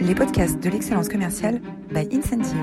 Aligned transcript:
les 0.00 0.14
podcasts 0.14 0.58
de 0.60 0.70
l'excellence 0.70 1.08
commerciale 1.08 1.60
by 1.90 2.08
Incentive. 2.10 2.56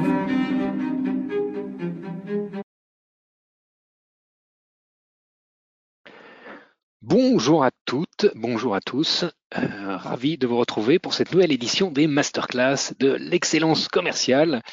Bonjour 7.02 7.64
à 7.64 7.70
toutes, 7.86 8.28
bonjour 8.36 8.74
à 8.74 8.82
tous. 8.82 9.26
Euh, 9.56 9.98
ravi 9.98 10.38
de 10.38 10.48
vous 10.48 10.58
retrouver 10.58 10.98
pour 10.98 11.14
cette 11.14 11.32
nouvelle 11.32 11.52
édition 11.52 11.92
des 11.92 12.08
masterclass 12.08 12.94
de 13.00 13.14
l'excellence 13.14 13.88
commerciale. 13.88 14.64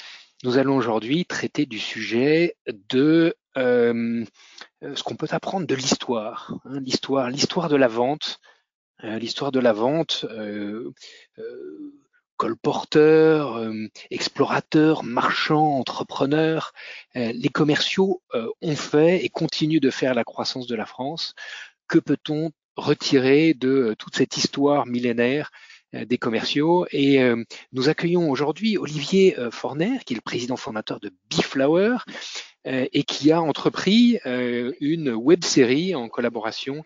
Nous 0.42 0.56
allons 0.56 0.76
aujourd'hui 0.76 1.26
traiter 1.26 1.66
du 1.66 1.78
sujet 1.78 2.56
de 2.66 3.34
euh, 3.58 4.24
ce 4.82 5.02
qu'on 5.02 5.16
peut 5.16 5.28
apprendre 5.30 5.66
de 5.66 5.74
l'histoire, 5.74 6.54
hein, 6.64 6.80
l'histoire, 6.80 7.28
l'histoire 7.28 7.68
de 7.68 7.76
la 7.76 7.88
vente, 7.88 8.40
euh, 9.04 9.18
l'histoire 9.18 9.52
de 9.52 9.60
la 9.60 9.72
vente. 9.72 10.24
Euh, 10.30 10.92
colporteurs, 12.36 13.56
euh, 13.56 13.88
explorateurs, 14.10 15.04
marchands, 15.04 15.78
entrepreneurs, 15.78 16.72
euh, 17.16 17.32
les 17.34 17.48
commerciaux 17.48 18.22
euh, 18.34 18.48
ont 18.62 18.76
fait 18.76 19.24
et 19.24 19.28
continuent 19.28 19.80
de 19.80 19.90
faire 19.90 20.14
la 20.14 20.24
croissance 20.24 20.66
de 20.66 20.74
la 20.74 20.86
France. 20.86 21.34
Que 21.88 21.98
peut-on 21.98 22.50
retirer 22.76 23.54
de 23.54 23.94
toute 23.98 24.16
cette 24.16 24.36
histoire 24.36 24.86
millénaire 24.86 25.50
des 25.92 26.18
commerciaux? 26.18 26.86
Et 26.90 27.20
nous 27.72 27.88
accueillons 27.88 28.30
aujourd'hui 28.30 28.78
Olivier 28.78 29.36
Forner, 29.52 29.98
qui 30.04 30.14
est 30.14 30.16
le 30.16 30.22
président 30.22 30.56
fondateur 30.56 30.98
de 30.98 31.12
Biflower 31.28 31.98
et 32.64 33.04
qui 33.04 33.30
a 33.30 33.40
entrepris 33.40 34.18
une 34.24 35.10
web 35.10 35.44
série 35.44 35.94
en 35.94 36.08
collaboration 36.08 36.82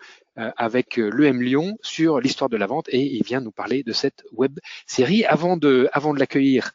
avec 0.57 0.99
euh, 0.99 1.11
l'EM 1.11 1.43
Lyon 1.43 1.77
sur 1.83 2.21
l'histoire 2.21 2.49
de 2.49 2.57
la 2.57 2.67
vente 2.67 2.89
et 2.91 3.01
il 3.01 3.25
vient 3.25 3.41
nous 3.41 3.51
parler 3.51 3.83
de 3.83 3.93
cette 3.93 4.25
web 4.33 4.59
série. 4.87 5.25
Avant 5.25 5.57
de, 5.57 5.89
avant 5.93 6.15
de 6.15 6.19
l'accueillir, 6.19 6.73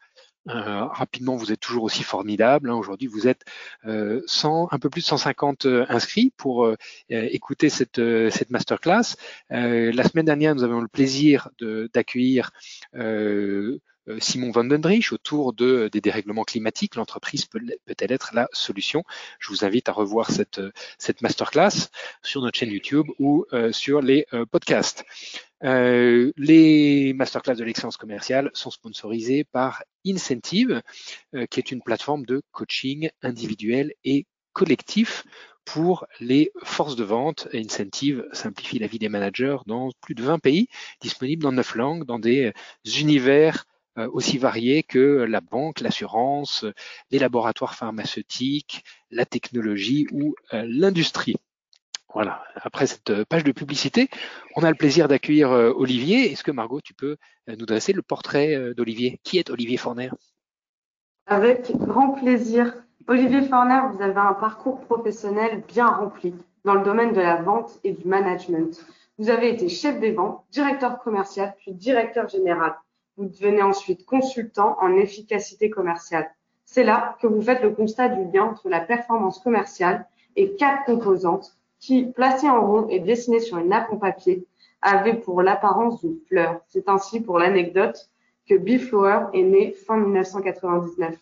euh, 0.50 0.84
rapidement, 0.84 1.36
vous 1.36 1.52
êtes 1.52 1.60
toujours 1.60 1.84
aussi 1.84 2.02
formidable. 2.02 2.70
Hein. 2.70 2.74
Aujourd'hui, 2.74 3.06
vous 3.06 3.26
êtes 3.26 3.44
euh, 3.86 4.20
100, 4.26 4.68
un 4.70 4.78
peu 4.78 4.90
plus 4.90 5.00
de 5.00 5.06
150 5.06 5.66
inscrits 5.88 6.32
pour 6.36 6.68
écouter 7.08 7.70
cette, 7.70 8.00
cette 8.30 8.50
masterclass. 8.50 9.16
la 9.48 10.04
semaine 10.04 10.26
dernière, 10.26 10.54
nous 10.54 10.64
avons 10.64 10.80
le 10.80 10.88
plaisir 10.88 11.48
d'accueillir 11.94 12.50
euh, 12.94 13.78
Simon 14.18 14.50
Van 14.50 14.64
Dendrich 14.64 15.12
autour 15.12 15.52
de, 15.52 15.88
des 15.92 16.00
dérèglements 16.00 16.44
climatiques. 16.44 16.96
L'entreprise 16.96 17.46
peut-elle 17.46 18.12
être 18.12 18.34
la 18.34 18.48
solution? 18.52 19.04
Je 19.38 19.48
vous 19.48 19.64
invite 19.64 19.88
à 19.88 19.92
revoir 19.92 20.30
cette, 20.30 20.60
cette 20.98 21.22
masterclass 21.22 21.88
sur 22.22 22.42
notre 22.42 22.58
chaîne 22.58 22.70
YouTube 22.70 23.06
ou 23.18 23.46
euh, 23.52 23.72
sur 23.72 24.00
les 24.00 24.26
euh, 24.32 24.44
podcasts. 24.46 25.04
les 25.62 27.12
masterclass 27.14 27.54
de 27.54 27.64
l'excellence 27.64 27.96
commerciale 27.96 28.50
sont 28.52 28.70
sponsorisées 28.70 29.44
par 29.44 29.82
Incentive, 30.06 30.82
qui 31.50 31.60
est 31.60 31.72
une 31.72 31.80
plateforme 31.80 32.26
de 32.26 32.42
coaching 32.52 33.08
individuel 33.22 33.94
et 34.04 34.26
collectif 34.52 35.24
pour 35.64 36.06
les 36.20 36.52
forces 36.62 36.96
de 36.96 37.04
vente. 37.04 37.48
Incentive 37.52 38.26
simplifie 38.32 38.78
la 38.78 38.86
vie 38.86 38.98
des 38.98 39.08
managers 39.08 39.58
dans 39.66 39.90
plus 40.00 40.14
de 40.14 40.22
20 40.22 40.38
pays, 40.38 40.68
disponible 41.00 41.42
dans 41.42 41.52
9 41.52 41.74
langues, 41.74 42.04
dans 42.04 42.18
des 42.18 42.52
univers 42.98 43.64
euh, 43.64 43.73
aussi 44.12 44.38
variés 44.38 44.82
que 44.82 45.24
la 45.28 45.40
banque, 45.40 45.80
l'assurance, 45.80 46.64
les 47.10 47.18
laboratoires 47.18 47.74
pharmaceutiques, 47.74 48.84
la 49.10 49.24
technologie 49.24 50.06
ou 50.12 50.34
euh, 50.52 50.64
l'industrie. 50.66 51.36
Voilà, 52.12 52.44
après 52.56 52.86
cette 52.86 53.24
page 53.24 53.42
de 53.42 53.50
publicité, 53.50 54.08
on 54.54 54.62
a 54.62 54.70
le 54.70 54.76
plaisir 54.76 55.08
d'accueillir 55.08 55.50
euh, 55.50 55.72
Olivier. 55.74 56.30
Est-ce 56.30 56.44
que 56.44 56.52
Margot, 56.52 56.80
tu 56.80 56.94
peux 56.94 57.16
nous 57.48 57.66
dresser 57.66 57.92
le 57.92 58.02
portrait 58.02 58.72
d'Olivier? 58.74 59.20
Qui 59.24 59.38
est 59.38 59.50
Olivier 59.50 59.76
Forner? 59.76 60.10
Avec 61.26 61.72
grand 61.76 62.12
plaisir. 62.12 62.72
Olivier 63.08 63.42
Forner, 63.42 63.80
vous 63.92 64.02
avez 64.02 64.16
un 64.16 64.34
parcours 64.34 64.80
professionnel 64.80 65.62
bien 65.66 65.88
rempli 65.88 66.34
dans 66.64 66.74
le 66.74 66.84
domaine 66.84 67.12
de 67.12 67.20
la 67.20 67.42
vente 67.42 67.78
et 67.84 67.92
du 67.92 68.06
management. 68.06 68.84
Vous 69.18 69.30
avez 69.30 69.50
été 69.50 69.68
chef 69.68 70.00
des 70.00 70.12
ventes, 70.12 70.44
directeur 70.50 70.98
commercial, 70.98 71.54
puis 71.58 71.72
directeur 71.72 72.28
général. 72.28 72.74
Vous 73.16 73.26
devenez 73.26 73.62
ensuite 73.62 74.04
consultant 74.04 74.76
en 74.80 74.96
efficacité 74.96 75.70
commerciale. 75.70 76.30
C'est 76.64 76.84
là 76.84 77.16
que 77.20 77.26
vous 77.26 77.42
faites 77.42 77.62
le 77.62 77.70
constat 77.70 78.08
du 78.08 78.30
lien 78.32 78.44
entre 78.44 78.68
la 78.68 78.80
performance 78.80 79.38
commerciale 79.38 80.06
et 80.36 80.56
quatre 80.56 80.84
composantes 80.84 81.56
qui, 81.78 82.06
placées 82.06 82.48
en 82.48 82.66
rond 82.66 82.88
et 82.88 82.98
dessinées 82.98 83.40
sur 83.40 83.58
une 83.58 83.68
nappe 83.68 83.92
en 83.92 83.98
papier, 83.98 84.46
avaient 84.82 85.14
pour 85.14 85.42
l'apparence 85.42 86.00
d'une 86.00 86.18
fleur. 86.28 86.60
C'est 86.66 86.88
ainsi 86.88 87.20
pour 87.20 87.38
l'anecdote 87.38 88.10
que 88.48 88.54
Biflower 88.54 89.26
est 89.32 89.42
né 89.42 89.72
fin 89.72 89.96
1999. 89.96 91.14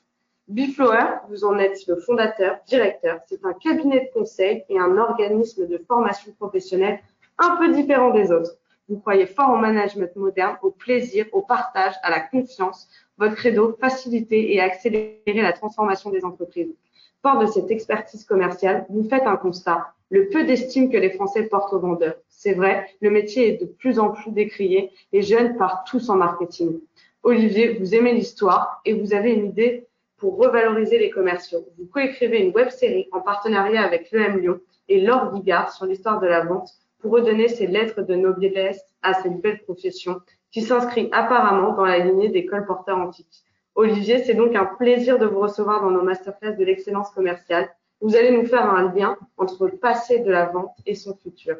Biflower, 0.48 1.18
vous 1.28 1.44
en 1.44 1.58
êtes 1.58 1.86
le 1.86 1.96
fondateur, 1.96 2.58
directeur. 2.66 3.20
C'est 3.26 3.44
un 3.44 3.52
cabinet 3.52 4.00
de 4.00 4.18
conseil 4.18 4.64
et 4.68 4.78
un 4.78 4.96
organisme 4.98 5.66
de 5.66 5.78
formation 5.78 6.32
professionnelle 6.32 7.00
un 7.38 7.56
peu 7.56 7.72
différent 7.72 8.10
des 8.10 8.30
autres. 8.32 8.56
Vous 8.88 8.98
croyez 8.98 9.26
fort 9.26 9.50
au 9.50 9.56
management 9.56 10.14
moderne, 10.16 10.56
au 10.62 10.70
plaisir, 10.70 11.26
au 11.32 11.42
partage, 11.42 11.94
à 12.02 12.10
la 12.10 12.20
confiance. 12.20 12.88
Votre 13.16 13.36
credo, 13.36 13.76
faciliter 13.80 14.54
et 14.54 14.60
accélérer 14.60 15.22
la 15.26 15.52
transformation 15.52 16.10
des 16.10 16.24
entreprises. 16.24 16.74
Fort 17.22 17.38
de 17.38 17.46
cette 17.46 17.70
expertise 17.70 18.24
commerciale, 18.24 18.84
vous 18.88 19.08
faites 19.08 19.22
un 19.22 19.36
constat, 19.36 19.94
le 20.10 20.28
peu 20.28 20.44
d'estime 20.44 20.90
que 20.90 20.96
les 20.96 21.10
Français 21.10 21.44
portent 21.44 21.72
aux 21.72 21.78
vendeurs. 21.78 22.16
C'est 22.28 22.54
vrai, 22.54 22.86
le 23.00 23.10
métier 23.10 23.54
est 23.54 23.56
de 23.58 23.66
plus 23.66 23.98
en 23.98 24.10
plus 24.10 24.32
décrié, 24.32 24.90
les 25.12 25.22
jeunes 25.22 25.56
partent 25.56 25.86
tous 25.86 26.10
en 26.10 26.16
marketing. 26.16 26.80
Olivier, 27.22 27.74
vous 27.74 27.94
aimez 27.94 28.12
l'histoire 28.12 28.82
et 28.84 28.92
vous 28.92 29.14
avez 29.14 29.32
une 29.32 29.46
idée 29.46 29.86
pour 30.16 30.36
revaloriser 30.36 30.98
les 30.98 31.10
commerciaux. 31.10 31.64
Vous 31.78 31.86
coécrivez 31.86 32.44
une 32.44 32.52
web 32.52 32.68
série 32.68 33.08
en 33.12 33.20
partenariat 33.20 33.82
avec 33.82 34.10
l'EM 34.10 34.38
Lyon 34.38 34.60
et 34.88 35.00
Laure 35.00 35.30
Bigard 35.30 35.72
sur 35.72 35.86
l'histoire 35.86 36.20
de 36.20 36.26
la 36.26 36.44
vente 36.44 36.81
pour 37.02 37.12
redonner 37.12 37.48
ses 37.48 37.66
lettres 37.66 38.02
de 38.02 38.14
noblesse 38.14 38.80
à 39.02 39.12
cette 39.12 39.40
belle 39.40 39.60
profession 39.62 40.20
qui 40.52 40.62
s'inscrit 40.62 41.08
apparemment 41.12 41.74
dans 41.74 41.84
la 41.84 41.98
lignée 41.98 42.28
des 42.28 42.46
colporteurs 42.46 42.98
antiques. 42.98 43.42
Olivier, 43.74 44.22
c'est 44.22 44.34
donc 44.34 44.54
un 44.54 44.66
plaisir 44.66 45.18
de 45.18 45.26
vous 45.26 45.40
recevoir 45.40 45.82
dans 45.82 45.90
nos 45.90 46.02
masterclass 46.02 46.56
de 46.56 46.64
l'excellence 46.64 47.10
commerciale. 47.10 47.70
Vous 48.00 48.14
allez 48.16 48.30
nous 48.30 48.46
faire 48.46 48.64
un 48.64 48.92
lien 48.92 49.16
entre 49.36 49.66
le 49.66 49.76
passé 49.76 50.20
de 50.20 50.30
la 50.30 50.46
vente 50.46 50.76
et 50.86 50.94
son 50.94 51.16
futur. 51.16 51.56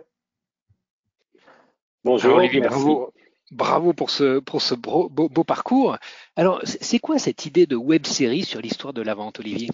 Bonjour 2.05 2.37
Olivier, 2.37 2.61
bravo. 2.61 3.13
Bravo 3.51 3.93
pour 3.93 4.11
ce, 4.11 4.39
pour 4.39 4.63
ce 4.63 4.75
beau, 4.75 5.11
beau 5.11 5.45
parcours. 5.45 5.99
Alors, 6.37 6.61
c'est 6.65 6.99
quoi 6.99 7.19
cette 7.19 7.45
idée 7.45 7.67
de 7.67 7.77
web 7.77 8.07
série 8.07 8.45
sur 8.45 8.61
l'histoire 8.61 8.95
de 8.95 9.03
la 9.03 9.15
vente, 9.15 9.41
Olivier? 9.41 9.69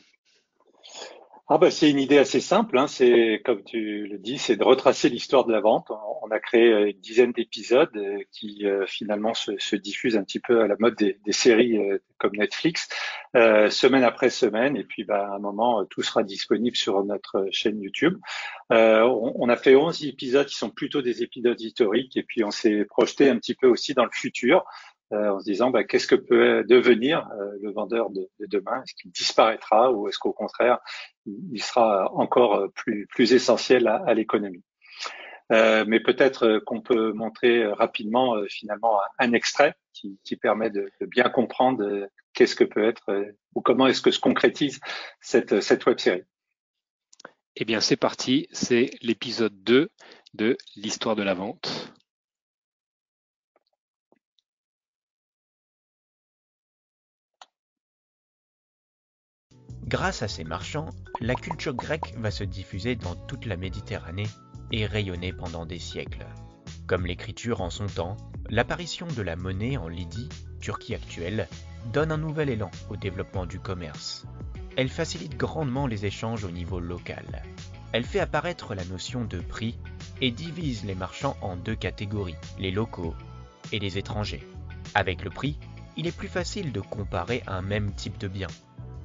Ah 1.51 1.57
bah, 1.57 1.71
c'est 1.71 1.91
une 1.91 1.99
idée 1.99 2.19
assez 2.19 2.41
simple, 2.41 2.77
hein. 2.77 2.87
c'est 2.87 3.41
comme 3.43 3.65
tu 3.65 4.07
le 4.07 4.19
dis, 4.19 4.37
c'est 4.37 4.57
de 4.57 4.65
retracer 4.65 5.09
l'histoire 5.09 5.47
de 5.47 5.53
la 5.53 5.61
vente. 5.61 5.91
On 6.23 6.31
a 6.31 6.41
créé 6.41 6.71
euh, 6.71 6.91
une 6.91 7.01
dizaine 7.01 7.33
d'épisodes 7.33 7.97
euh, 7.97 8.19
qui 8.33 8.67
euh, 8.67 8.85
finalement 8.87 9.33
se, 9.33 9.53
se, 9.59 9.75
diffusent 9.75 10.17
un 10.19 10.25
petit 10.25 10.41
peu 10.41 10.61
à 10.61 10.67
la 10.67 10.77
mode 10.79 10.97
des, 10.97 11.19
des 11.25 11.33
séries 11.33 11.79
comme 12.19 12.37
Netflix, 12.37 12.89
euh, 13.37 13.71
semaine 13.71 14.05
après 14.05 14.31
semaine. 14.31 14.77
Et 14.77 14.85
puis 14.85 15.05
bah, 15.05 15.29
à 15.31 15.37
un 15.37 15.39
moment, 15.39 15.85
tout 15.87 16.03
sera 16.03 16.23
disponible 16.23 16.77
sur 16.77 17.03
notre 17.05 17.47
chaîne 17.51 17.81
YouTube. 17.81 18.19
Euh, 18.73 19.03
on, 19.03 19.33
on, 19.37 19.49
a 19.49 19.57
fait 19.57 19.75
11 19.75 20.05
épisodes 20.05 20.47
qui 20.47 20.57
sont 20.57 20.71
plutôt 20.71 21.01
des 21.01 21.23
épisodes 21.23 21.61
historiques 21.61 22.17
et 22.17 22.23
puis 22.23 22.45
on 22.45 22.51
s'est 22.51 22.85
projeté 22.85 23.31
un 23.31 23.37
petit 23.37 23.55
peu 23.55 23.69
aussi 23.69 23.95
dans 23.95 24.05
le 24.05 24.11
futur. 24.13 24.65
Euh, 25.15 25.31
en 25.31 25.41
se 25.41 25.45
disant 25.45 25.71
bah, 25.71 25.85
qu'est-ce 25.85 26.07
que 26.07 26.15
peut 26.15 26.65
devenir 26.65 27.27
euh, 27.31 27.53
le 27.63 27.73
vendeur 27.73 28.11
de, 28.11 28.29
de 28.41 28.47
demain? 28.47 28.83
Est-ce 28.83 28.93
qu'il 28.95 29.11
disparaîtra 29.11 29.91
ou 29.91 30.07
est-ce 30.07 30.19
qu'au 30.19 30.35
contraire 30.35 30.81
il 31.25 31.63
sera 31.63 32.13
encore 32.13 32.71
plus, 32.75 33.07
plus 33.07 33.33
essentiel 33.33 33.87
à, 33.87 34.03
à 34.07 34.13
l'économie? 34.13 34.63
Euh, 35.51 35.87
mais 35.89 36.01
peut-être 36.01 36.59
qu'on 36.67 36.83
peut 36.83 37.13
montrer 37.13 37.67
rapidement 37.73 38.37
finalement 38.51 39.01
un 39.19 39.33
extrait 39.33 39.75
qui, 39.95 40.21
qui 40.25 40.37
permet 40.37 40.69
de, 40.69 40.91
de, 41.01 41.07
bien 41.07 41.31
comprendre 41.31 42.07
qu'est-ce 42.35 42.55
que 42.55 42.65
peut 42.65 42.87
être 42.87 43.11
ou 43.55 43.63
comment 43.63 43.87
est-ce 43.87 44.03
que 44.03 44.11
se 44.11 44.21
concrétise 44.21 44.79
cette, 45.23 45.63
cette 45.63 45.87
web 45.87 45.99
série. 45.99 46.25
Eh 47.57 47.65
bien, 47.65 47.81
c'est 47.81 47.97
parti. 47.97 48.47
C'est 48.53 48.91
l'épisode 49.01 49.65
2 49.65 49.89
de 50.35 50.59
l'histoire 50.77 51.17
de 51.17 51.23
la 51.23 51.33
vente. 51.33 51.95
Grâce 59.89 60.21
à 60.21 60.29
ces 60.29 60.45
marchands, 60.45 60.91
la 61.23 61.35
culture 61.35 61.73
grecque 61.73 62.13
va 62.19 62.31
se 62.31 62.45
diffuser 62.45 62.95
dans 62.95 63.15
toute 63.15 63.47
la 63.47 63.57
Méditerranée 63.57 64.29
et 64.71 64.85
rayonner 64.85 65.33
pendant 65.33 65.65
des 65.65 65.79
siècles. 65.79 66.27
Comme 66.87 67.07
l'écriture 67.07 67.63
en 67.63 67.71
son 67.71 67.87
temps, 67.87 68.19
l'apparition 68.51 69.07
de 69.07 69.23
la 69.23 69.35
monnaie 69.35 69.79
en 69.79 69.89
Lydie, 69.89 70.29
Turquie 70.61 70.95
actuelle, 70.95 71.49
donne 71.91 72.13
un 72.13 72.19
nouvel 72.19 72.51
élan 72.51 72.71
au 72.91 72.97
développement 72.97 73.47
du 73.47 73.61
commerce. 73.61 74.27
Elle 74.77 74.91
facilite 74.91 75.39
grandement 75.39 75.87
les 75.87 76.05
échanges 76.05 76.45
au 76.45 76.51
niveau 76.51 76.81
local. 76.81 77.43
Elle 77.93 78.05
fait 78.05 78.21
apparaître 78.21 78.75
la 78.75 78.85
notion 78.85 79.25
de 79.25 79.41
prix 79.41 79.79
et 80.21 80.31
divise 80.31 80.85
les 80.85 80.97
marchands 80.97 81.39
en 81.41 81.57
deux 81.57 81.77
catégories, 81.77 82.37
les 82.59 82.73
locaux 82.73 83.15
et 83.73 83.79
les 83.79 83.97
étrangers. 83.97 84.47
Avec 84.95 85.25
le 85.25 85.31
prix, 85.31 85.59
il 85.97 86.07
est 86.07 86.15
plus 86.15 86.29
facile 86.29 86.73
de 86.73 86.81
comparer 86.83 87.43
un 87.47 87.63
même 87.63 87.95
type 87.95 88.19
de 88.19 88.29
bien. 88.29 88.49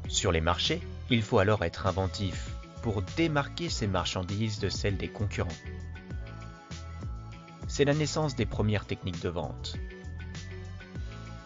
Sur 0.08 0.32
les 0.32 0.42
marchés, 0.42 0.82
il 1.10 1.22
faut 1.22 1.40
alors 1.40 1.64
être 1.64 1.88
inventif 1.88 2.50
pour 2.82 3.02
démarquer 3.16 3.70
ces 3.70 3.88
marchandises 3.88 4.60
de 4.60 4.70
celles 4.70 4.98
des 4.98 5.08
concurrents. 5.08 5.48
C'est 7.68 7.86
la 7.86 7.94
naissance 7.94 8.36
des 8.36 8.46
premières 8.46 8.86
techniques 8.86 9.22
de 9.22 9.30
vente. 9.30 9.78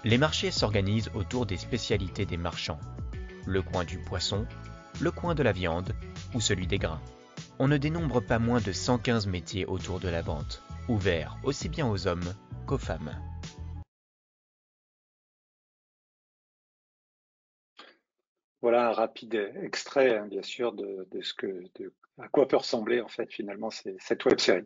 Les 0.03 0.17
marchés 0.17 0.51
s'organisent 0.51 1.11
autour 1.13 1.45
des 1.45 1.57
spécialités 1.57 2.25
des 2.25 2.37
marchands. 2.37 2.79
Le 3.45 3.61
coin 3.61 3.83
du 3.83 3.97
poisson, 3.97 4.45
le 4.99 5.11
coin 5.11 5.35
de 5.35 5.43
la 5.43 5.51
viande 5.51 5.93
ou 6.33 6.41
celui 6.41 6.67
des 6.67 6.79
grains. 6.79 7.01
On 7.59 7.67
ne 7.67 7.77
dénombre 7.77 8.21
pas 8.21 8.39
moins 8.39 8.61
de 8.61 8.71
115 8.71 9.27
métiers 9.27 9.65
autour 9.65 9.99
de 9.99 10.09
la 10.09 10.21
vente, 10.21 10.63
ouverts 10.87 11.37
aussi 11.43 11.69
bien 11.69 11.87
aux 11.87 12.07
hommes 12.07 12.33
qu'aux 12.65 12.77
femmes. 12.77 13.15
Voilà 18.61 18.89
un 18.89 18.91
rapide 18.91 19.51
extrait, 19.61 20.17
hein, 20.17 20.27
bien 20.27 20.41
sûr, 20.41 20.73
de, 20.73 21.05
ce 21.21 21.33
que, 21.33 21.63
à 22.19 22.27
quoi 22.27 22.47
peut 22.47 22.57
ressembler 22.57 23.01
en 23.01 23.07
fait 23.07 23.31
finalement 23.31 23.69
cette 23.71 24.25
web 24.25 24.39
série. 24.39 24.65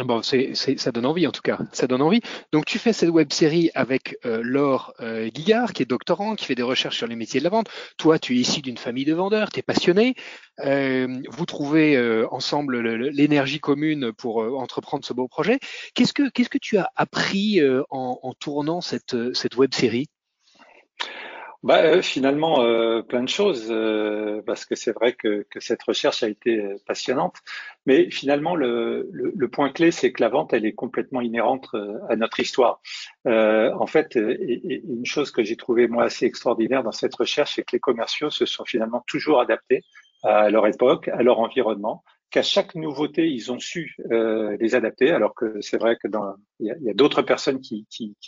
Ah 0.00 0.04
bon, 0.04 0.22
ça 0.22 0.92
donne 0.92 1.06
envie 1.06 1.26
en 1.26 1.32
tout 1.32 1.42
cas, 1.42 1.58
ça 1.72 1.88
donne 1.88 2.02
envie. 2.02 2.20
Donc 2.52 2.66
tu 2.66 2.78
fais 2.78 2.92
cette 2.92 3.08
web 3.08 3.32
série 3.32 3.70
avec 3.74 4.16
euh, 4.24 4.40
Laure 4.44 4.92
euh, 5.00 5.28
Guigard, 5.28 5.72
qui 5.72 5.82
est 5.82 5.86
doctorant, 5.86 6.36
qui 6.36 6.44
fait 6.44 6.54
des 6.54 6.62
recherches 6.62 6.98
sur 6.98 7.08
les 7.08 7.16
métiers 7.16 7.40
de 7.40 7.44
la 7.44 7.50
vente. 7.50 7.68
Toi, 7.96 8.20
tu 8.20 8.36
es 8.36 8.38
issu 8.38 8.62
d'une 8.62 8.76
famille 8.76 9.04
de 9.04 9.14
vendeurs, 9.14 9.50
tu 9.50 9.58
es 9.58 9.62
passionné. 9.62 10.14
Euh, 10.60 11.08
vous 11.28 11.46
trouvez 11.46 11.96
euh, 11.96 12.28
ensemble 12.30 12.78
l'énergie 13.08 13.58
commune 13.58 14.12
pour 14.12 14.36
entreprendre 14.36 15.04
ce 15.04 15.12
beau 15.12 15.26
projet. 15.26 15.58
Qu'est-ce 15.94 16.12
que, 16.12 16.58
tu 16.58 16.78
as 16.78 16.92
appris 16.94 17.60
en, 17.90 18.34
tournant 18.38 18.80
cette 18.80 19.56
web 19.56 19.74
série? 19.74 20.06
Bah, 21.64 21.82
euh, 21.82 22.02
finalement, 22.02 22.62
euh, 22.62 23.02
plein 23.02 23.22
de 23.22 23.28
choses, 23.28 23.66
euh, 23.70 24.40
parce 24.46 24.64
que 24.64 24.76
c'est 24.76 24.92
vrai 24.92 25.14
que, 25.14 25.44
que, 25.50 25.58
cette 25.58 25.82
recherche 25.82 26.22
a 26.22 26.28
été 26.28 26.62
passionnante. 26.86 27.36
Mais 27.84 28.10
finalement, 28.10 28.54
le, 28.54 29.08
le, 29.10 29.32
le 29.36 29.48
point 29.48 29.70
clé, 29.70 29.90
c'est 29.90 30.12
que 30.12 30.22
la 30.22 30.28
vente, 30.28 30.52
elle 30.52 30.66
est 30.66 30.74
complètement 30.74 31.20
inhérente 31.20 31.68
à 32.08 32.16
notre 32.16 32.38
histoire. 32.40 32.80
en 33.24 33.86
fait, 33.86 34.14
une 34.14 35.04
chose 35.04 35.30
que 35.32 35.42
j'ai 35.42 35.56
trouvé 35.56 35.88
moi 35.88 36.04
assez 36.04 36.26
extraordinaire 36.26 36.82
dans 36.84 36.92
cette 36.92 37.14
recherche, 37.16 37.54
c'est 37.56 37.62
que 37.62 37.72
les 37.72 37.80
commerciaux 37.80 38.30
se 38.30 38.46
sont 38.46 38.64
finalement 38.64 39.02
toujours 39.06 39.40
adaptés 39.40 39.84
à 40.22 40.50
leur 40.50 40.66
époque, 40.66 41.08
à 41.08 41.22
leur 41.22 41.40
environnement, 41.40 42.04
qu'à 42.30 42.42
chaque 42.42 42.74
nouveauté, 42.74 43.28
ils 43.28 43.50
ont 43.52 43.58
su 43.58 43.96
euh, 44.10 44.56
les 44.60 44.74
adapter, 44.74 45.10
alors 45.10 45.34
que 45.34 45.60
c'est 45.60 45.78
vrai 45.78 45.96
que 45.96 46.08
il 46.60 46.66
y 46.66 46.90
a, 46.90 46.94
d'autres 46.94 47.22
personnes 47.22 47.60
qui, 47.60 47.86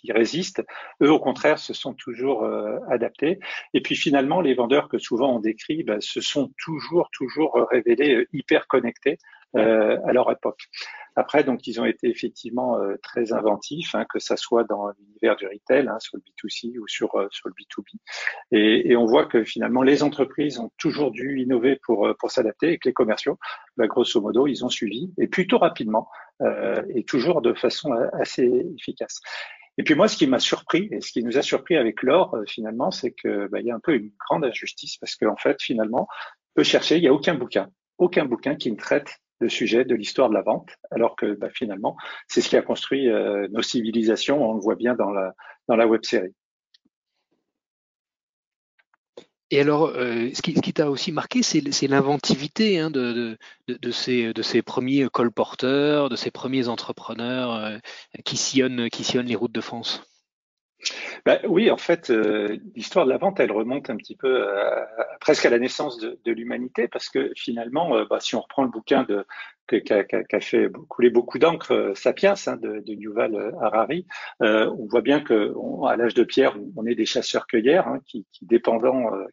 résistent. 0.08 0.62
Eux, 1.02 1.10
au 1.10 1.18
contraire, 1.18 1.58
se 1.58 1.74
sont 1.74 1.94
toujours 1.94 2.44
euh, 2.44 2.78
adaptés. 2.88 3.38
Et 3.74 3.80
puis 3.80 3.96
finalement, 3.96 4.40
les 4.40 4.54
vendeurs 4.54 4.88
que 4.88 4.98
souvent 4.98 5.36
on 5.36 5.40
décrit, 5.40 5.82
ben, 5.82 6.00
se 6.00 6.20
sont 6.20 6.52
toujours, 6.58 7.10
toujours 7.12 7.66
révélés 7.70 8.14
euh, 8.14 8.28
hyper 8.32 8.66
connectés 8.66 9.18
à 9.52 10.12
leur 10.12 10.30
époque. 10.30 10.68
Après, 11.16 11.44
donc, 11.44 11.66
ils 11.66 11.80
ont 11.80 11.84
été 11.84 12.08
effectivement 12.08 12.78
euh, 12.78 12.96
très 13.02 13.32
inventifs, 13.32 13.94
hein, 13.94 14.04
que 14.12 14.18
ça 14.18 14.36
soit 14.36 14.64
dans 14.64 14.88
l'univers 14.98 15.36
du 15.36 15.46
retail, 15.46 15.88
hein, 15.88 15.98
sur 15.98 16.16
le 16.16 16.22
B2C 16.22 16.78
ou 16.78 16.86
sur, 16.88 17.14
euh, 17.16 17.26
sur 17.30 17.48
le 17.48 17.54
B2B. 17.54 17.96
Et, 18.52 18.90
et, 18.90 18.96
on 18.96 19.06
voit 19.06 19.26
que 19.26 19.44
finalement, 19.44 19.82
les 19.82 20.02
entreprises 20.02 20.58
ont 20.58 20.70
toujours 20.78 21.10
dû 21.10 21.40
innover 21.40 21.78
pour, 21.82 22.08
pour 22.18 22.30
s'adapter 22.30 22.72
et 22.72 22.78
que 22.78 22.88
les 22.88 22.92
commerciaux, 22.92 23.38
bah, 23.76 23.86
grosso 23.86 24.20
modo, 24.20 24.46
ils 24.46 24.64
ont 24.64 24.68
suivi 24.68 25.12
et 25.18 25.26
plutôt 25.26 25.58
rapidement 25.58 26.08
euh, 26.42 26.82
et 26.94 27.04
toujours 27.04 27.42
de 27.42 27.54
façon 27.54 27.92
assez 28.12 28.66
efficace. 28.78 29.20
Et 29.78 29.82
puis 29.82 29.94
moi, 29.94 30.08
ce 30.08 30.16
qui 30.16 30.26
m'a 30.26 30.38
surpris 30.38 30.88
et 30.90 31.00
ce 31.00 31.12
qui 31.12 31.22
nous 31.22 31.38
a 31.38 31.42
surpris 31.42 31.76
avec 31.76 32.02
l'or, 32.02 32.36
finalement, 32.46 32.90
c'est 32.90 33.12
que 33.12 33.48
bah, 33.48 33.60
il 33.60 33.66
y 33.66 33.70
a 33.70 33.74
un 33.74 33.80
peu 33.80 33.94
une 33.94 34.10
grande 34.28 34.44
injustice 34.44 34.96
parce 34.98 35.16
qu'en 35.16 35.36
fait, 35.36 35.60
finalement, 35.62 36.06
peut 36.54 36.62
chercher, 36.62 36.96
il 36.96 37.02
n'y 37.02 37.08
a 37.08 37.12
aucun 37.12 37.34
bouquin, 37.34 37.68
aucun 37.98 38.24
bouquin 38.24 38.56
qui 38.56 38.70
ne 38.70 38.76
traite 38.76 39.18
le 39.40 39.48
sujet 39.48 39.84
de 39.84 39.94
l'histoire 39.94 40.28
de 40.28 40.34
la 40.34 40.42
vente, 40.42 40.70
alors 40.90 41.16
que 41.16 41.34
bah, 41.34 41.48
finalement, 41.50 41.96
c'est 42.28 42.40
ce 42.40 42.48
qui 42.48 42.56
a 42.56 42.62
construit 42.62 43.08
euh, 43.08 43.48
nos 43.50 43.62
civilisations, 43.62 44.48
on 44.48 44.54
le 44.54 44.60
voit 44.60 44.76
bien 44.76 44.94
dans 44.94 45.10
la, 45.10 45.34
dans 45.68 45.76
web 45.88 46.04
série. 46.04 46.34
Et 49.52 49.60
alors, 49.60 49.86
euh, 49.86 50.30
ce 50.32 50.42
qui, 50.42 50.72
t'a 50.72 50.90
aussi 50.90 51.10
marqué, 51.10 51.42
c'est 51.42 51.88
l'inventivité 51.88 52.78
hein, 52.78 52.88
de, 52.88 53.36
ces, 53.90 54.62
premiers 54.62 55.08
colporteurs, 55.08 56.08
de 56.08 56.14
ces 56.14 56.30
premiers 56.30 56.68
entrepreneurs 56.68 57.56
euh, 57.56 57.78
qui 58.24 58.36
sillonnent 58.36 58.88
les 59.26 59.34
routes 59.34 59.52
de 59.52 59.60
France. 59.60 60.04
Bah, 61.26 61.38
oui, 61.46 61.70
en 61.70 61.76
fait, 61.76 62.10
euh, 62.10 62.56
l'histoire 62.74 63.04
de 63.04 63.10
la 63.10 63.18
vente, 63.18 63.40
elle 63.40 63.52
remonte 63.52 63.90
un 63.90 63.96
petit 63.96 64.16
peu 64.16 64.46
presque 65.20 65.44
à 65.44 65.50
la 65.50 65.58
naissance 65.58 65.98
de, 65.98 66.18
de 66.24 66.32
l'humanité, 66.32 66.88
parce 66.88 67.08
que 67.08 67.32
finalement, 67.36 67.96
euh, 67.96 68.04
bah, 68.08 68.20
si 68.20 68.34
on 68.34 68.40
reprend 68.40 68.64
le 68.64 68.70
bouquin 68.70 69.04
de 69.04 69.26
qui 69.68 69.92
a, 69.92 70.02
a, 70.32 70.40
fait 70.40 70.68
couler 70.88 71.10
beaucoup 71.10 71.38
d'encre, 71.38 71.72
euh, 71.72 71.94
Sapiens, 71.94 72.34
hein, 72.48 72.56
de, 72.56 72.82
de, 72.84 73.64
Harari, 73.64 74.04
on 74.40 74.86
voit 74.86 75.00
bien 75.00 75.20
que 75.20 75.54
à 75.86 75.96
l'âge 75.96 76.14
de 76.14 76.24
pierre, 76.24 76.56
on 76.76 76.86
est 76.86 76.96
des 76.96 77.06
chasseurs-cueilleurs 77.06 77.86
hein, 77.86 78.00
qui, 78.04 78.26
qui, 78.32 78.46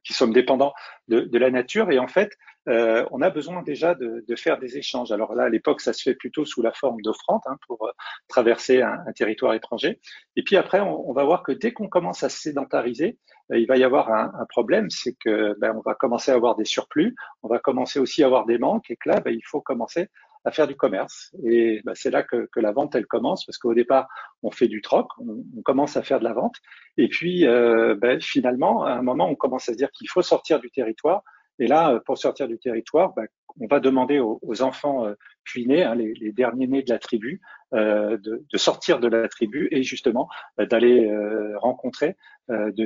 qui 0.03 0.13
sommes 0.13 0.33
dépendants 0.33 0.73
de, 1.07 1.21
de, 1.21 1.37
la 1.39 1.49
nature, 1.49 1.91
et 1.91 1.97
en 1.97 2.07
fait, 2.07 2.37
euh, 2.67 3.05
on 3.11 3.21
a 3.21 3.29
besoin 3.29 3.63
déjà 3.63 3.95
de, 3.95 4.23
de, 4.27 4.35
faire 4.35 4.59
des 4.59 4.77
échanges. 4.77 5.11
Alors 5.11 5.33
là, 5.33 5.43
à 5.43 5.49
l'époque, 5.49 5.81
ça 5.81 5.93
se 5.93 6.01
fait 6.01 6.15
plutôt 6.15 6.45
sous 6.45 6.61
la 6.61 6.73
forme 6.73 7.01
d'offrandes 7.01 7.41
hein, 7.45 7.57
pour 7.67 7.85
euh, 7.87 7.91
traverser 8.27 8.81
un, 8.81 8.97
territoire 9.15 9.53
étranger. 9.53 9.99
Et 10.35 10.43
puis 10.43 10.57
après, 10.57 10.81
on, 10.81 11.13
va 11.13 11.23
voir 11.23 11.43
que 11.43 11.51
dès 11.51 11.71
qu'on 11.71 11.87
commence 11.87 12.23
à 12.23 12.29
se 12.29 12.39
sédentariser, 12.39 13.17
euh, 13.51 13.57
il 13.57 13.67
va 13.67 13.77
y 13.77 13.83
avoir 13.83 14.11
un, 14.11 14.31
un 14.39 14.45
problème, 14.45 14.89
c'est 14.89 15.15
que 15.23 15.57
ben, 15.59 15.73
on 15.75 15.81
va 15.81 15.95
commencer 15.95 16.31
à 16.31 16.35
avoir 16.35 16.55
des 16.55 16.65
surplus, 16.65 17.15
on 17.41 17.47
va 17.47 17.59
commencer 17.59 17.99
aussi 17.99 18.23
à 18.23 18.25
avoir 18.25 18.45
des 18.45 18.57
manques, 18.57 18.89
et 18.89 18.97
que 18.97 19.09
là, 19.09 19.21
ben, 19.21 19.33
il 19.33 19.45
faut 19.45 19.61
commencer 19.61 20.09
à 20.47 20.51
faire 20.51 20.67
du 20.67 20.75
commerce. 20.75 21.35
Et 21.43 21.81
ben, 21.83 21.93
c'est 21.95 22.09
là 22.09 22.23
que, 22.23 22.47
que, 22.51 22.59
la 22.59 22.71
vente, 22.71 22.95
elle 22.95 23.05
commence, 23.05 23.45
parce 23.45 23.57
qu'au 23.57 23.73
départ, 23.73 24.07
on 24.43 24.51
fait 24.51 24.67
du 24.67 24.81
troc, 24.81 25.07
on, 25.19 25.43
on, 25.57 25.61
commence 25.61 25.97
à 25.97 26.03
faire 26.03 26.19
de 26.19 26.23
la 26.23 26.33
vente, 26.33 26.55
et 26.97 27.07
puis 27.07 27.45
euh, 27.45 27.95
ben, 27.95 28.21
finalement, 28.21 28.83
à 28.83 28.91
un 28.91 29.01
moment, 29.01 29.27
on 29.29 29.35
commence 29.35 29.69
à 29.69 29.73
se 29.73 29.77
dire 29.77 29.91
qu'il 29.91 30.09
faut 30.09 30.21
sortir 30.21 30.59
du 30.59 30.71
territoire 30.71 31.23
et 31.59 31.67
là, 31.67 31.93
euh, 31.93 31.99
pour 31.99 32.17
sortir 32.17 32.47
du 32.47 32.57
territoire, 32.57 33.13
bah, 33.15 33.23
on 33.59 33.67
va 33.67 33.79
demander 33.79 34.19
aux, 34.19 34.61
enfants 34.61 35.05
euh, 35.05 35.13
nés, 35.55 35.83
hein, 35.83 35.95
les, 35.95 36.31
derniers 36.31 36.67
nés 36.67 36.83
de 36.83 36.91
la 36.91 36.99
tribu, 36.99 37.41
euh, 37.73 38.17
de, 38.17 38.57
sortir 38.57 38.99
de 38.99 39.07
la 39.07 39.27
tribu 39.27 39.67
et 39.71 39.83
justement 39.83 40.29
euh, 40.59 40.65
d'aller 40.65 41.11
rencontrer 41.55 42.15
de 42.49 42.85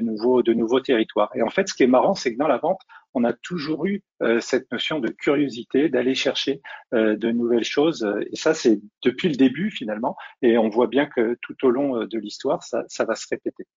nouveaux 0.53 0.79
territoires. 0.79 1.31
Et 1.35 1.43
en 1.43 1.49
fait, 1.49 1.67
ce 1.67 1.73
qui 1.75 1.83
est 1.83 1.87
marrant, 1.87 2.15
c'est 2.15 2.33
que 2.33 2.37
dans 2.39 2.47
la 2.47 2.57
vente, 2.57 2.81
on 3.13 3.23
a 3.23 3.33
toujours 3.33 3.85
eu 3.85 4.01
cette 4.39 4.71
notion 4.71 4.99
de 4.99 5.09
curiosité, 5.09 5.87
d'aller 5.87 6.15
chercher 6.15 6.61
de 6.91 7.31
nouvelles 7.31 7.63
choses. 7.63 8.07
Et 8.31 8.35
ça, 8.35 8.55
c'est 8.55 8.79
depuis 9.03 9.29
le 9.29 9.35
début 9.35 9.69
finalement. 9.69 10.15
Et 10.41 10.57
on 10.57 10.69
voit 10.69 10.87
bien 10.87 11.05
que 11.05 11.37
tout 11.41 11.55
au 11.63 11.69
long 11.69 12.05
de 12.05 12.17
l'histoire, 12.17 12.63
ça, 12.63 13.05
va 13.05 13.15
se 13.15 13.27
répéter. 13.29 13.67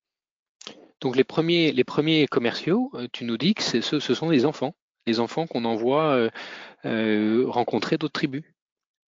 Donc 1.03 1.17
les 1.17 1.25
premiers, 1.25 1.71
les 1.71 1.85
premiers 1.85 2.27
commerciaux, 2.29 2.91
tu 3.13 3.25
nous 3.25 3.37
dis 3.37 3.53
que 3.53 3.63
ce, 3.63 3.81
ce 3.83 4.15
sont 4.15 4.31
les 4.31 4.47
enfants 4.47 4.75
les 5.07 5.21
enfants 5.21 5.47
qu'on 5.47 5.65
envoie 5.65 6.15
euh, 6.15 6.31
euh, 6.85 7.45
rencontrer 7.47 7.99
d'autres 7.99 8.13
tribus? 8.13 8.45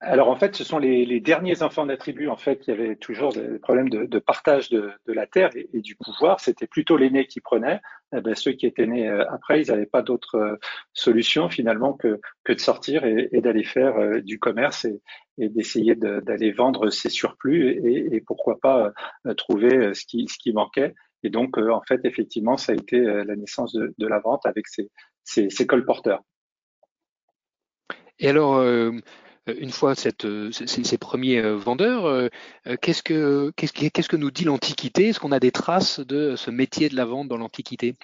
Alors 0.00 0.28
en 0.28 0.36
fait, 0.36 0.54
ce 0.54 0.62
sont 0.62 0.78
les, 0.78 1.20
derniers 1.20 1.62
enfants 1.62 1.84
de 1.84 1.90
la 1.90 1.96
tribu. 1.96 2.28
En 2.28 2.36
fait, 2.36 2.66
il 2.66 2.70
y 2.70 2.72
avait 2.74 2.96
toujours 2.96 3.32
des 3.32 3.58
problèmes 3.58 3.88
de, 3.88 4.18
partage 4.18 4.68
de, 4.68 4.92
la 5.06 5.26
terre 5.26 5.50
et, 5.54 5.80
du 5.80 5.96
pouvoir. 5.96 6.38
C'était 6.40 6.66
plutôt 6.66 6.98
l'aîné 6.98 7.26
qui 7.26 7.40
prenait. 7.40 7.80
Eh 8.14 8.20
ben, 8.20 8.34
ceux 8.34 8.52
qui 8.52 8.66
étaient 8.66 8.86
nés 8.86 9.08
euh, 9.08 9.24
après, 9.30 9.62
ils 9.62 9.68
n'avaient 9.68 9.86
pas 9.86 10.02
d'autre 10.02 10.58
solution 10.92 11.48
finalement 11.48 11.94
que, 11.94 12.20
que 12.44 12.52
de 12.52 12.60
sortir 12.60 13.04
et, 13.06 13.40
d'aller 13.40 13.64
faire 13.64 14.22
du 14.22 14.38
commerce 14.38 14.84
et, 14.84 15.00
d'essayer 15.38 15.94
d'aller 15.94 16.52
vendre 16.52 16.90
ses 16.90 17.08
surplus 17.08 17.70
et, 17.82 18.20
pourquoi 18.20 18.60
pas 18.60 18.92
trouver 19.38 19.94
ce 19.94 20.04
qui, 20.04 20.26
qui 20.26 20.52
manquait. 20.52 20.94
Et 21.22 21.30
donc, 21.30 21.56
en 21.56 21.82
fait, 21.88 22.04
effectivement, 22.04 22.58
ça 22.58 22.72
a 22.72 22.74
été 22.74 23.00
la 23.00 23.34
naissance 23.34 23.72
de 23.74 24.06
la 24.06 24.18
vente 24.18 24.44
avec 24.44 24.66
ces, 24.68 24.90
ces, 25.26 25.50
ces 25.50 25.66
colporteurs. 25.66 26.22
Et 28.18 28.28
alors, 28.28 28.54
euh, 28.54 28.92
une 29.46 29.70
fois 29.70 29.94
cette, 29.94 30.24
euh, 30.24 30.50
ces, 30.50 30.66
ces, 30.66 30.98
premiers 30.98 31.38
euh, 31.38 31.56
vendeurs, 31.56 32.30
qu'est-ce 32.80 33.02
que, 33.02 33.52
qu'est-ce, 33.56 33.72
qu'est-ce 33.72 34.08
que 34.08 34.16
nous 34.16 34.30
dit 34.30 34.44
l'Antiquité? 34.44 35.08
Est-ce 35.08 35.20
qu'on 35.20 35.32
a 35.32 35.40
des 35.40 35.52
traces 35.52 36.00
de 36.00 36.34
ce 36.36 36.50
métier 36.50 36.88
de 36.88 36.96
la 36.96 37.04
vente 37.04 37.28
dans 37.28 37.36
l'Antiquité? 37.36 37.96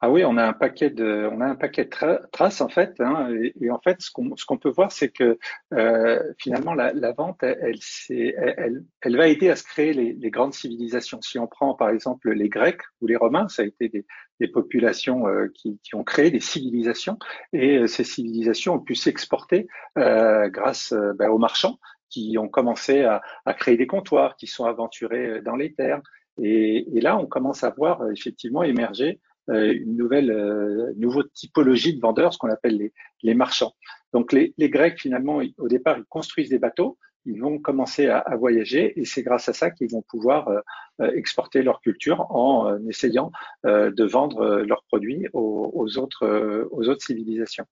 Ah 0.00 0.10
oui, 0.10 0.24
on 0.24 0.36
a 0.36 0.46
un 0.46 0.52
paquet 0.52 0.90
de, 0.90 1.28
on 1.32 1.40
a 1.40 1.46
un 1.46 1.56
paquet 1.56 1.84
de 1.84 1.90
traces 2.30 2.60
en 2.60 2.68
fait, 2.68 2.94
hein, 3.00 3.30
et, 3.34 3.52
et, 3.60 3.70
en 3.70 3.80
fait, 3.80 4.00
ce 4.00 4.12
qu'on 4.12 4.36
ce 4.36 4.44
qu'on 4.44 4.56
peut 4.56 4.70
voir, 4.70 4.92
c'est 4.92 5.08
que 5.08 5.38
euh, 5.74 6.32
finalement 6.38 6.74
la, 6.74 6.92
la, 6.92 7.12
vente, 7.12 7.42
elle, 7.42 7.78
elle, 8.08 8.54
elle, 8.56 8.84
elle, 9.00 9.16
va 9.16 9.26
aider 9.26 9.50
à 9.50 9.56
se 9.56 9.64
créer 9.64 9.92
les, 9.92 10.12
les, 10.12 10.30
grandes 10.30 10.54
civilisations. 10.54 11.20
Si 11.20 11.38
on 11.38 11.48
prend 11.48 11.74
par 11.74 11.90
exemple 11.90 12.30
les 12.30 12.48
Grecs 12.48 12.82
ou 13.00 13.08
les 13.08 13.16
Romains, 13.16 13.48
ça 13.48 13.62
a 13.62 13.64
été 13.64 13.88
des, 13.88 14.06
des 14.40 14.48
populations 14.48 15.26
euh, 15.26 15.48
qui, 15.54 15.80
qui, 15.82 15.94
ont 15.94 16.04
créé 16.04 16.30
des 16.30 16.40
civilisations, 16.40 17.18
et 17.52 17.78
euh, 17.78 17.86
ces 17.88 18.04
civilisations 18.04 18.74
ont 18.74 18.80
pu 18.80 18.94
s'exporter 18.94 19.66
euh, 19.98 20.48
grâce 20.48 20.92
euh, 20.92 21.12
ben, 21.14 21.28
aux 21.28 21.38
marchands 21.38 21.78
qui 22.08 22.38
ont 22.38 22.48
commencé 22.48 23.02
à, 23.02 23.20
à 23.44 23.54
créer 23.54 23.76
des 23.76 23.86
comptoirs, 23.86 24.36
qui 24.36 24.46
sont 24.46 24.64
aventurés 24.64 25.42
dans 25.42 25.56
les 25.56 25.74
terres 25.74 26.00
Et, 26.40 26.86
là, 27.02 27.18
on 27.18 27.26
commence 27.26 27.64
à 27.64 27.70
voir 27.70 28.08
effectivement 28.10 28.62
émerger 28.62 29.20
une 29.48 29.96
nouvelle, 29.96 30.92
nouveau 30.96 31.22
typologie 31.22 31.94
de 31.94 32.00
vendeurs, 32.00 32.32
ce 32.32 32.38
qu'on 32.38 32.50
appelle 32.50 32.90
les, 33.22 33.34
marchands. 33.34 33.72
Donc 34.12 34.32
les, 34.32 34.54
les 34.58 34.70
Grecs, 34.70 35.00
finalement, 35.00 35.40
au 35.58 35.68
départ, 35.68 35.98
ils 35.98 36.04
construisent 36.04 36.50
des 36.50 36.58
bateaux 36.58 36.98
ils 37.28 37.40
vont 37.40 37.58
commencer 37.58 38.08
à, 38.08 38.36
voyager 38.36 38.98
et 38.98 39.04
c'est 39.04 39.22
grâce 39.22 39.48
à 39.48 39.52
ça 39.52 39.70
qu'ils 39.70 39.90
vont 39.90 40.02
pouvoir 40.02 40.48
euh, 40.48 40.60
euh, 41.02 41.12
exporter 41.12 41.62
leur 41.62 41.80
culture 41.80 42.26
en 42.34 42.70
euh, 42.70 42.78
essayant 42.88 43.30
de 43.64 44.04
vendre 44.04 44.62
leurs 44.62 44.84
produits 44.84 45.26
aux, 45.32 45.98
autres, 45.98 46.66
aux 46.70 46.88
autres 46.88 47.04
civilisations. 47.04 47.66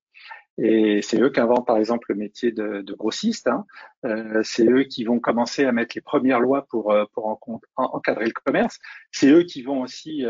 Et 0.58 1.02
c'est 1.02 1.20
eux 1.20 1.30
qui 1.30 1.40
inventent 1.40 1.66
par 1.66 1.76
exemple 1.76 2.06
le 2.10 2.14
métier 2.14 2.50
de, 2.50 2.82
grossiste. 2.94 3.48
Hein. 3.48 3.66
c'est 4.42 4.66
eux 4.66 4.84
qui 4.84 5.04
vont 5.04 5.20
commencer 5.20 5.64
à 5.64 5.72
mettre 5.72 5.94
les 5.94 6.00
premières 6.00 6.40
lois 6.40 6.66
pour, 6.66 6.94
pour 7.12 7.40
encadrer 7.76 8.26
le 8.26 8.32
commerce. 8.32 8.78
C'est 9.12 9.28
eux 9.30 9.42
qui 9.42 9.62
vont 9.62 9.82
aussi 9.82 10.24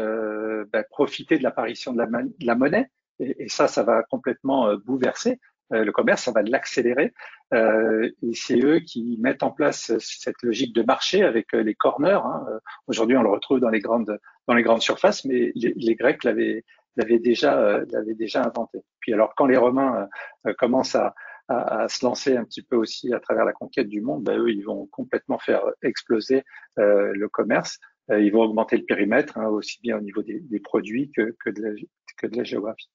bah, 0.72 0.82
profiter 0.90 1.38
de 1.38 1.42
l'apparition 1.42 1.92
de, 1.92 2.02
la, 2.40 2.54
monnaie. 2.56 2.90
Et, 3.20 3.48
ça, 3.48 3.68
ça 3.68 3.84
va 3.84 4.02
complètement 4.02 4.74
bouleverser 4.84 5.38
euh, 5.72 5.84
le 5.84 5.92
commerce, 5.92 6.22
ça 6.24 6.32
va 6.32 6.42
l'accélérer. 6.42 7.12
Euh, 7.54 8.08
et 8.22 8.34
c'est 8.34 8.58
eux 8.62 8.80
qui 8.80 9.16
mettent 9.20 9.42
en 9.42 9.50
place 9.50 9.92
cette 9.98 10.42
logique 10.42 10.74
de 10.74 10.82
marché 10.82 11.22
avec 11.22 11.54
euh, 11.54 11.62
les 11.62 11.74
corners. 11.74 12.20
Hein. 12.24 12.46
Aujourd'hui, 12.86 13.16
on 13.16 13.22
le 13.22 13.30
retrouve 13.30 13.60
dans 13.60 13.68
les 13.68 13.80
grandes 13.80 14.18
dans 14.46 14.54
les 14.54 14.62
grandes 14.62 14.82
surfaces, 14.82 15.24
mais 15.24 15.52
les, 15.56 15.94
Grecs 15.96 16.22
l'avaient 16.22 16.64
l'avaient 16.96 17.18
déjà 17.18 17.80
l'avaient 17.90 18.14
déjà 18.14 18.44
inventé. 18.44 18.80
Puis 19.00 19.12
alors, 19.12 19.34
quand 19.36 19.46
les 19.46 19.56
Romains 19.56 20.08
commencent 20.58 20.94
à, 20.94 21.14
à, 21.48 21.88
se 21.88 22.04
lancer 22.04 22.36
un 22.36 22.44
petit 22.44 22.62
peu 22.62 22.76
aussi 22.76 23.12
à 23.12 23.20
travers 23.20 23.44
la 23.44 23.52
conquête 23.52 23.88
du 23.88 24.00
monde, 24.00 24.24
ben, 24.24 24.38
eux, 24.38 24.50
ils 24.50 24.64
vont 24.64 24.86
complètement 24.86 25.38
faire 25.38 25.62
exploser 25.82 26.42
le 26.76 27.26
commerce. 27.28 27.78
ils 28.10 28.30
vont 28.30 28.42
augmenter 28.42 28.76
le 28.76 28.84
périmètre, 28.84 29.38
hein, 29.38 29.48
aussi 29.48 29.80
bien 29.82 29.98
au 29.98 30.00
niveau 30.00 30.22
des, 30.22 30.40
des 30.40 30.60
produits 30.60 31.10
que, 31.14 31.34
que, 31.44 31.50
de 31.50 31.62
la, 31.62 31.70
que 32.18 32.26
de 32.26 32.36
la 32.36 32.44
géographie. 32.44 32.90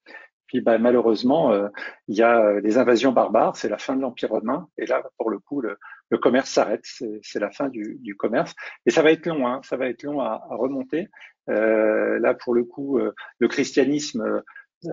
Puis 0.51 0.59
bah, 0.59 0.77
malheureusement, 0.77 1.53
euh, 1.53 1.69
il 2.09 2.17
y 2.17 2.21
a 2.21 2.41
euh, 2.41 2.59
des 2.59 2.77
invasions 2.77 3.13
barbares, 3.13 3.55
c'est 3.55 3.69
la 3.69 3.77
fin 3.77 3.95
de 3.95 4.01
l'Empire 4.01 4.31
romain, 4.31 4.67
et 4.77 4.85
là, 4.85 5.01
pour 5.17 5.29
le 5.29 5.39
coup, 5.39 5.61
le, 5.61 5.77
commerce 6.17 6.49
s'arrête, 6.49 6.83
c'est 6.83 7.39
la 7.39 7.51
fin 7.51 7.69
du, 7.69 8.15
commerce. 8.17 8.53
Et 8.85 8.91
ça 8.91 9.01
va 9.01 9.13
être 9.13 9.25
long, 9.27 9.47
hein, 9.47 9.61
ça 9.63 9.77
va 9.77 9.87
être 9.87 10.03
long 10.03 10.19
à, 10.19 10.45
remonter. 10.49 11.07
Euh, 11.47 12.19
là, 12.19 12.33
pour 12.33 12.53
le 12.53 12.65
coup, 12.65 12.99
le 13.39 13.47
christianisme 13.47 14.43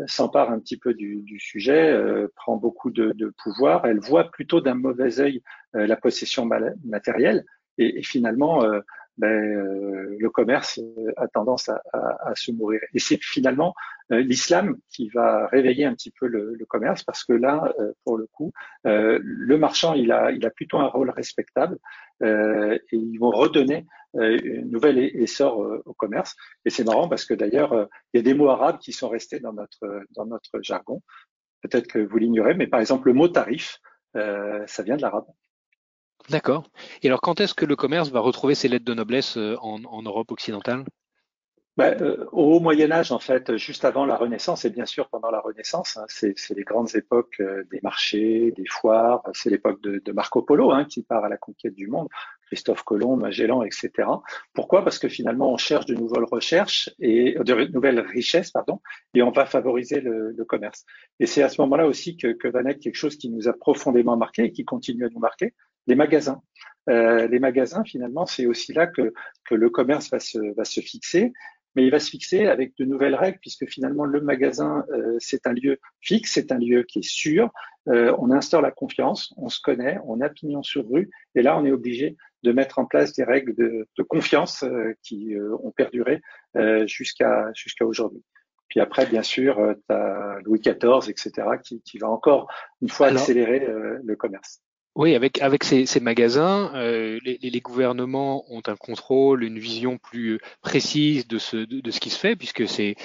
s'empare 0.07 0.53
un 0.53 0.61
petit 0.61 0.77
peu 0.77 0.95
du, 0.95 1.41
sujet, 1.41 2.01
prend 2.37 2.57
beaucoup 2.57 2.93
de, 2.93 3.35
pouvoir. 3.43 3.85
Elle 3.85 3.99
voit 3.99 4.31
plutôt 4.31 4.61
d'un 4.61 4.75
mauvais 4.75 5.19
œil 5.19 5.43
la 5.73 5.97
possession 5.97 6.49
matérielle, 6.85 7.45
et, 7.79 7.99
et 7.99 8.03
finalement, 8.05 8.63
ben, 9.19 9.29
euh, 9.29 10.17
le 10.19 10.31
commerce 10.31 10.79
euh, 10.79 11.13
a 11.17 11.27
tendance 11.27 11.69
à, 11.69 11.83
à, 11.93 12.31
à 12.31 12.35
se 12.37 12.53
mourir. 12.53 12.81
Et 12.95 13.01
c'est 13.01 13.19
finalement 13.21 13.75
euh, 14.13 14.21
l'islam 14.21 14.77
qui 14.89 15.09
va 15.09 15.49
réveiller 15.49 15.85
un 15.85 15.95
petit 15.95 16.13
peu 16.13 16.29
le, 16.29 16.55
le 16.55 16.65
commerce 16.67 17.03
parce 17.03 17.25
que 17.25 17.33
là, 17.33 17.75
pour 18.05 18.17
le 18.17 18.27
coup, 18.27 18.53
le 18.85 19.57
marchand, 19.57 19.95
il 19.95 20.13
a, 20.13 20.31
il 20.31 20.47
a 20.47 20.51
plutôt 20.51 20.79
un 20.79 20.87
rôle 20.87 21.11
respectable 21.11 21.79
et 22.23 22.81
ils 22.93 23.19
vont 23.19 23.31
redonner 23.31 23.87
une 24.15 24.71
nouvelle 24.71 24.99
essor 24.99 25.59
au 25.85 25.95
commerce. 25.95 26.35
Et 26.65 26.71
c'est 26.71 26.85
marrant 26.85 27.09
parce 27.09 27.27
que 27.27 27.35
d'ailleurs, 27.35 27.89
il 28.13 28.19
y 28.19 28.21
a 28.21 28.23
des 28.23 28.35
mots 28.35 28.49
arabes 28.49 28.79
qui 28.79 28.93
sont 28.93 29.09
restés 29.09 29.41
dans 29.41 29.53
notre, 29.53 30.05
dans 30.17 30.27
notre 30.27 30.63
jargon. 30.63 31.03
Peut-être 31.63 31.87
que 31.87 31.99
vous 31.99 32.19
l'ignorez, 32.19 32.55
mais 32.55 32.67
par 32.67 32.81
exemple, 32.81 33.09
le 33.09 33.15
mot 33.15 33.29
tarif, 33.29 33.79
ça 34.15 34.83
vient 34.83 34.97
de 34.97 35.03
l'arabe. 35.03 35.27
D'accord. 36.31 36.65
Et 37.03 37.09
alors, 37.09 37.21
quand 37.21 37.41
est-ce 37.41 37.55
que 37.55 37.65
le 37.65 37.77
commerce 37.77 38.11
va 38.11 38.21
retrouver 38.21 38.55
ses 38.55 38.69
lettres 38.69 38.85
de 38.85 38.95
noblesse 38.95 39.37
euh, 39.39 39.57
en, 39.61 40.03
Europe 40.03 40.31
occidentale? 40.31 40.85
Ben, 41.79 41.97
euh, 42.03 42.27
au 42.33 42.59
Moyen 42.59 42.91
Âge, 42.91 43.13
en 43.13 43.21
fait, 43.21 43.57
juste 43.57 43.85
avant 43.85 44.05
la 44.05 44.17
Renaissance, 44.17 44.65
et 44.65 44.71
bien 44.71 44.85
sûr 44.85 45.09
pendant 45.09 45.31
la 45.31 45.39
Renaissance, 45.39 45.97
hein, 45.97 46.05
c'est 46.09 46.35
les 46.51 46.65
grandes 46.65 46.95
époques 46.97 47.37
euh, 47.41 47.63
des 47.71 47.79
marchés, 47.85 48.53
des 48.57 48.67
foires, 48.69 49.23
c'est 49.33 49.49
l'époque 49.49 49.81
de, 49.81 50.13
Marco 50.13 50.43
Polo 50.43 50.73
hein, 50.73 50.85
qui 50.85 51.05
part 51.05 51.25
à 51.25 51.29
la 51.29 51.37
conquête 51.37 51.77
du 51.77 51.87
monde, 51.87 52.09
Christophe 52.49 52.83
Colomb, 52.83 53.17
Magellan, 53.17 53.63
etc. 53.63 53.91
Pourquoi? 54.55 54.83
Parce 54.83 54.99
que 54.99 55.09
finalement, 55.09 55.53
on 55.53 55.57
cherche 55.57 55.87
de 55.87 55.95
nouvelles 55.95 56.25
recherches 56.25 56.91
et 56.99 57.37
de 57.39 57.73
nouvelles 57.73 58.01
richesses, 58.01 58.51
pardon, 58.51 58.81
et 59.15 59.23
on 59.23 59.31
va 59.31 59.47
favoriser 59.47 60.01
le, 60.01 60.35
commerce. 60.49 60.85
Et 61.21 61.27
c'est 61.27 61.43
à 61.43 61.49
ce 61.49 61.61
moment-là 61.61 61.87
aussi 61.87 62.17
que, 62.17 62.33
que 62.33 62.49
va 62.49 62.63
naître 62.63 62.81
quelque 62.81 62.97
chose 62.97 63.17
qui 63.17 63.31
nous 63.31 63.47
a 63.47 63.53
profondément 63.53 64.17
marqué 64.17 64.45
et 64.45 64.51
qui 64.51 64.65
continue 64.65 65.05
à 65.05 65.11
nous 65.11 65.21
marquer, 65.21 65.55
les 65.89 65.97
magasins. 65.97 66.41
Euh, 66.89 67.27
les 67.27 67.39
magasins, 67.39 67.83
finalement, 67.85 68.27
c'est 68.27 68.47
aussi 68.47 68.73
là 68.73 68.87
que, 68.87 69.13
que 69.45 69.55
le 69.55 69.71
commerce 69.71 70.11
va 70.11 70.21
se, 70.21 70.39
va 70.55 70.65
se 70.65 70.81
fixer, 70.81 71.33
mais 71.75 71.85
il 71.85 71.91
va 71.91 71.99
se 71.99 72.11
fixer 72.11 72.47
avec 72.47 72.77
de 72.79 72.85
nouvelles 72.85 73.15
règles, 73.15 73.39
puisque 73.41 73.67
finalement, 73.67 74.05
le 74.05 74.21
magasin, 74.21 74.85
euh, 74.91 75.17
c'est 75.19 75.47
un 75.47 75.53
lieu 75.53 75.79
fixe, 76.01 76.33
c'est 76.33 76.53
un 76.53 76.59
lieu 76.59 76.83
qui 76.85 77.01
est 77.01 77.09
sûr, 77.09 77.51
euh, 77.89 78.15
on 78.19 78.31
instaure 78.31 78.63
la 78.63 78.71
confiance, 78.71 79.35
on 79.37 79.49
se 79.49 79.61
connaît, 79.61 79.99
on 80.05 80.21
a 80.21 80.29
pignon 80.29 80.63
sur 80.63 80.89
rue, 80.89 81.11
et 81.35 81.43
là, 81.43 81.59
on 81.59 81.65
est 81.65 81.73
obligé 81.73 82.17
de 82.43 82.53
mettre 82.53 82.79
en 82.79 82.87
place 82.87 83.13
des 83.15 83.25
règles 83.25 83.55
de, 83.55 83.87
de 83.97 84.03
confiance 84.03 84.65
qui 85.03 85.35
ont 85.61 85.73
perduré 85.73 86.21
jusqu'à 86.87 87.51
jusqu'à 87.53 87.85
aujourd'hui. 87.85 88.23
Puis 88.69 88.79
après, 88.79 89.07
bien 89.07 89.25
sûr, 89.25 89.57
tu 89.89 89.93
as 89.93 90.39
Louis 90.45 90.61
XIV, 90.61 91.11
etc., 91.11 91.33
qui, 91.65 91.83
qui 91.83 91.99
va 91.99 92.09
encore 92.09 92.49
une 92.81 92.91
fois 92.91 93.09
accélérer 93.09 93.67
le 94.05 94.15
commerce. 94.15 94.63
Oui, 94.99 95.15
avec, 95.15 95.41
avec 95.43 95.63
ces, 95.63 95.87
ces 95.87 96.01
magasins, 96.01 96.73
euh, 96.75 97.21
les, 97.25 97.39
les, 97.41 97.61
gouvernements 97.61 98.45
ont 98.53 98.63
un 98.67 98.75
contrôle, 98.75 99.45
une 99.45 99.61
vision 99.61 99.97
plus 99.97 100.41
précise 100.61 101.29
de 101.29 101.39
ce, 101.39 101.57
de, 101.57 101.91
ce 101.93 102.01
qui 102.01 102.11
se 102.11 102.19
fait, 102.19 102.35
puisque 102.35 102.69
c'est 102.69 102.97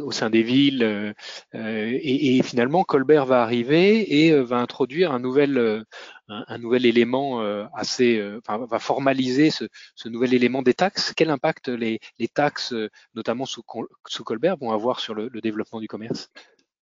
au 0.00 0.10
sein 0.12 0.28
des 0.28 0.42
villes. 0.42 0.82
Euh, 0.82 1.14
euh, 1.54 1.88
et, 1.98 2.36
et, 2.36 2.42
finalement, 2.42 2.84
Colbert 2.84 3.24
va 3.24 3.40
arriver 3.42 4.26
et 4.26 4.38
va 4.42 4.58
introduire 4.58 5.12
un 5.12 5.18
nouvel, 5.18 5.86
un, 6.28 6.58
nouvel 6.58 6.84
élément 6.84 7.40
assez, 7.74 8.22
enfin, 8.38 8.66
va 8.66 8.78
formaliser 8.78 9.50
ce, 9.50 9.64
ce, 9.94 10.10
nouvel 10.10 10.34
élément 10.34 10.60
des 10.60 10.74
taxes. 10.74 11.14
Quel 11.16 11.30
impact 11.30 11.68
les, 11.68 12.00
les 12.18 12.28
taxes, 12.28 12.74
notamment 13.14 13.46
sous, 13.46 13.62
sous 14.08 14.24
Colbert, 14.24 14.58
vont 14.58 14.72
avoir 14.72 15.00
sur 15.00 15.14
le, 15.14 15.28
le 15.28 15.40
développement 15.40 15.80
du 15.80 15.88
commerce? 15.88 16.30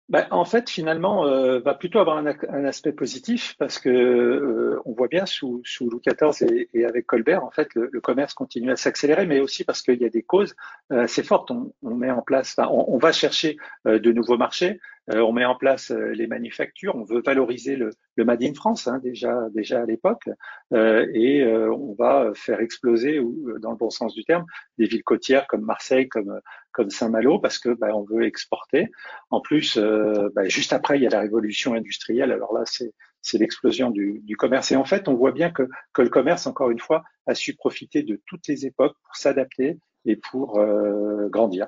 Ben, 0.10 0.26
en 0.32 0.44
fait, 0.44 0.72
finalement, 0.72 1.28
euh, 1.28 1.60
va 1.60 1.76
plutôt 1.76 2.00
avoir 2.00 2.18
un, 2.18 2.66
aspect 2.66 2.92
positif 2.92 3.56
parce 3.60 3.78
que 3.78 3.90
euh, 3.90 4.82
on 4.86 4.94
voit 4.94 5.08
bien 5.08 5.28
sous, 5.28 5.62
sous 5.64 5.88
Louis 5.88 6.02
XIV 6.02 6.68
et, 6.74 6.84
avec 6.84 7.06
Colbert, 7.06 7.44
en 7.44 7.52
fait, 7.52 7.70
le, 7.76 8.02
commerce 8.02 8.34
continue 8.34 8.72
à 8.72 8.76
s'accélérer, 8.76 9.28
mais 9.28 9.40
aussi 9.40 9.64
parce 9.64 9.84
qu'il 9.84 10.02
y 10.02 10.06
a 10.06 10.10
des 10.10 10.24
causes 10.24 10.56
euh, 10.92 11.04
assez 11.04 11.22
fortes. 11.22 11.52
On, 11.52 11.96
met 11.96 12.10
en 12.10 12.24
place, 12.24 12.56
on, 12.58 12.86
on, 12.88 12.98
va 12.98 13.12
chercher 13.12 13.58
euh, 13.86 14.00
de 14.00 14.12
nouveaux 14.12 14.38
marchés, 14.38 14.80
on 15.12 15.32
met 15.32 15.46
en 15.46 15.56
place 15.56 15.92
les 15.92 16.28
manufactures, 16.28 16.96
on 16.96 17.04
veut 17.04 17.22
valoriser 17.22 17.76
le, 17.76 17.92
Made 18.18 18.44
in 18.44 18.54
France 18.54 18.88
hein, 18.88 19.00
déjà 19.02 19.48
déjà 19.54 19.82
à 19.82 19.86
l'époque, 19.86 20.30
et 20.74 21.46
on 21.46 21.96
va 21.98 22.32
faire 22.36 22.60
exploser, 22.60 23.20
dans 23.60 23.72
le 23.72 23.78
bon 23.78 23.90
sens 23.90 24.14
du 24.14 24.24
terme, 24.24 24.46
des 24.78 24.86
villes 24.86 25.04
côtières 25.04 25.48
comme 25.48 25.62
Marseille, 25.62 26.08
comme 26.10 26.42
Saint-Malo 26.90 27.40
parce 27.40 27.60
que 27.60 27.70
bah, 27.70 27.90
on 27.94 28.04
veut 28.04 28.26
exporter. 28.26 28.88
En 29.30 29.42
plus, 29.42 29.78
euh, 29.78 30.30
bah, 30.34 30.48
juste 30.48 30.72
après, 30.72 30.98
il 30.98 31.04
y 31.04 31.08
a 31.08 31.10
la 31.10 31.20
révolution 31.20 31.74
industrielle. 31.74 32.32
Alors 32.32 32.54
là, 32.54 32.64
c'est 32.66 33.38
l'explosion 33.38 33.92
du, 33.92 34.36
commerce. 34.38 34.72
Et 34.72 34.76
en 34.76 34.86
fait, 34.86 35.08
on 35.10 35.16
voit 35.16 35.34
bien 35.34 35.52
que, 35.52 35.68
le 35.98 36.10
commerce, 36.10 36.48
encore 36.48 36.72
une 36.72 36.80
fois, 36.80 37.04
a 37.28 37.36
su 37.36 37.56
profiter 37.56 38.04
de 38.04 38.22
toutes 38.26 38.48
les 38.48 38.66
époques 38.66 38.96
pour 39.04 39.16
s'adapter 39.16 39.78
et 40.06 40.16
pour 40.16 40.60
euh, 40.60 41.28
grandir. 41.28 41.68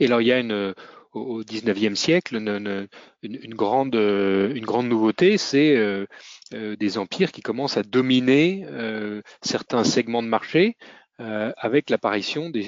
Et 0.00 0.06
alors, 0.06 0.20
il 0.20 0.26
y 0.26 0.32
a 0.32 0.40
une, 0.40 0.74
au 1.12 1.42
XIXe 1.44 1.98
siècle, 1.98 2.36
une, 2.36 3.54
grande, 3.54 3.94
une 3.94 4.64
grande 4.64 4.88
nouveauté, 4.88 5.38
c'est 5.38 5.76
euh, 5.76 6.06
euh 6.54 6.76
des 6.76 6.98
empires 6.98 7.32
qui 7.32 7.42
commencent 7.42 7.76
à 7.76 7.82
dominer 7.82 8.64
euh, 8.68 9.22
certains 9.42 9.84
segments 9.84 10.22
de 10.22 10.28
marché. 10.28 10.76
Euh, 11.20 11.52
avec 11.58 11.90
l'apparition 11.90 12.50
des, 12.50 12.62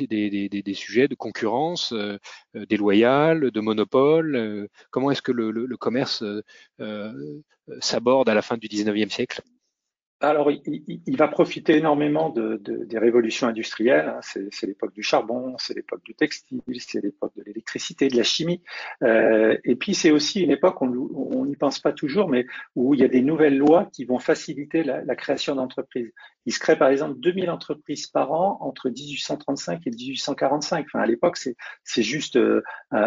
sujets 0.75 1.09
de 1.09 1.15
concurrence 1.15 1.93
euh, 1.93 2.19
euh 2.55 2.67
déloyale, 2.67 3.51
de 3.51 3.61
monopole. 3.61 4.37
Euh, 4.37 4.69
comment 4.91 5.11
est-ce 5.11 5.23
que 5.23 5.33
le, 5.33 5.51
le, 5.51 5.67
le 5.67 5.77
commerce 5.77 6.23
s'aborde 7.81 8.29
à 8.29 8.35
la 8.35 8.43
fin 8.43 8.57
du 8.57 8.69
19e 8.69 9.11
siècle? 9.11 9.43
Alors, 10.29 10.51
il, 10.51 11.17
va 11.17 11.29
profiter 11.29 11.77
énormément 11.77 12.31
de, 12.31 12.57
de, 12.57 12.85
des 12.85 12.99
révolutions 12.99 13.47
industrielles. 13.47 14.09
Hein. 14.09 14.21
C'est 14.51 14.67
l'époque 14.67 14.93
du 14.93 15.03
charbon, 15.03 15.57
c'est 15.59 15.75
l'époque 15.75 16.03
du 16.05 16.15
textile, 16.15 16.61
c'est 16.79 17.03
l'époque 17.03 17.33
de 17.37 17.43
l'électricité, 17.43 18.09
de 18.09 18.17
la 18.17 18.23
chimie. 18.23 18.63
Euh, 19.03 19.57
et 19.65 19.77
puis, 19.77 19.95
c'est 19.95 20.11
aussi 20.11 20.41
une 20.43 20.51
époque, 20.51 20.81
on 20.83 21.45
n'y 21.45 21.57
pense 21.57 21.79
pas 21.79 21.93
toujours, 21.93 22.29
mais 22.29 22.47
où 22.77 22.95
il 22.95 23.01
y 23.01 23.05
a 23.05 23.09
des 23.09 23.23
nouvelles 23.23 23.57
lois 23.57 23.89
qui 23.93 24.05
vont 24.05 24.19
faciliter 24.19 24.83
la, 24.83 25.17
création 25.17 25.55
d'entreprises. 25.55 26.13
Il 26.47 26.53
se 26.53 26.59
crée 26.59 26.77
par 26.77 26.89
exemple 26.89 27.19
2000 27.21 27.49
entreprises 27.51 28.07
par 28.07 28.33
an 28.33 28.59
entre 28.61 28.91
1835 28.91 29.87
et 29.87 29.91
1845. 29.91 30.87
Enfin, 30.87 31.01
à 31.01 31.07
l'époque, 31.07 31.37
c'est 31.37 32.03
juste 32.03 32.37
euh, 32.37 32.63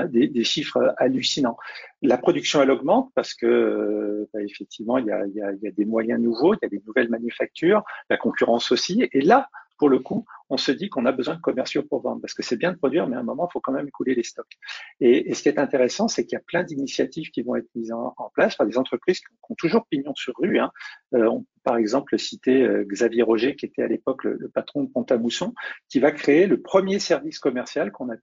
des, 0.08 0.44
chiffres 0.44 0.94
hallucinants. 0.98 1.58
La 2.02 2.18
production, 2.18 2.62
elle 2.62 2.72
augmente 2.72 3.12
parce 3.14 3.34
que 3.34 3.46
euh, 3.46 4.30
bah, 4.34 4.42
effectivement, 4.42 4.98
il 4.98 5.06
y 5.06 5.12
a 5.12 5.72
des 5.72 5.86
moyens 5.86 6.20
nouveaux, 6.22 6.54
il 6.54 6.60
y 6.62 6.66
a 6.66 6.70
des 6.70 6.82
nouvelles 6.86 7.07
manufactures, 7.08 7.84
la 8.10 8.18
concurrence 8.18 8.72
aussi. 8.72 9.08
Et 9.12 9.22
là, 9.22 9.50
pour 9.78 9.90
le 9.90 10.00
coup, 10.00 10.26
on 10.50 10.58
se 10.58 10.72
dit 10.72 10.90
qu'on 10.90 11.06
a 11.06 11.12
besoin 11.12 11.36
de 11.36 11.42
commerciaux 11.42 11.84
pour 11.84 12.02
vendre, 12.02 12.22
parce 12.22 12.34
que 12.34 12.44
c'est 12.44 12.58
bien 12.58 12.72
de 12.72 12.78
produire, 12.78 13.08
mais 13.08 13.16
à 13.16 13.20
un 13.20 13.24
moment, 13.24 13.48
il 13.50 13.54
faut 13.54 13.60
quand 13.60 13.72
même 13.72 13.88
écouler 13.88 14.16
les 14.16 14.24
stocks. 14.24 14.58
Et, 15.00 15.34
ce 15.34 15.44
qui 15.44 15.50
est 15.50 15.60
intéressant, 15.60 16.08
c'est 16.08 16.26
qu'il 16.26 16.34
y 16.34 16.40
a 16.40 16.44
plein 16.46 16.64
d'initiatives 16.64 17.30
qui 17.32 17.42
vont 17.42 17.56
être 17.56 17.70
mises 17.76 17.92
en, 17.92 18.14
place 18.34 18.56
par 18.56 18.68
des 18.68 18.78
entreprises 18.78 19.20
qui 19.20 19.26
ont 19.50 19.56
toujours 19.56 19.86
pignon 19.88 20.14
sur 20.16 20.34
rue. 20.38 20.60
Hein. 20.60 20.72
Euh, 21.14 21.30
par 21.68 21.76
exemple 21.76 22.18
citer 22.18 22.62
euh, 22.62 22.86
Xavier 22.86 23.24
Roger, 23.24 23.58
qui 23.58 23.66
était 23.66 23.84
à 23.84 23.88
l'époque 23.88 24.24
le, 24.24 24.48
patron 24.48 24.84
de 24.84 24.90
Pont-à-Mousson, 24.90 25.54
qui 25.90 26.00
va 26.00 26.14
créer 26.14 26.48
le 26.48 26.62
premier 26.62 26.98
service 26.98 27.40
commercial 27.40 27.92
qu'on 27.92 28.10
a 28.10 28.18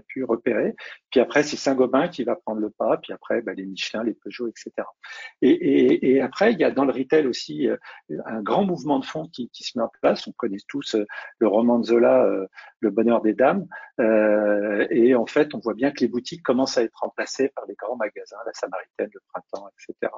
pu 0.00 0.24
repérer. 0.24 0.76
Puis 1.10 1.18
après, 1.18 1.42
c'est 1.42 1.56
Saint-Gobain 1.56 2.06
qui 2.06 2.22
va 2.22 2.36
prendre 2.36 2.60
le 2.60 2.70
pas. 2.70 2.96
Puis 2.98 3.12
après, 3.12 3.42
bah, 3.42 3.54
les 3.54 3.66
Michelin, 3.66 4.04
les 4.04 4.14
Peugeot, 4.14 4.46
etc. 4.46 4.70
Et, 5.42 6.20
après, 6.20 6.52
il 6.52 6.60
y 6.60 6.64
a 6.64 6.70
dans 6.70 6.84
le 6.84 6.92
retail 6.92 7.26
aussi 7.26 7.68
euh, 7.68 7.76
un 8.24 8.40
grand 8.40 8.64
mouvement 8.64 9.00
de 9.00 9.04
fond 9.04 9.26
qui, 9.26 9.50
qui 9.50 9.64
se 9.64 9.76
met 9.76 9.82
en 9.82 9.90
place. 10.00 10.28
On 10.28 10.32
connaît 10.32 10.58
tous 10.68 10.94
le 11.40 11.48
roman 11.48 11.78
de 11.78 11.86
Zola, 11.86 12.24
euh, 12.24 12.46
Le 12.80 12.90
bonheur 12.90 13.20
des 13.20 13.34
dames. 13.34 13.66
Euh, 13.98 14.86
et 14.90 15.14
en 15.14 15.26
fait, 15.26 15.54
on 15.54 15.58
voit 15.58 15.74
bien 15.74 15.90
que 15.90 16.00
les 16.00 16.08
boutiques 16.08 16.42
commencent 16.42 16.78
à 16.78 16.82
être 16.82 17.00
remplacées 17.00 17.50
par 17.54 17.66
les 17.66 17.74
grands 17.74 17.96
magasins, 17.96 18.36
la 18.46 18.52
Samaritaine, 18.52 19.10
le 19.12 19.20
Printemps, 19.28 19.68
etc. 19.68 20.12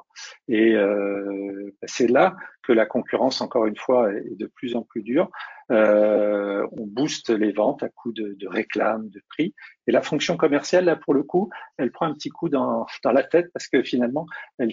Et 0.47 0.75
euh, 0.75 1.73
bah, 1.81 1.87
c'est 1.87 2.07
là 2.07 2.35
que 2.61 2.71
la 2.71 2.85
concurrence, 2.85 3.41
encore 3.41 3.65
une 3.65 3.75
fois, 3.75 4.13
est 4.13 4.37
de 4.37 4.47
plus 4.47 4.75
en 4.75 4.83
plus 4.83 5.01
dure. 5.01 5.29
on 5.69 6.87
booste 6.87 7.29
les 7.29 7.51
ventes 7.51 7.83
à 7.83 7.89
coup 7.89 8.13
de, 8.13 8.35
de 8.39 8.47
réclames, 8.47 9.09
de 9.09 9.21
prix. 9.29 9.53
Et 9.87 9.91
la 9.91 10.01
fonction 10.01 10.37
commerciale, 10.37 10.85
là, 10.85 10.95
pour 10.95 11.13
le 11.13 11.23
coup, 11.23 11.49
elle 11.77 11.91
prend 11.91 12.05
un 12.05 12.13
petit 12.13 12.29
coup 12.29 12.47
dans, 12.47 12.85
la 13.03 13.23
tête 13.23 13.51
parce 13.53 13.67
que 13.67 13.83
finalement, 13.83 14.25
elle, 14.57 14.71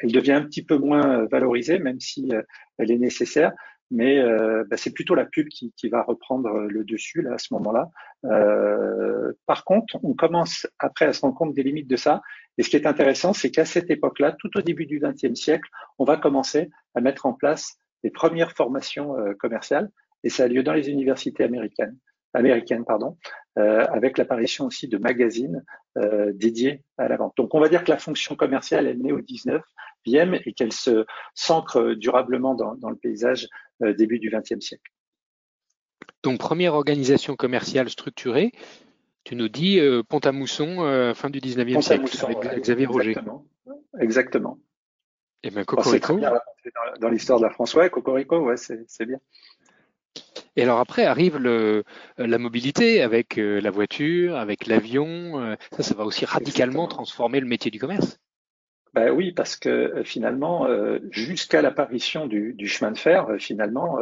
elle 0.00 0.12
devient 0.12 0.32
un 0.32 0.42
petit 0.42 0.64
peu 0.64 0.76
moins 0.76 1.26
valorisée, 1.26 1.78
même 1.78 2.00
si 2.00 2.32
elle 2.78 2.90
est 2.90 2.98
nécessaire 2.98 3.52
mais 3.92 4.18
euh, 4.18 4.64
bah, 4.68 4.76
c'est 4.78 4.92
plutôt 4.92 5.14
la 5.14 5.26
pub 5.26 5.48
qui, 5.48 5.72
va 5.90 6.02
reprendre 6.02 6.48
le 6.60 6.82
dessus 6.82 7.20
là 7.20 7.34
à 7.34 7.38
ce 7.38 7.52
moment-là. 7.54 7.90
Euh, 8.24 9.32
par 9.46 9.64
contre, 9.64 9.98
on 10.02 10.14
commence 10.14 10.66
après 10.78 11.04
à 11.04 11.12
se 11.12 11.20
rendre 11.20 11.34
compte 11.34 11.54
des 11.54 11.62
limites 11.62 11.88
de 11.88 11.96
ça. 11.96 12.22
Et 12.56 12.62
ce 12.62 12.70
qui 12.70 12.76
est 12.76 12.86
intéressant, 12.86 13.34
c'est 13.34 13.50
qu'à 13.50 13.66
cette 13.66 13.90
époque-là, 13.90 14.32
tout 14.38 14.56
au 14.56 14.62
début 14.62 14.86
du 14.86 14.98
XXe 14.98 15.38
siècle, 15.38 15.68
on 15.98 16.04
va 16.04 16.16
commencer 16.16 16.70
à 16.94 17.02
mettre 17.02 17.26
en 17.26 17.34
place 17.34 17.78
les 18.02 18.10
premières 18.10 18.52
formations 18.52 19.16
euh, 19.18 19.34
commerciales, 19.34 19.90
et 20.24 20.30
ça 20.30 20.44
a 20.44 20.48
lieu 20.48 20.62
dans 20.62 20.72
les 20.72 20.88
universités 20.88 21.44
américaines 21.44 21.96
américaine, 22.34 22.84
pardon, 22.84 23.16
euh, 23.58 23.86
avec 23.90 24.18
l'apparition 24.18 24.66
aussi 24.66 24.88
de 24.88 24.98
magazines 24.98 25.64
euh, 25.98 26.32
dédiés 26.34 26.82
à 26.98 27.08
la 27.08 27.16
vente. 27.16 27.34
Donc 27.36 27.54
on 27.54 27.60
va 27.60 27.68
dire 27.68 27.84
que 27.84 27.90
la 27.90 27.98
fonction 27.98 28.34
commerciale, 28.34 28.86
elle 28.86 28.98
naît 29.00 29.12
au 29.12 29.20
19e 29.20 30.40
et 30.44 30.52
qu'elle 30.52 30.72
se 30.72 31.04
s'ancre 31.34 31.94
durablement 31.94 32.54
dans, 32.54 32.74
dans 32.76 32.90
le 32.90 32.96
paysage 32.96 33.48
euh, 33.82 33.92
début 33.92 34.18
du 34.18 34.30
20e 34.30 34.60
siècle. 34.60 34.90
Donc 36.22 36.38
première 36.38 36.74
organisation 36.74 37.36
commerciale 37.36 37.90
structurée, 37.90 38.52
tu 39.24 39.36
nous 39.36 39.48
dis 39.48 39.80
Pont-à-Mousson, 40.08 41.12
fin 41.14 41.30
du 41.30 41.40
19e 41.40 41.80
siècle, 41.80 42.06
avec 42.24 42.62
Xavier 42.62 42.86
Roger. 42.86 43.10
Exactement. 43.10 43.46
exactement. 44.00 44.58
Et 45.44 45.48
eh 45.48 45.50
bien 45.50 45.64
Cocorico. 45.64 46.18
dans, 46.18 46.32
dans 47.00 47.08
l'histoire 47.08 47.38
de 47.40 47.44
la 47.44 47.50
France, 47.50 47.74
ouais, 47.74 47.90
Cocorico, 47.90 48.38
ouais, 48.38 48.56
c'est 48.56 49.06
bien. 49.06 49.18
Et 50.56 50.62
alors 50.62 50.80
après 50.80 51.04
arrive 51.04 51.38
le, 51.38 51.82
la 52.18 52.38
mobilité 52.38 53.02
avec 53.02 53.38
euh, 53.38 53.60
la 53.60 53.70
voiture, 53.70 54.36
avec 54.36 54.66
l'avion. 54.66 55.40
Euh, 55.40 55.54
ça, 55.72 55.82
ça 55.82 55.94
va 55.94 56.04
aussi 56.04 56.24
radicalement 56.24 56.86
transformer 56.86 57.40
le 57.40 57.46
métier 57.46 57.70
du 57.70 57.78
commerce. 57.78 58.18
Ben 58.94 59.10
oui, 59.10 59.32
parce 59.32 59.56
que 59.56 59.70
euh, 59.70 60.04
finalement, 60.04 60.68
jusqu'à 61.10 61.62
l'apparition 61.62 62.26
du, 62.26 62.52
du, 62.52 62.68
chemin 62.68 62.92
de 62.92 62.98
fer, 62.98 63.26
finalement, 63.38 63.98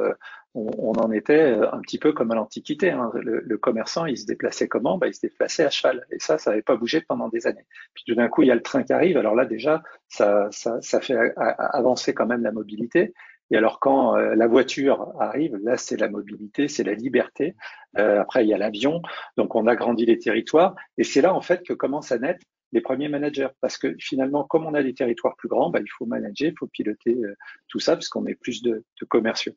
on, 0.54 0.68
on, 0.78 0.92
en 0.94 1.12
était 1.12 1.52
un 1.72 1.78
petit 1.78 2.00
peu 2.00 2.12
comme 2.12 2.32
à 2.32 2.34
l'Antiquité. 2.34 2.90
Hein. 2.90 3.12
Le, 3.14 3.40
le, 3.40 3.58
commerçant, 3.58 4.06
il 4.06 4.18
se 4.18 4.26
déplaçait 4.26 4.66
comment? 4.66 4.98
Ben, 4.98 5.06
Il 5.06 5.14
se 5.14 5.20
déplaçait 5.20 5.64
à 5.64 5.70
cheval. 5.70 6.04
Et 6.10 6.18
ça, 6.18 6.38
ça 6.38 6.50
n'avait 6.50 6.62
pas 6.62 6.74
bougé 6.74 7.02
pendant 7.02 7.28
des 7.28 7.46
années. 7.46 7.66
Puis 7.94 8.02
tout 8.04 8.16
d'un 8.16 8.26
coup, 8.26 8.42
il 8.42 8.48
y 8.48 8.50
a 8.50 8.56
le 8.56 8.62
train 8.62 8.82
qui 8.82 8.92
arrive. 8.92 9.16
Alors 9.16 9.36
là, 9.36 9.44
déjà, 9.44 9.84
ça, 10.08 10.48
ça, 10.50 10.82
ça 10.82 11.00
fait 11.00 11.16
avancer 11.36 12.12
quand 12.12 12.26
même 12.26 12.42
la 12.42 12.50
mobilité. 12.50 13.14
Et 13.50 13.56
alors 13.56 13.80
quand 13.80 14.16
euh, 14.16 14.34
la 14.34 14.46
voiture 14.46 15.12
arrive, 15.18 15.56
là 15.56 15.76
c'est 15.76 15.98
la 15.98 16.08
mobilité, 16.08 16.68
c'est 16.68 16.84
la 16.84 16.94
liberté. 16.94 17.56
Euh, 17.98 18.20
après 18.20 18.44
il 18.44 18.48
y 18.48 18.54
a 18.54 18.58
l'avion, 18.58 19.02
donc 19.36 19.54
on 19.54 19.66
agrandit 19.66 20.06
les 20.06 20.18
territoires. 20.18 20.74
Et 20.98 21.04
c'est 21.04 21.20
là 21.20 21.34
en 21.34 21.40
fait 21.40 21.62
que 21.66 21.72
commencent 21.72 22.12
à 22.12 22.18
naître 22.18 22.44
les 22.72 22.80
premiers 22.80 23.08
managers, 23.08 23.48
parce 23.60 23.76
que 23.76 23.96
finalement, 23.98 24.44
comme 24.44 24.64
on 24.64 24.74
a 24.74 24.82
des 24.84 24.94
territoires 24.94 25.34
plus 25.36 25.48
grands, 25.48 25.70
bah, 25.70 25.80
il 25.80 25.90
faut 25.98 26.06
manager, 26.06 26.52
il 26.52 26.54
faut 26.56 26.68
piloter 26.68 27.16
euh, 27.16 27.34
tout 27.66 27.80
ça, 27.80 27.96
parce 27.96 28.08
qu'on 28.08 28.20
met 28.20 28.36
plus 28.36 28.62
de, 28.62 28.84
commerciaux. 29.08 29.54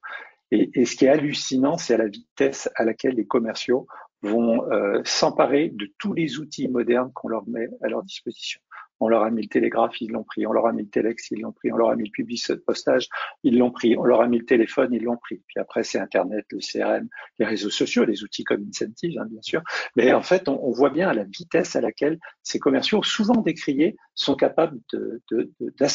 Et, 0.50 0.72
et, 0.74 0.86
ce 0.86 0.96
qui 0.96 1.06
est 1.06 1.10
hallucinant, 1.10 1.78
c'est 1.78 1.96
la 1.96 2.08
vitesse 2.08 2.72
à 2.76 2.84
laquelle 2.84 3.14
les 3.14 3.28
commerciaux 3.28 3.86
vont 4.24 4.62
s'emparer 5.04 5.70
de 5.70 5.92
tous 6.00 6.14
les 6.14 6.40
outils 6.40 6.70
modernes 6.70 7.12
qu'on 7.14 7.28
leur 7.28 7.48
met 7.48 7.68
à 7.82 7.90
leur 7.90 8.04
disposition. 8.04 8.62
On 9.00 9.08
leur 9.08 9.24
a 9.24 9.32
mis 9.32 9.42
le 9.42 9.48
télégraphe, 9.48 10.00
ils 10.02 10.12
l'ont 10.12 10.24
pris. 10.24 10.46
On 10.48 10.52
leur 10.52 10.68
a 10.68 10.72
mis 10.72 10.84
le 10.84 10.90
téléx, 10.90 11.32
ils 11.32 11.42
l'ont 11.42 11.52
pris. 11.52 11.72
On 11.72 11.78
leur 11.78 11.90
a 11.90 11.96
mis 11.96 12.06
le 12.06 12.12
public 12.12 12.42
postage, 12.66 13.08
ils 13.44 13.58
l'ont 13.58 13.72
pris. 13.72 13.98
On 13.98 14.04
leur 14.04 14.22
a 14.22 14.28
mis 14.28 14.40
le 14.40 14.46
téléphone, 14.46 14.94
ils 14.94 15.04
l'ont 15.04 15.18
pris. 15.18 15.42
Puis 15.48 15.60
après, 15.60 15.84
c'est 15.84 16.00
Internet, 16.00 16.46
le 16.52 16.60
CRM, 16.60 17.08
les 17.40 17.46
réseaux 17.46 17.70
sociaux, 17.70 18.06
les 18.06 18.24
outils 18.24 18.44
comme 18.44 18.66
Incentive, 18.68 19.20
hein, 19.20 19.26
bien 19.30 19.42
sûr. 19.42 19.62
Mais 19.96 20.14
en 20.14 20.22
fait, 20.22 20.48
on, 20.48 20.72
voit 20.72 20.90
bien 20.90 21.10
à 21.10 21.14
la 21.14 21.24
vitesse 21.24 21.76
à 21.76 21.82
laquelle 21.82 22.20
ces 22.42 22.60
commerciaux, 22.60 23.04
souvent 23.04 23.42
décriés, 23.42 23.96
sont 24.16 24.36
capables 24.36 24.80
de, 24.92 25.22
de, 25.32 25.52
de 25.60 25.86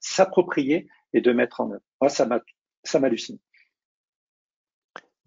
s'approprier 0.00 0.88
et 1.12 1.20
de 1.20 1.32
mettre 1.32 1.60
en 1.60 1.70
œuvre. 1.70 1.82
Moi, 2.00 2.10
ça 2.10 3.00
m'hallucine. 3.00 3.38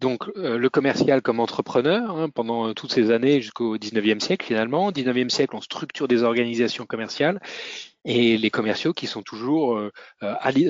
Donc 0.02 0.28
euh, 0.36 0.58
le 0.58 0.68
commercial 0.68 1.22
comme 1.22 1.38
entrepreneur 1.38 2.18
hein, 2.18 2.28
pendant 2.28 2.66
euh, 2.66 2.74
toutes 2.74 2.92
ces 2.92 3.12
années 3.12 3.40
jusqu'au 3.40 3.78
19e 3.78 4.18
siècle 4.18 4.44
finalement. 4.44 4.88
Au 4.88 4.92
19e 4.92 5.28
siècle, 5.28 5.54
on 5.54 5.60
structure 5.60 6.08
des 6.08 6.24
organisations 6.24 6.86
commerciales 6.86 7.40
et 8.04 8.36
les 8.36 8.50
commerciaux 8.50 8.92
qui 8.92 9.06
sont 9.06 9.22
toujours 9.22 9.78
euh, 9.78 9.90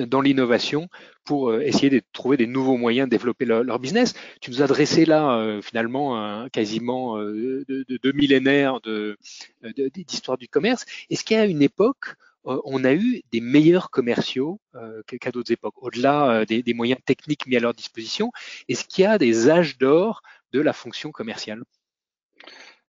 dans 0.05 0.21
l'innovation 0.21 0.87
pour 1.25 1.55
essayer 1.55 1.89
de 1.89 1.99
trouver 2.13 2.37
des 2.37 2.45
nouveaux 2.45 2.77
moyens 2.77 3.07
de 3.07 3.09
développer 3.09 3.45
leur, 3.45 3.79
business. 3.79 4.13
Tu 4.39 4.51
nous 4.51 4.61
as 4.61 4.67
dressé 4.67 5.03
là 5.05 5.59
finalement 5.63 6.47
quasiment 6.49 7.17
deux 7.17 8.11
millénaires 8.13 8.81
d'histoire 9.95 10.37
du 10.37 10.49
commerce. 10.49 10.85
Est-ce 11.09 11.23
qu'il 11.23 11.37
y 11.37 11.39
a 11.39 11.45
une 11.45 11.61
époque 11.61 12.17
on 12.43 12.83
a 12.83 12.93
eu 12.93 13.21
des 13.31 13.41
meilleurs 13.41 13.89
commerciaux 13.89 14.59
euh, 14.75 15.01
qu'à 15.03 15.31
d'autres 15.31 15.51
époques, 15.51 15.81
au-delà 15.81 16.41
euh, 16.41 16.45
des, 16.45 16.73
moyens 16.73 16.99
techniques 17.05 17.47
mis 17.47 17.55
à 17.55 17.59
leur 17.59 17.73
disposition. 17.73 18.31
Est-ce 18.67 18.85
qu'il 18.85 19.03
y 19.03 19.07
a 19.07 19.17
des 19.17 19.49
âges 19.49 19.77
d'or 19.77 20.21
de 20.51 20.59
la 20.59 20.73
fonction 20.73 21.11
commerciale? 21.11 21.63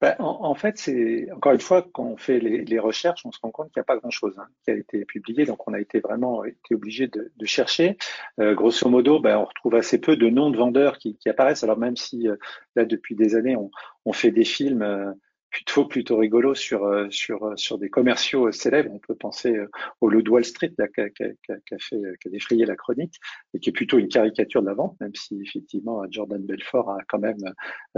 Ben, 0.01 0.17
en, 0.19 0.55
fait, 0.57 0.79
c'est 0.79 1.31
encore 1.31 1.53
une 1.53 1.61
fois 1.61 1.87
quand 1.93 2.03
on 2.03 2.17
fait 2.17 2.41
les, 2.41 2.79
recherches, 2.81 3.25
on 3.25 3.31
se 3.31 3.39
rend 3.41 3.53
compte 3.53 3.71
qu'il 3.71 3.79
n'y 3.79 3.83
a 3.83 3.85
pas 3.85 3.99
grand-chose 3.99 4.37
hein, 4.37 4.49
qui 4.65 4.73
a 4.73 4.75
été 4.75 5.05
publié, 5.05 5.45
donc 5.45 5.69
on 5.69 5.75
a 5.75 5.79
été 5.79 6.01
vraiment 6.01 6.43
obligé 6.73 7.07
de, 7.07 7.31
chercher. 7.45 7.97
grosso 8.37 8.89
modo, 8.89 9.21
ben, 9.21 9.37
on 9.37 9.45
retrouve 9.45 9.77
assez 9.77 9.99
peu 9.99 10.17
de 10.17 10.29
noms 10.29 10.51
de 10.51 10.57
vendeurs 10.57 10.99
qui, 10.99 11.17
apparaissent. 11.27 11.63
Alors 11.63 11.79
même 11.79 11.97
si 11.97 12.27
là 12.75 12.85
depuis 12.85 13.15
des 13.15 13.37
années 13.37 13.57
on 14.05 14.13
fait 14.13 14.33
des 14.33 14.45
films 14.45 15.15
plutôt 15.53 15.85
plutôt 15.85 16.17
rigolo 16.17 16.55
sur 16.55 16.85
euh, 16.85 17.07
sur 17.11 17.45
euh, 17.45 17.57
sur 17.57 17.79
des 17.79 17.91
commerciaux 17.91 18.51
célèbres. 18.51 18.91
On 18.93 18.99
peut 18.99 19.15
penser 19.15 19.55
euh, 19.55 19.69
au 20.01 20.09
Loup 20.09 20.25
Wall 20.29 20.45
Street 20.45 20.73
qui, 20.75 20.83
a, 20.83 20.89
qui, 20.89 21.03
a, 21.03 21.11
qui, 21.11 21.53
a, 21.53 21.79
fait 21.79 22.01
qui 22.21 22.29
a 22.29 22.31
défrayé 22.31 22.65
la 22.65 22.75
chronique 22.75 23.17
et 23.53 23.61
qui 23.61 23.69
est 23.69 23.73
plutôt 23.73 23.99
une 23.99 24.09
caricature 24.09 24.63
de 24.63 24.67
la 24.67 24.75
vente, 24.75 24.97
même 25.01 25.15
si 25.15 25.41
effectivement 25.43 26.03
Jordan 26.11 26.43
Belfort 26.43 26.91
a 26.91 26.99
quand 27.07 27.19
même 27.19 27.37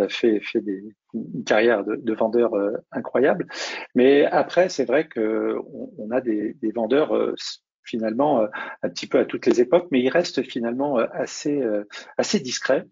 fait 0.08 0.40
fait 0.40 0.60
des, 0.60 0.82
une 1.14 1.44
carrière 1.44 1.84
de, 1.84 1.96
de 1.96 2.14
vendeur 2.14 2.52
incroyable. 2.90 3.46
Mais 3.94 4.24
après, 4.24 4.68
c'est 4.68 4.84
vrai 4.84 5.06
que 5.06 5.56
on, 5.98 6.10
a 6.10 6.20
des, 6.20 6.54
des 6.54 6.72
vendeurs 6.72 7.34
finalement 7.84 8.46
un 8.82 8.88
petit 8.88 9.06
peu 9.06 9.18
à 9.18 9.24
toutes 9.24 9.46
les 9.46 9.60
époques, 9.60 9.88
mais 9.92 10.00
ils 10.00 10.08
restent 10.08 10.42
finalement 10.42 10.96
assez 10.96 11.62
assez 12.18 12.40
discrets. 12.40 12.84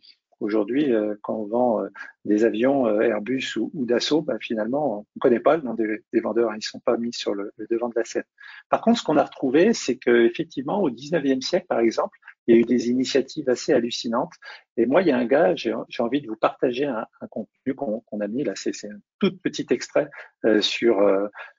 Aujourd'hui, 0.43 0.93
euh, 0.93 1.15
quand 1.23 1.37
on 1.37 1.47
vend 1.47 1.85
euh, 1.85 1.89
des 2.25 2.45
avions 2.45 2.89
euh, 2.89 3.01
Airbus 3.03 3.57
ou, 3.57 3.71
ou 3.75 3.87
Dassault, 3.87 4.23
ben, 4.23 4.39
finalement, 4.41 4.99
on 4.99 5.07
ne 5.15 5.21
connaît 5.21 5.39
pas 5.39 5.57
le 5.57 5.63
nom 5.63 5.75
des, 5.75 6.03
vendeurs, 6.21 6.51
hein, 6.51 6.55
ils 6.55 6.57
ne 6.57 6.63
sont 6.63 6.81
pas 6.81 6.97
mis 6.97 7.13
sur 7.13 7.33
le, 7.33 7.55
devant 7.71 7.89
de 7.89 7.95
la 7.95 8.05
scène. 8.05 8.25
Par 8.69 8.81
contre, 8.81 8.99
ce 8.99 9.05
qu'on 9.05 9.17
a 9.17 9.23
retrouvé, 9.23 9.73
c'est 9.73 9.99
qu'effectivement, 9.99 10.83
au 10.83 10.91
19e 10.91 11.41
siècle, 11.43 11.67
par 11.69 11.79
exemple, 11.79 12.19
il 12.49 12.57
y 12.57 12.59
a 12.59 12.61
eu 12.61 12.65
des 12.65 12.91
initiatives 12.91 13.49
assez 13.49 13.73
hallucinantes. 13.73 14.33
Et 14.77 14.85
moi, 14.85 15.03
il 15.03 15.09
y 15.09 15.13
a 15.13 15.17
un 15.17 15.27
gars, 15.27 15.55
j'ai 15.55 15.75
envie 16.01 16.21
de 16.21 16.27
vous 16.27 16.35
partager 16.35 16.87
un, 16.87 17.07
contenu 17.31 17.75
qu'on 17.77 18.21
a 18.21 18.27
mis 18.27 18.43
là. 18.43 18.55
C'est 18.57 18.73
un 18.89 18.99
tout 19.21 19.37
petit 19.37 19.67
extrait 19.71 20.11
sur 20.61 21.09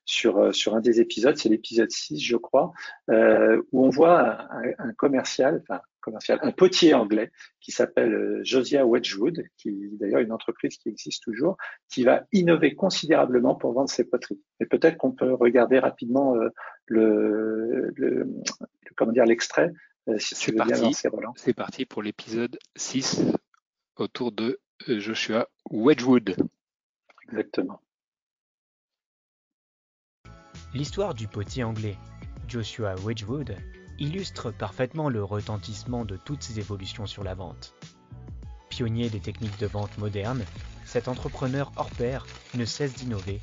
sur 0.04 0.54
sur 0.54 0.76
un 0.76 0.82
des 0.82 1.00
épisodes. 1.00 1.38
C'est 1.38 1.48
l'épisode 1.48 1.90
6, 1.90 2.20
je 2.20 2.36
crois, 2.36 2.74
où 3.08 3.86
on 3.86 3.90
voit 3.90 4.42
un, 4.52 4.64
un 4.78 4.94
commercial, 4.94 5.62
enfin 5.62 5.80
commercial, 6.04 6.40
un 6.44 6.52
potier 6.52 6.94
anglais 6.94 7.32
qui 7.60 7.72
s'appelle 7.72 8.14
euh, 8.14 8.42
Josiah 8.44 8.86
Wedgwood, 8.86 9.44
qui 9.58 9.70
est 9.70 9.98
d'ailleurs 10.00 10.20
une 10.20 10.32
entreprise 10.32 10.78
qui 10.78 10.90
existe 10.90 11.24
toujours, 11.24 11.58
qui 11.90 12.04
va 12.04 12.26
innover 12.32 12.76
considérablement 12.76 13.56
pour 13.56 13.74
vendre 13.74 13.90
ses 13.90 14.04
poteries. 14.04 14.42
Et 14.60 14.66
peut-être 14.66 14.98
qu'on 14.98 15.12
peut 15.12 15.34
regarder 15.34 15.80
rapidement 15.80 16.36
euh, 16.36 16.50
le, 16.86 17.92
le, 17.96 18.28
comment 18.96 19.12
dire 19.12 19.26
l'extrait. 19.26 19.72
Euh, 20.10 20.20
si 20.20 20.36
c'est 20.36 20.52
parti. 20.52 20.94
C'est 21.36 21.54
parti 21.54 21.86
pour 21.86 22.04
l'épisode 22.04 22.60
6. 22.76 23.24
autour 23.96 24.32
de 24.32 24.60
Joshua 24.88 25.48
Wedgwood. 25.72 26.36
Exactement. 27.30 27.80
L'histoire 30.74 31.14
du 31.14 31.28
potier 31.28 31.64
anglais 31.64 31.96
Joshua 32.48 32.96
Wedgwood 33.06 33.56
illustre 34.00 34.52
parfaitement 34.52 35.10
le 35.10 35.24
retentissement 35.24 36.06
de 36.06 36.18
toutes 36.18 36.44
ces 36.44 36.60
évolutions 36.60 37.06
sur 37.06 37.24
la 37.24 37.36
vente. 37.36 37.76
Pionnier 38.70 39.10
des 39.10 39.20
techniques 39.20 39.60
de 39.60 39.68
vente 39.68 39.98
modernes, 39.98 40.46
cet 40.86 41.08
entrepreneur 41.08 41.72
hors 41.76 41.90
pair 41.92 42.26
ne 42.56 42.66
cesse 42.66 42.96
d'innover 42.96 43.40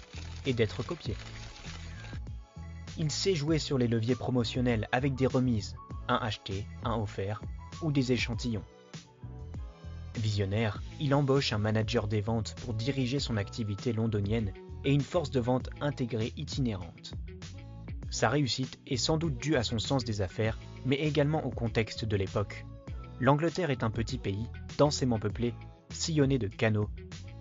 et 0.47 0.53
d'être 0.53 0.83
copié. 0.83 1.17
Il 2.99 3.11
sait 3.11 3.35
jouer 3.35 3.59
sur 3.59 3.79
les 3.79 3.89
leviers 3.89 4.15
promotionnels 4.15 4.89
avec 4.93 5.15
des 5.15 5.27
remises, 5.27 5.77
un 6.09 6.17
acheté, 6.17 6.67
un 6.85 6.97
offert 6.97 7.41
ou 7.83 7.93
des 7.93 8.13
échantillons. 8.13 8.65
Visionnaire, 10.17 10.83
il 11.01 11.15
embauche 11.15 11.53
un 11.53 11.59
manager 11.59 12.09
des 12.09 12.21
ventes 12.21 12.55
pour 12.63 12.75
diriger 12.75 13.21
son 13.21 13.37
activité 13.37 13.93
londonienne 13.93 14.53
et 14.85 14.93
une 14.93 15.01
force 15.01 15.31
de 15.31 15.41
vente 15.41 15.71
intégrée 15.81 16.33
itinérante. 16.37 17.15
Sa 18.11 18.29
réussite 18.29 18.79
est 18.87 18.97
sans 18.97 19.17
doute 19.17 19.39
due 19.39 19.57
à 19.57 19.63
son 19.63 19.79
sens 19.79 20.05
des 20.05 20.21
affaires, 20.21 20.59
mais 20.85 20.97
également 20.97 21.45
au 21.47 21.51
contexte 21.51 22.05
de 22.05 22.17
l'époque. 22.17 22.65
L'Angleterre 23.21 23.71
est 23.71 23.85
un 23.85 23.91
petit 23.91 24.19
pays, 24.19 24.47
densément 24.79 25.19
peuplé, 25.19 25.55
sillonné 25.91 26.39
de 26.39 26.49
canaux, 26.49 26.89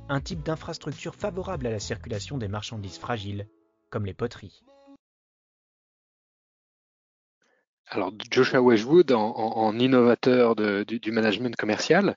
un 0.10 0.22
type 0.22 0.44
d'infrastructure 0.44 1.16
favorable 1.16 1.68
à 1.68 1.72
la 1.72 1.80
circulation 1.80 2.38
des 2.38 2.48
marchandises 2.48 2.98
fragiles, 2.98 3.48
comme 3.90 4.06
les 4.06 4.14
poteries. 4.14 4.64
Alors, 7.88 8.12
Joshua 8.30 8.62
Wedgwood, 8.62 9.12
en, 9.12 9.80
innovateur 9.80 10.56
du, 10.56 11.12
management 11.12 11.56
commercial, 11.56 12.16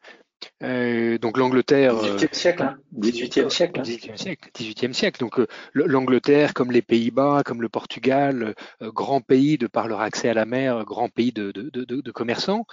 euh, 0.62 1.18
donc 1.18 1.38
l'Angleterre. 1.38 1.96
18e 1.96 2.34
siècle, 2.34 2.62
hein 2.62 2.76
18e 2.98 3.50
siècle. 3.50 3.80
18e 3.80 4.16
siècle. 4.16 4.50
18e 4.54 4.92
siècle. 4.92 5.20
Donc 5.20 5.38
euh, 5.38 5.46
l'Angleterre, 5.74 6.54
comme 6.54 6.72
les 6.72 6.82
Pays-Bas, 6.82 7.42
comme 7.44 7.62
le 7.62 7.68
Portugal, 7.68 8.54
euh, 8.82 8.92
grand 8.92 9.20
pays 9.20 9.58
de 9.58 9.66
par 9.66 9.88
leur 9.88 10.00
accès 10.00 10.28
à 10.28 10.34
la 10.34 10.46
mer, 10.46 10.84
grand 10.84 11.08
pays 11.08 11.32
de, 11.32 11.50
de, 11.52 11.70
de, 11.70 12.00
de 12.00 12.10
commerçants. 12.10 12.66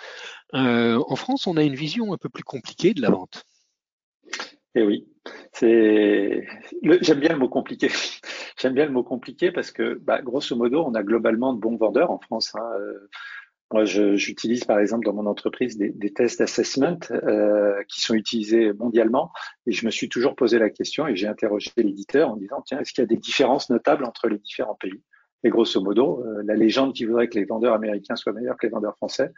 en 0.53 1.15
France, 1.15 1.47
on 1.47 1.58
a 1.58 1.63
une 1.63 1.75
vision 1.75 2.13
un 2.13 2.17
peu 2.17 2.29
plus 2.29 2.43
compliquée 2.43 2.93
de 2.93 3.01
la 3.01 3.10
vente. 3.10 3.45
Eh 4.75 4.84
oui, 4.84 5.08
c'est. 5.51 6.45
J'aime 7.01 7.19
bien 7.19 7.34
le 7.34 7.39
mot 7.39 7.49
compliqué. 7.49 7.89
J'aime 8.58 8.73
bien 8.73 8.86
le 8.86 8.91
mot 8.91 9.03
compliqué 9.03 9.51
parce 9.51 9.71
que, 9.71 9.95
bah, 9.95 10.21
grosso 10.21 10.55
modo, 10.55 10.84
on 10.86 10.93
a 10.93 11.01
globalement 11.01 11.53
de 11.53 11.60
bons 11.60 11.75
vendeurs 11.75 12.12
en 12.12 12.19
France. 12.19 12.53
Hein. 12.55 12.69
Moi, 13.71 13.86
j'utilise 13.86 14.63
par 14.63 14.79
exemple 14.79 15.05
dans 15.05 15.13
mon 15.13 15.27
entreprise 15.27 15.77
des, 15.77 15.89
des 15.89 16.12
tests 16.12 16.39
d'assessment 16.39 16.97
euh, 17.12 17.84
qui 17.88 18.01
sont 18.01 18.15
utilisés 18.15 18.73
mondialement 18.73 19.32
et 19.67 19.71
je 19.71 19.86
me 19.86 19.91
suis 19.91 20.10
toujours 20.10 20.36
posé 20.36 20.58
la 20.58 20.71
question 20.71 21.08
et 21.08 21.15
j'ai 21.15 21.27
interrogé 21.27 21.69
l'éditeur 21.77 22.29
en 22.29 22.36
disant 22.36 22.63
tiens, 22.65 22.79
est-ce 22.79 22.93
qu'il 22.93 23.03
y 23.03 23.05
a 23.05 23.08
des 23.08 23.17
différences 23.17 23.69
notables 23.69 24.05
entre 24.05 24.27
les 24.27 24.39
différents 24.39 24.75
pays? 24.75 25.03
Et 25.43 25.49
grosso 25.49 25.82
modo, 25.82 26.23
euh, 26.25 26.41
la 26.45 26.55
légende 26.55 26.93
qui 26.93 27.05
voudrait 27.05 27.29
que 27.29 27.38
les 27.38 27.45
vendeurs 27.45 27.73
américains 27.73 28.15
soient 28.15 28.34
meilleurs 28.34 28.58
que 28.58 28.65
les 28.65 28.71
vendeurs 28.71 28.95
français, 28.97 29.32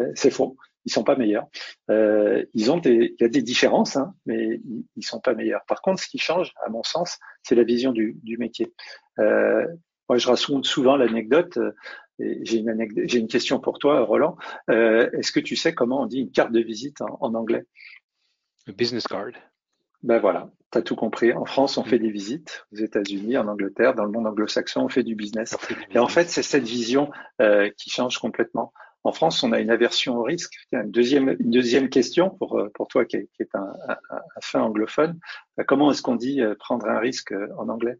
euh, 0.00 0.10
c'est 0.14 0.30
faux. 0.30 0.56
Ils 0.84 0.92
sont 0.92 1.04
pas 1.04 1.16
meilleurs. 1.16 1.46
Euh, 1.90 2.44
ils 2.54 2.70
ont 2.70 2.78
des, 2.78 3.14
il 3.18 3.22
y 3.22 3.24
a 3.24 3.28
des 3.28 3.42
différences, 3.42 3.96
hein, 3.96 4.14
mais 4.26 4.60
ils, 4.64 4.84
ils 4.96 5.04
sont 5.04 5.20
pas 5.20 5.34
meilleurs. 5.34 5.64
Par 5.66 5.80
contre, 5.80 6.02
ce 6.02 6.08
qui 6.08 6.18
change, 6.18 6.52
à 6.64 6.68
mon 6.68 6.82
sens, 6.82 7.18
c'est 7.42 7.54
la 7.54 7.64
vision 7.64 7.92
du, 7.92 8.18
du 8.22 8.36
métier. 8.36 8.72
moi, 9.18 10.18
je 10.18 10.28
raconte 10.28 10.66
souvent 10.66 10.96
l'anecdote. 10.96 11.58
J'ai 12.18 12.58
une, 12.58 12.88
j'ai 13.04 13.18
une 13.18 13.28
question 13.28 13.60
pour 13.60 13.78
toi, 13.78 14.00
Roland. 14.00 14.36
Euh, 14.70 15.10
est-ce 15.12 15.32
que 15.32 15.40
tu 15.40 15.54
sais 15.56 15.74
comment 15.74 16.02
on 16.02 16.06
dit 16.06 16.20
une 16.20 16.30
carte 16.30 16.52
de 16.52 16.60
visite 16.60 17.00
en, 17.02 17.34
anglais? 17.34 17.66
Business 18.66 19.06
card. 19.06 19.32
Ben 20.02 20.18
voilà, 20.18 20.50
tu 20.72 20.78
as 20.78 20.82
tout 20.82 20.96
compris. 20.96 21.32
En 21.32 21.44
France, 21.44 21.78
on 21.78 21.84
fait 21.84 21.98
des 21.98 22.10
visites. 22.10 22.66
Aux 22.72 22.76
États-Unis, 22.76 23.36
en 23.36 23.48
Angleterre, 23.48 23.94
dans 23.94 24.04
le 24.04 24.10
monde 24.10 24.26
anglo-saxon, 24.26 24.82
on 24.82 24.88
fait 24.88 25.02
du 25.02 25.14
business. 25.14 25.56
Et 25.90 25.98
en 25.98 26.08
fait, 26.08 26.28
c'est 26.28 26.42
cette 26.42 26.64
vision 26.66 27.10
euh, 27.40 27.70
qui 27.76 27.90
change 27.90 28.18
complètement. 28.18 28.72
En 29.04 29.12
France, 29.12 29.42
on 29.42 29.52
a 29.52 29.60
une 29.60 29.70
aversion 29.70 30.18
au 30.18 30.22
risque. 30.22 30.54
Une 30.72 30.90
deuxième, 30.90 31.36
une 31.38 31.50
deuxième 31.50 31.88
question 31.88 32.30
pour, 32.30 32.58
euh, 32.58 32.70
pour 32.74 32.88
toi 32.88 33.04
qui 33.04 33.16
est, 33.16 33.28
qui 33.36 33.42
est 33.42 33.54
un, 33.54 33.72
un, 33.88 33.96
un, 34.10 34.40
fin 34.40 34.62
anglophone. 34.62 35.18
Comment 35.66 35.90
est-ce 35.90 36.02
qu'on 36.02 36.16
dit 36.16 36.40
prendre 36.58 36.86
un 36.86 36.98
risque 36.98 37.32
en 37.58 37.68
anglais? 37.68 37.98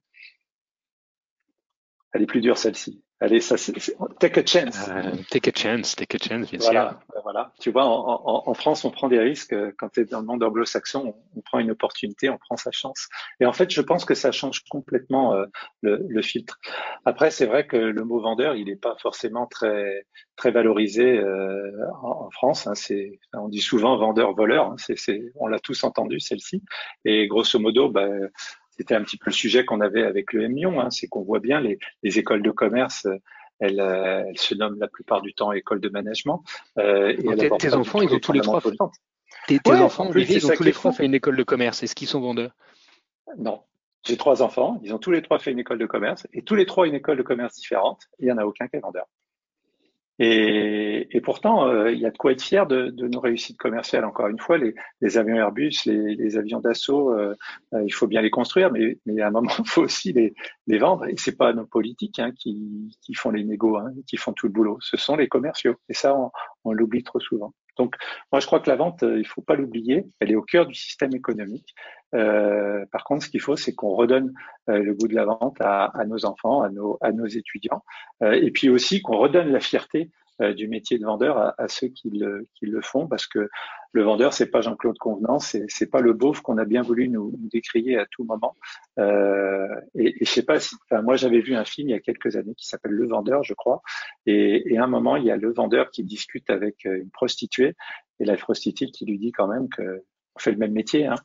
Elle 2.13 2.23
est 2.23 2.27
plus 2.27 2.41
dure 2.41 2.59
celle-ci. 2.59 3.03
Allez, 3.19 3.41
ça, 3.41 3.57
c'est, 3.57 3.73
take 4.21 4.39
a 4.39 4.45
chance. 4.45 4.89
Uh, 4.89 5.23
take 5.31 5.49
a 5.49 5.53
chance, 5.55 5.97
take 5.97 6.15
a 6.15 6.19
chance, 6.19 6.51
bien 6.51 6.61
voilà, 6.61 6.91
sûr. 6.91 6.99
Ben 7.15 7.21
voilà. 7.23 7.53
Tu 7.59 7.71
vois, 7.71 7.87
en, 7.87 8.23
en, 8.27 8.43
en, 8.47 8.55
France, 8.55 8.85
on 8.85 8.91
prend 8.91 9.09
des 9.09 9.19
risques. 9.19 9.55
Quand 9.79 9.89
tu 9.89 10.01
es 10.01 10.05
dans 10.05 10.21
le 10.21 10.27
monde 10.27 10.43
anglo-saxon, 10.43 11.15
on, 11.35 11.39
on, 11.39 11.41
prend 11.41 11.59
une 11.59 11.71
opportunité, 11.71 12.29
on 12.29 12.37
prend 12.37 12.59
sa 12.59 12.71
chance. 12.73 13.09
Et 13.41 13.47
en 13.47 13.55
fait, 13.55 13.71
je 13.71 13.81
pense 13.81 14.05
que 14.05 14.15
ça 14.15 14.33
change 14.33 14.65
complètement 14.69 15.33
euh, 15.33 15.47
le, 15.81 16.05
le, 16.07 16.23
filtre. 16.23 16.59
Après, 17.07 17.31
c'est 17.31 17.47
vrai 17.47 17.67
que 17.67 17.79
le 17.79 18.05
mot 18.05 18.21
vendeur, 18.21 18.55
il 18.55 18.67
n'est 18.67 18.77
pas 18.77 18.97
forcément 19.01 19.47
très 19.47 20.05
très 20.37 20.51
valorisé 20.51 21.19
euh, 21.19 21.73
en, 22.03 22.27
en, 22.27 22.31
France. 22.31 22.67
Hein, 22.67 22.75
c'est, 22.75 23.19
on 23.33 23.49
dit 23.49 23.63
souvent 23.63 23.97
vendeur-voleur. 23.97 24.73
Hein, 24.73 24.77
c'est, 24.77 24.99
c'est, 24.99 25.23
on 25.37 25.47
l'a 25.47 25.59
tous 25.59 25.85
entendu, 25.85 26.21
celle-ci. 26.21 26.63
Et 27.07 27.27
grosso 27.29 27.59
modo, 27.59 27.89
ben, 27.89 28.31
c'était 28.77 28.95
un 28.95 29.03
petit 29.03 29.17
peu 29.17 29.31
le 29.31 29.35
sujet 29.35 29.65
qu'on 29.65 29.81
avait 29.81 30.05
avec 30.05 30.33
le 30.33 30.45
M 30.45 30.79
hein, 30.79 30.91
c'est 30.91 31.07
qu'on 31.07 31.23
voit 31.23 31.41
bien 31.41 31.61
les, 31.61 31.79
les, 32.03 32.19
écoles 32.19 32.43
de 32.43 32.51
commerce, 32.51 33.07
elles, 33.59 33.81
euh, 33.81 34.25
elles, 34.29 34.39
se 34.39 34.55
nomment 34.55 34.79
la 34.79 34.89
plupart 34.89 35.23
du 35.23 35.35
temps 35.35 35.53
école 35.53 35.81
de 35.81 35.89
management. 35.89 36.43
Euh, 36.79 37.09
et 37.09 37.49
tes, 37.59 37.75
enfants, 37.75 38.03
ils 38.03 38.13
ont 38.15 38.19
tous 38.19 38.33
les 38.33 38.41
trois. 38.41 38.61
Tes, 38.61 39.61
enfants, 39.71 40.11
ils 40.15 40.47
ont 40.47 40.51
tous 40.51 40.63
les 40.63 40.73
trois 40.73 40.93
fait 40.93 41.05
une 41.05 41.15
école 41.15 41.37
de 41.37 41.43
commerce. 41.43 41.83
Est-ce 41.83 41.95
qu'ils 41.95 42.09
sont 42.09 42.21
vendeurs? 42.21 42.53
Non. 43.39 43.63
J'ai 44.05 44.17
trois 44.17 44.41
enfants, 44.41 44.79
ils 44.85 44.95
ont 44.95 44.99
tous 44.99 45.11
les 45.11 45.21
trois 45.21 45.41
fait 45.41 45.51
une 45.51 45.59
école 45.59 45.79
de 45.79 45.87
commerce 45.87 46.29
et 46.33 46.43
tous 46.43 46.55
les 46.55 46.65
trois 46.65 46.87
une 46.87 46.95
école 46.95 47.17
de 47.17 47.23
commerce 47.23 47.57
différente. 47.57 48.03
Il 48.21 48.27
n'y 48.27 48.33
en 48.33 48.39
a 48.39 48.45
aucun 48.45 48.69
qui 48.69 48.77
est 48.77 48.81
vendeur. 48.81 49.07
Et, 50.19 51.21
pourtant, 51.23 51.67
euh, 51.69 51.93
il 51.93 51.99
y 51.99 52.07
a 52.07 52.11
de 52.11 52.17
quoi 52.17 52.33
être 52.33 52.43
fier 52.43 52.67
de, 52.67 52.91
nos 52.91 53.21
réussites 53.21 53.59
commerciales. 53.59 54.05
Encore 54.05 54.29
une 54.29 54.39
fois, 54.39 54.59
les, 54.59 55.19
avions 55.19 55.37
Airbus, 55.37 55.85
les, 55.85 56.37
avions 56.39 56.61
d'assaut, 56.61 57.13
euh, 57.13 57.35
euh, 57.75 57.83
il 57.85 57.93
faut 57.93 58.07
bien 58.07 58.23
les 58.23 58.31
construire, 58.31 58.71
mais, 58.73 58.99
à 59.21 59.27
un 59.27 59.31
moment, 59.31 59.51
il 59.59 59.69
faut 59.69 59.83
aussi 59.83 60.13
les, 60.13 60.79
vendre. 60.79 61.07
Et 61.07 61.15
c'est 61.19 61.37
pas 61.37 61.53
nos 61.53 61.67
politiques 61.67 62.19
hein, 62.19 62.33
qui, 62.33 62.91
font 63.15 63.31
les 63.31 63.45
négos, 63.45 63.77
hein, 63.77 63.93
qui 64.07 64.17
font 64.17 64.33
tout 64.33 64.47
le 64.47 64.53
boulot. 64.53 64.79
Ce 64.81 64.97
sont 64.97 65.17
les 65.17 65.29
commerciaux. 65.29 65.75
Et 65.89 65.95
ça, 65.95 66.17
on 66.65 66.73
l'oublie 66.73 67.03
trop 67.03 67.21
souvent. 67.21 67.53
Donc, 67.77 67.95
moi, 68.33 68.41
je 68.41 68.47
crois 68.47 68.61
que 68.61 68.71
la 68.71 68.77
vente, 68.77 69.03
il 69.03 69.27
faut 69.27 69.43
pas 69.43 69.55
l'oublier. 69.55 70.07
Elle 70.21 70.31
est 70.31 70.37
au 70.37 70.43
cœur 70.43 70.67
du 70.67 70.75
système 70.75 71.15
économique. 71.15 71.75
Euh, 72.15 72.85
par 72.93 73.05
contre, 73.05 73.25
ce 73.25 73.31
qu'il 73.31 73.41
faut, 73.41 73.57
c'est 73.57 73.75
qu'on 73.75 73.95
redonne 73.95 74.33
euh, 74.69 74.79
le 74.79 74.95
goût 74.95 75.09
de 75.09 75.15
la 75.15 75.25
vente 75.25 75.57
à, 75.61 75.93
nos 76.07 76.25
enfants, 76.25 76.63
à 76.63 76.71
nos, 76.71 77.27
étudiants, 77.27 77.83
euh, 78.23 78.33
et 78.33 78.51
puis 78.51 78.69
aussi 78.69 79.03
qu'on 79.03 79.19
redonne 79.19 79.51
la 79.51 79.61
fierté 79.61 80.11
du 80.55 80.69
métier 80.69 80.99
de 80.99 81.05
vendeur 81.05 81.55
à, 81.59 81.69
ceux 81.69 81.89
qui 81.89 82.11
le, 82.11 82.47
qui 82.55 82.67
le, 82.67 82.81
font, 82.83 83.07
parce 83.07 83.27
que 83.27 83.49
le 83.93 84.03
vendeur, 84.03 84.33
c'est 84.33 84.51
pas 84.51 84.61
Jean-Claude 84.61 84.99
Convenant, 84.99 85.39
c'est, 85.39 85.65
c'est 85.69 85.91
pas 85.91 86.01
le 86.01 86.13
beauf 86.13 86.41
qu'on 86.43 86.59
a 86.59 86.65
bien 86.65 86.83
voulu 86.83 87.09
nous, 87.09 87.33
nous 87.39 87.49
décrier 87.49 87.99
à 87.99 88.07
tout 88.11 88.25
moment. 88.25 88.55
Euh, 88.99 89.67
et, 89.95 90.15
et 90.21 90.25
je 90.25 90.31
sais 90.31 90.45
pas 90.45 90.61
si, 90.61 90.75
enfin, 90.85 91.03
moi 91.03 91.17
j'avais 91.17 91.41
vu 91.41 91.55
un 91.55 91.65
film 91.65 91.89
il 91.89 91.93
y 91.93 91.95
a 91.95 92.01
quelques 92.01 92.37
années 92.37 92.55
qui 92.55 92.67
s'appelle 92.67 92.93
Le 92.93 93.09
Vendeur, 93.09 93.43
je 93.45 93.55
crois, 93.55 93.81
et, 94.27 94.73
et 94.73 94.79
à 94.79 94.85
un 94.85 94.89
moment 94.89 95.17
il 95.17 95.25
y 95.25 95.31
a 95.31 95.37
le 95.37 95.53
vendeur 95.53 95.91
qui 95.91 96.05
discute 96.05 96.51
avec 96.51 96.85
une 96.85 97.11
prostituée, 97.11 97.75
et 98.21 98.25
la 98.25 98.37
prostituée 98.37 98.91
qui 98.91 99.07
lui 99.07 99.19
dit 99.19 99.33
quand 99.33 99.49
même 99.49 99.69
que 99.69 100.03
on 100.37 100.39
fait 100.39 100.53
le 100.53 100.59
même 100.59 100.73
métier. 100.73 101.07
Hein. 101.07 101.17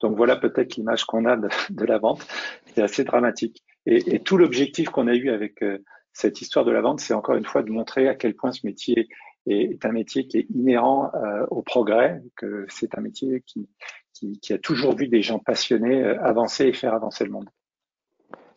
Donc 0.00 0.16
voilà 0.16 0.36
peut-être 0.36 0.76
l'image 0.76 1.04
qu'on 1.04 1.24
a 1.24 1.36
de, 1.36 1.48
de, 1.70 1.84
la 1.84 1.98
vente. 1.98 2.26
C'est 2.66 2.82
assez 2.82 3.04
dramatique. 3.04 3.64
Et, 3.86 4.16
et 4.16 4.20
tout 4.20 4.36
l'objectif 4.36 4.90
qu'on 4.90 5.08
a 5.08 5.14
eu 5.14 5.30
avec 5.30 5.62
euh, 5.62 5.78
cette 6.12 6.40
histoire 6.40 6.64
de 6.64 6.70
la 6.70 6.80
vente, 6.80 7.00
c'est 7.00 7.14
encore 7.14 7.36
une 7.36 7.44
fois 7.44 7.62
de 7.62 7.70
montrer 7.70 8.08
à 8.08 8.14
quel 8.14 8.34
point 8.34 8.52
ce 8.52 8.66
métier 8.66 9.08
est, 9.46 9.72
est 9.72 9.84
un 9.84 9.92
métier 9.92 10.26
qui 10.26 10.38
est 10.38 10.46
inhérent 10.54 11.10
euh, 11.14 11.46
au 11.50 11.62
progrès, 11.62 12.22
que 12.36 12.66
c'est 12.68 12.96
un 12.96 13.00
métier 13.00 13.42
qui, 13.46 13.68
qui, 14.12 14.38
qui, 14.40 14.52
a 14.52 14.58
toujours 14.58 14.96
vu 14.96 15.08
des 15.08 15.22
gens 15.22 15.38
passionnés 15.38 16.02
euh, 16.02 16.22
avancer 16.22 16.66
et 16.66 16.72
faire 16.72 16.94
avancer 16.94 17.24
le 17.24 17.30
monde. 17.30 17.48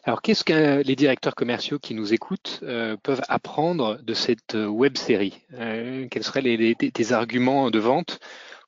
Alors, 0.05 0.21
qu'est-ce 0.21 0.43
que 0.43 0.83
les 0.83 0.95
directeurs 0.97 1.33
commerciaux 1.33 1.79
qui 1.79 1.93
nous 1.93 2.13
écoutent 2.13 2.59
euh, 2.63 2.97
peuvent 3.01 3.21
apprendre 3.29 4.01
de 4.03 4.13
cette 4.13 4.53
web 4.53 4.97
série? 4.97 5.45
Quels 5.49 6.23
seraient 6.23 6.41
les, 6.41 6.57
les, 6.57 6.75
les, 6.81 7.13
arguments 7.13 7.71
de 7.71 7.79
vente 7.79 8.19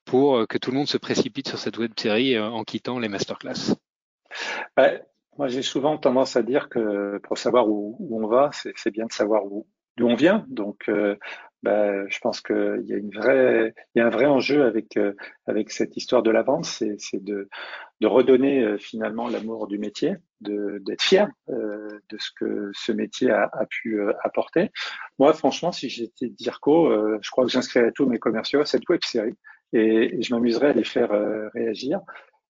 pour 0.06 0.48
que 0.48 0.58
tout 0.58 0.71
le 0.71 0.78
monde 0.78 0.88
se 0.88 0.98
précipite 0.98 1.50
sur 1.50 1.60
cette 1.60 1.78
web 1.78 1.91
série 1.98 2.39
en 2.39 2.63
quittant 2.63 3.00
les 3.00 3.10
masterclass? 3.10 3.76
Ouais, 4.78 5.04
Moi, 5.38 5.48
j'ai 5.48 5.62
souvent 5.62 5.98
tendance 5.98 6.36
à 6.36 6.43
dire 6.43 6.69
que 6.69 7.17
pour 7.19 7.38
savoir 7.38 7.67
où, 7.67 7.98
où 8.00 8.24
on 8.24 8.28
va, 8.28 8.52
c'est 8.54 8.91
bien 8.91 9.06
de 9.06 9.12
savoir 9.12 9.43
d'où 9.98 10.08
on 10.08 10.15
vient. 10.15 10.45
Donc, 10.48 10.88
euh, 10.88 11.15
bah, 11.65 12.08
je 12.10 12.19
pense 12.19 12.41
qu'il 12.41 12.84
y 12.86 12.93
a 12.93 12.98
il 12.98 13.74
y 13.95 14.00
a 14.00 14.06
un 14.06 14.10
vrai 14.12 14.28
enjeu 14.28 14.65
avec 14.65 14.98
euh, 14.98 15.13
avec 15.48 15.71
cette 15.71 15.98
histoire 15.98 16.21
de 16.21 16.30
la 16.30 16.43
vente, 16.43 16.65
c'est 16.65 17.00
de 17.13 17.50
de 18.02 18.08
redonner 18.08 18.62
euh, 18.62 18.78
finalement 18.78 19.28
l'amour 19.30 19.65
du 19.65 19.80
métier, 19.80 20.15
d'être 20.41 21.02
fier 21.02 21.28
euh, 21.50 21.88
de 22.10 22.17
ce 22.19 22.30
que 22.39 22.69
ce 22.76 22.91
métier 22.91 23.32
a, 23.32 23.50
a 23.52 23.65
pu 23.65 24.00
apporter. 24.24 24.69
Moi, 25.17 25.34
franchement, 25.34 25.71
si 25.71 25.89
j'étais 25.89 26.30
Dirco, 26.30 26.91
je 27.19 27.32
crois 27.32 27.45
que 27.45 27.52
j'inscrirais 27.52 27.91
tous 27.95 28.06
mes 28.06 28.19
commerciaux 28.19 28.62
à 28.62 28.65
cette 28.65 28.88
web 28.88 29.02
série 29.04 29.36
et, 29.74 30.21
je 30.21 30.36
m'amuserais 30.36 30.69
à 30.69 30.74
les 30.74 30.84
faire 30.84 31.10
réagir. 31.56 32.00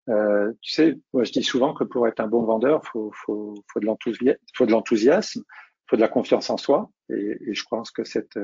Euh, 0.10 0.52
tu 0.62 0.72
sais, 0.72 1.00
moi 1.14 1.24
je 1.24 1.32
dis 1.32 1.44
souvent 1.44 1.74
que 1.74 1.84
pour 1.84 2.08
être 2.08 2.20
un 2.20 2.28
bon 2.28 2.44
vendeur, 2.44 2.86
faut, 2.86 3.12
faut, 3.14 3.56
faut 3.72 3.80
de 3.80 4.72
l'enthousiasme, 4.72 5.44
faut 5.88 5.96
de 5.96 6.02
la 6.02 6.08
confiance 6.08 6.50
en 6.50 6.58
soi, 6.58 6.90
et, 7.10 7.38
et 7.48 7.54
je 7.54 7.64
pense 7.70 7.92
que 7.92 8.04
cette 8.04 8.38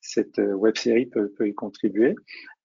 cette 0.00 0.38
web 0.38 0.76
série 0.76 1.06
peut, 1.06 1.32
peut 1.36 1.48
y 1.48 1.54
contribuer, 1.54 2.14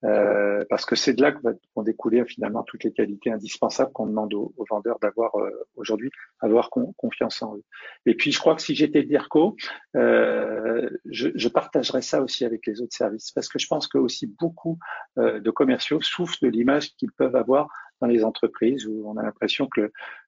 euh, 0.04 0.64
parce 0.70 0.86
que 0.86 0.96
c'est 0.96 1.14
de 1.14 1.22
là 1.22 1.32
que 1.32 1.40
vont 1.76 2.26
finalement 2.28 2.64
toutes 2.64 2.84
les 2.84 2.92
qualités 2.92 3.32
indispensables 3.32 3.92
qu'on 3.94 4.08
demande 4.08 4.34
aux, 4.34 4.54
vendeurs 4.70 5.00
d'avoir 5.00 5.36
euh, 5.36 5.50
aujourd'hui, 5.76 6.10
avoir 6.40 6.70
confiance 6.70 7.42
en 7.42 7.56
eux. 7.56 7.64
Et 8.06 8.16
puis 8.16 8.32
je 8.32 8.40
crois 8.40 8.56
que 8.56 8.62
si 8.62 8.76
j'étais 8.76 9.04
DIRCO, 9.04 9.56
euh, 9.96 10.90
je, 11.06 11.30
je, 11.36 11.48
partagerais 11.50 12.02
ça 12.02 12.22
aussi 12.22 12.46
avec 12.46 12.66
les 12.66 12.82
autres 12.82 12.96
services, 12.96 13.32
parce 13.32 13.48
que 13.48 13.60
je 13.60 13.68
pense 13.68 13.88
que 13.88 13.98
aussi 13.98 14.28
beaucoup 14.28 14.78
euh, 15.18 15.40
de 15.40 15.52
commerciaux 15.52 16.02
souffrent 16.02 16.38
de 16.42 16.48
l'image 16.48 16.96
qu'ils 16.96 17.12
peuvent 17.12 17.36
avoir 17.36 17.68
dans 18.02 18.08
les 18.08 18.24
entreprises 18.24 18.88
où 18.88 19.04
on 19.06 19.18
a 19.18 19.24
l'impression 19.24 19.68
que 19.68 19.82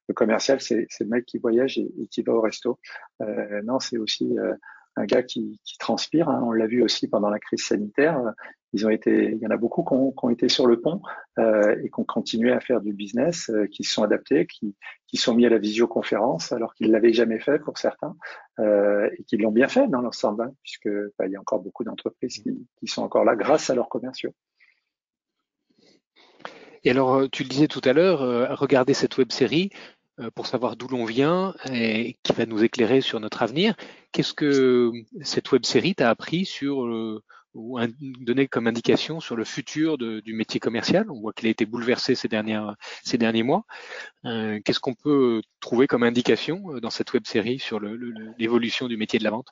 le, 0.07 0.13
commercial, 0.13 0.62
c'est 0.62 0.88
le 0.99 1.05
mec 1.07 1.25
qui 1.25 1.39
voyage 1.39 1.77
et, 1.77 2.07
qui 2.09 2.21
va 2.21 2.33
au 2.33 2.41
resto. 2.41 2.79
Euh, 3.21 3.62
non, 3.63 3.79
c'est 3.79 3.97
aussi 3.97 4.38
euh, 4.38 4.53
un 4.95 5.05
gars 5.05 5.23
qui, 5.23 5.59
transpire. 5.79 6.29
Hein. 6.29 6.41
On 6.45 6.51
l'a 6.51 6.67
vu 6.67 6.83
aussi 6.83 7.07
pendant 7.07 7.29
la 7.29 7.39
crise 7.39 7.63
sanitaire. 7.63 8.33
Été, 8.89 9.33
il 9.33 9.38
y 9.38 9.45
en 9.45 9.51
a 9.51 9.57
beaucoup 9.57 9.83
qui 9.83 9.93
ont, 9.93 10.29
été 10.31 10.49
sur 10.49 10.65
le 10.65 10.81
pont 10.81 10.99
euh, 11.38 11.75
et 11.83 11.91
qui 11.91 11.99
ont 11.99 12.03
continué 12.05 12.51
à 12.51 12.59
faire 12.59 12.81
du 12.81 12.91
business, 12.91 13.51
euh, 13.51 13.67
qui 13.67 13.83
se 13.83 13.93
sont 13.93 14.01
adaptés, 14.01 14.47
qui, 14.47 14.75
qui 15.05 15.17
sont 15.17 15.36
mis 15.36 15.45
à 15.45 15.49
la 15.49 15.59
visioconférence 15.59 16.51
alors 16.51 16.73
qu'ils 16.73 16.89
l'avaient 16.89 17.13
jamais 17.13 17.39
fait 17.39 17.59
pour 17.59 17.77
certains 17.77 18.15
euh, 18.59 19.12
et 19.15 19.23
qui 19.25 19.38
l'ont 19.38 19.51
bien 19.51 19.67
fait 19.67 19.88
dans 19.88 20.01
l'ensemble, 20.01 20.41
hein, 20.41 20.55
puisque 20.63 20.89
bah, 21.19 21.27
y 21.27 21.36
a 21.36 21.39
encore 21.39 21.59
beaucoup 21.59 21.83
d'entreprises 21.83 22.43
qui 22.43 22.88
sont 22.88 23.03
encore 23.03 23.23
là 23.23 23.36
grâce 23.36 23.69
à 23.69 23.75
leurs 23.75 23.89
commerciaux. 23.89 24.33
Et 26.83 26.91
alors, 26.91 27.15
euh, 27.15 27.27
tu 27.31 27.43
le 27.43 27.49
disais 27.49 27.67
tout 27.67 27.81
à 27.85 27.93
l'heure, 27.93 28.21
euh, 28.21 28.53
regardez 28.55 28.93
cette 28.93 29.17
web 29.17 29.31
série 29.31 29.69
euh, 30.19 30.29
pour 30.31 30.47
savoir 30.47 30.75
d'où 30.75 30.87
l'on 30.87 31.05
vient 31.05 31.55
et 31.71 32.17
qui 32.23 32.33
va 32.33 32.45
nous 32.45 32.63
éclairer 32.63 33.01
sur 33.01 33.19
notre 33.19 33.41
avenir. 33.41 33.75
Qu'est-ce 34.11 34.33
que 34.33 34.91
cette 35.21 35.51
web 35.51 35.65
série 35.65 35.95
t'a 35.95 36.09
appris 36.09 36.45
sur 36.45 37.21
ou 37.55 37.79
donné 38.21 38.47
comme 38.47 38.67
indication 38.67 39.19
sur 39.19 39.35
le 39.35 39.43
futur 39.43 39.97
du 39.97 40.33
métier 40.33 40.59
commercial? 40.59 41.09
On 41.09 41.19
voit 41.19 41.33
qu'il 41.33 41.47
a 41.47 41.51
été 41.51 41.65
bouleversé 41.65 42.15
ces, 42.15 42.27
dernières, 42.27 42.75
ces 43.03 43.17
derniers 43.17 43.43
mois. 43.43 43.65
Qu'est-ce 44.23 44.79
qu'on 44.79 44.93
peut 44.93 45.41
trouver 45.61 45.87
comme 45.87 46.03
indication 46.03 46.79
dans 46.79 46.91
cette 46.91 47.13
web 47.13 47.25
série 47.25 47.57
sur 47.57 47.79
l'évolution 47.79 48.87
du 48.87 48.97
métier 48.97 49.17
de 49.17 49.23
la 49.23 49.31
vente? 49.31 49.47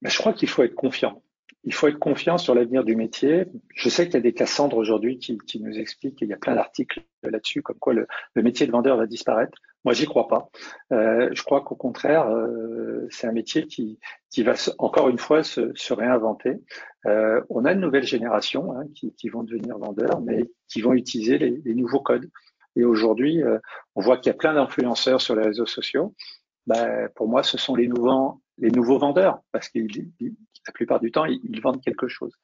Ben, 0.00 0.08
Je 0.08 0.18
crois 0.18 0.32
qu'il 0.32 0.48
faut 0.48 0.62
être 0.62 0.74
confiant 0.74 1.22
il 1.66 1.74
faut 1.74 1.88
être 1.88 1.98
confiant 1.98 2.38
sur 2.38 2.54
l'avenir 2.54 2.84
du 2.84 2.94
métier. 2.94 3.44
Je 3.74 3.88
sais 3.88 4.04
qu'il 4.04 4.14
y 4.14 4.18
a 4.18 4.20
des 4.20 4.32
Cassandres 4.32 4.76
aujourd'hui 4.76 5.18
qui, 5.18 5.60
nous 5.60 5.78
expliquent, 5.78 6.20
il 6.22 6.28
y 6.28 6.32
a 6.32 6.36
plein 6.36 6.54
d'articles 6.54 7.02
là-dessus, 7.24 7.60
comme 7.60 7.78
quoi 7.78 7.92
le, 7.92 8.06
métier 8.36 8.68
de 8.68 8.72
vendeur 8.72 8.96
va 8.96 9.06
disparaître. 9.06 9.58
Moi, 9.84 9.92
j'y 9.92 10.06
crois 10.06 10.28
pas. 10.28 10.48
Euh, 10.92 11.28
je 11.32 11.42
crois 11.42 11.62
qu'au 11.62 11.74
contraire, 11.74 12.28
euh, 12.28 13.08
c'est 13.10 13.26
un 13.26 13.32
métier 13.32 13.66
qui, 13.66 13.98
va 14.38 14.52
encore 14.78 15.08
une 15.08 15.18
fois 15.18 15.42
se, 15.42 15.92
réinventer. 15.92 16.54
Euh, 17.06 17.42
on 17.50 17.64
a 17.64 17.72
une 17.72 17.80
nouvelle 17.80 18.06
génération 18.06 18.72
hein, 18.72 18.84
qui, 18.94 19.12
qui, 19.14 19.28
vont 19.28 19.42
devenir 19.42 19.76
vendeurs, 19.76 20.20
mais 20.20 20.44
qui 20.68 20.82
vont 20.82 20.92
utiliser 20.92 21.36
les, 21.38 21.74
nouveaux 21.74 22.00
codes. 22.00 22.30
Et 22.76 22.84
aujourd'hui, 22.84 23.42
on 23.96 24.02
voit 24.02 24.18
qu'il 24.18 24.30
y 24.30 24.34
a 24.34 24.38
plein 24.38 24.54
d'influenceurs 24.54 25.20
sur 25.20 25.34
les 25.34 25.42
réseaux 25.42 25.66
sociaux. 25.66 26.14
Ben, 26.66 27.08
pour 27.16 27.26
moi, 27.26 27.42
ce 27.42 27.58
sont 27.58 27.74
les 27.74 27.88
nouveaux, 27.88 28.40
les 28.58 28.70
nouveaux 28.70 28.98
vendeurs, 28.98 29.40
parce 29.50 29.68
que 29.68 29.78
la 30.66 30.72
plupart 30.72 31.00
du 31.00 31.10
temps, 31.10 31.24
ils, 31.24 31.60
vendent 31.60 31.82
quelque 31.82 32.08
chose. 32.08 32.34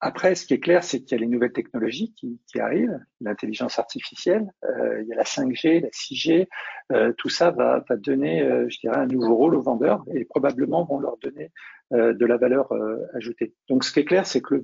Après, 0.00 0.34
ce 0.34 0.44
qui 0.44 0.54
est 0.54 0.60
clair, 0.60 0.82
c'est 0.82 1.00
qu'il 1.00 1.16
y 1.16 1.20
a 1.20 1.24
les 1.24 1.30
nouvelles 1.30 1.52
technologies 1.52 2.14
qui, 2.14 2.60
arrivent, 2.60 2.98
l'intelligence 3.20 3.78
artificielle, 3.78 4.52
euh, 4.64 5.02
il 5.02 5.08
y 5.08 5.12
a 5.12 5.16
la 5.16 5.22
5G, 5.22 5.80
la 5.80 5.88
6G, 5.88 6.48
euh, 6.92 7.12
tout 7.16 7.28
ça 7.28 7.50
va, 7.50 7.84
donner, 7.96 8.42
euh, 8.42 8.66
je 8.68 8.78
dirais, 8.80 8.98
un 8.98 9.06
nouveau 9.06 9.34
rôle 9.36 9.54
aux 9.54 9.62
vendeurs 9.62 10.04
et 10.12 10.24
probablement 10.24 10.84
vont 10.84 10.98
leur 10.98 11.16
donner 11.18 11.50
de 11.90 12.26
la 12.26 12.38
valeur 12.38 12.72
ajoutée. 13.14 13.54
Donc, 13.68 13.84
ce 13.84 13.92
qui 13.92 14.00
est 14.00 14.04
clair, 14.04 14.26
c'est 14.26 14.40
que 14.40 14.54
le, 14.54 14.62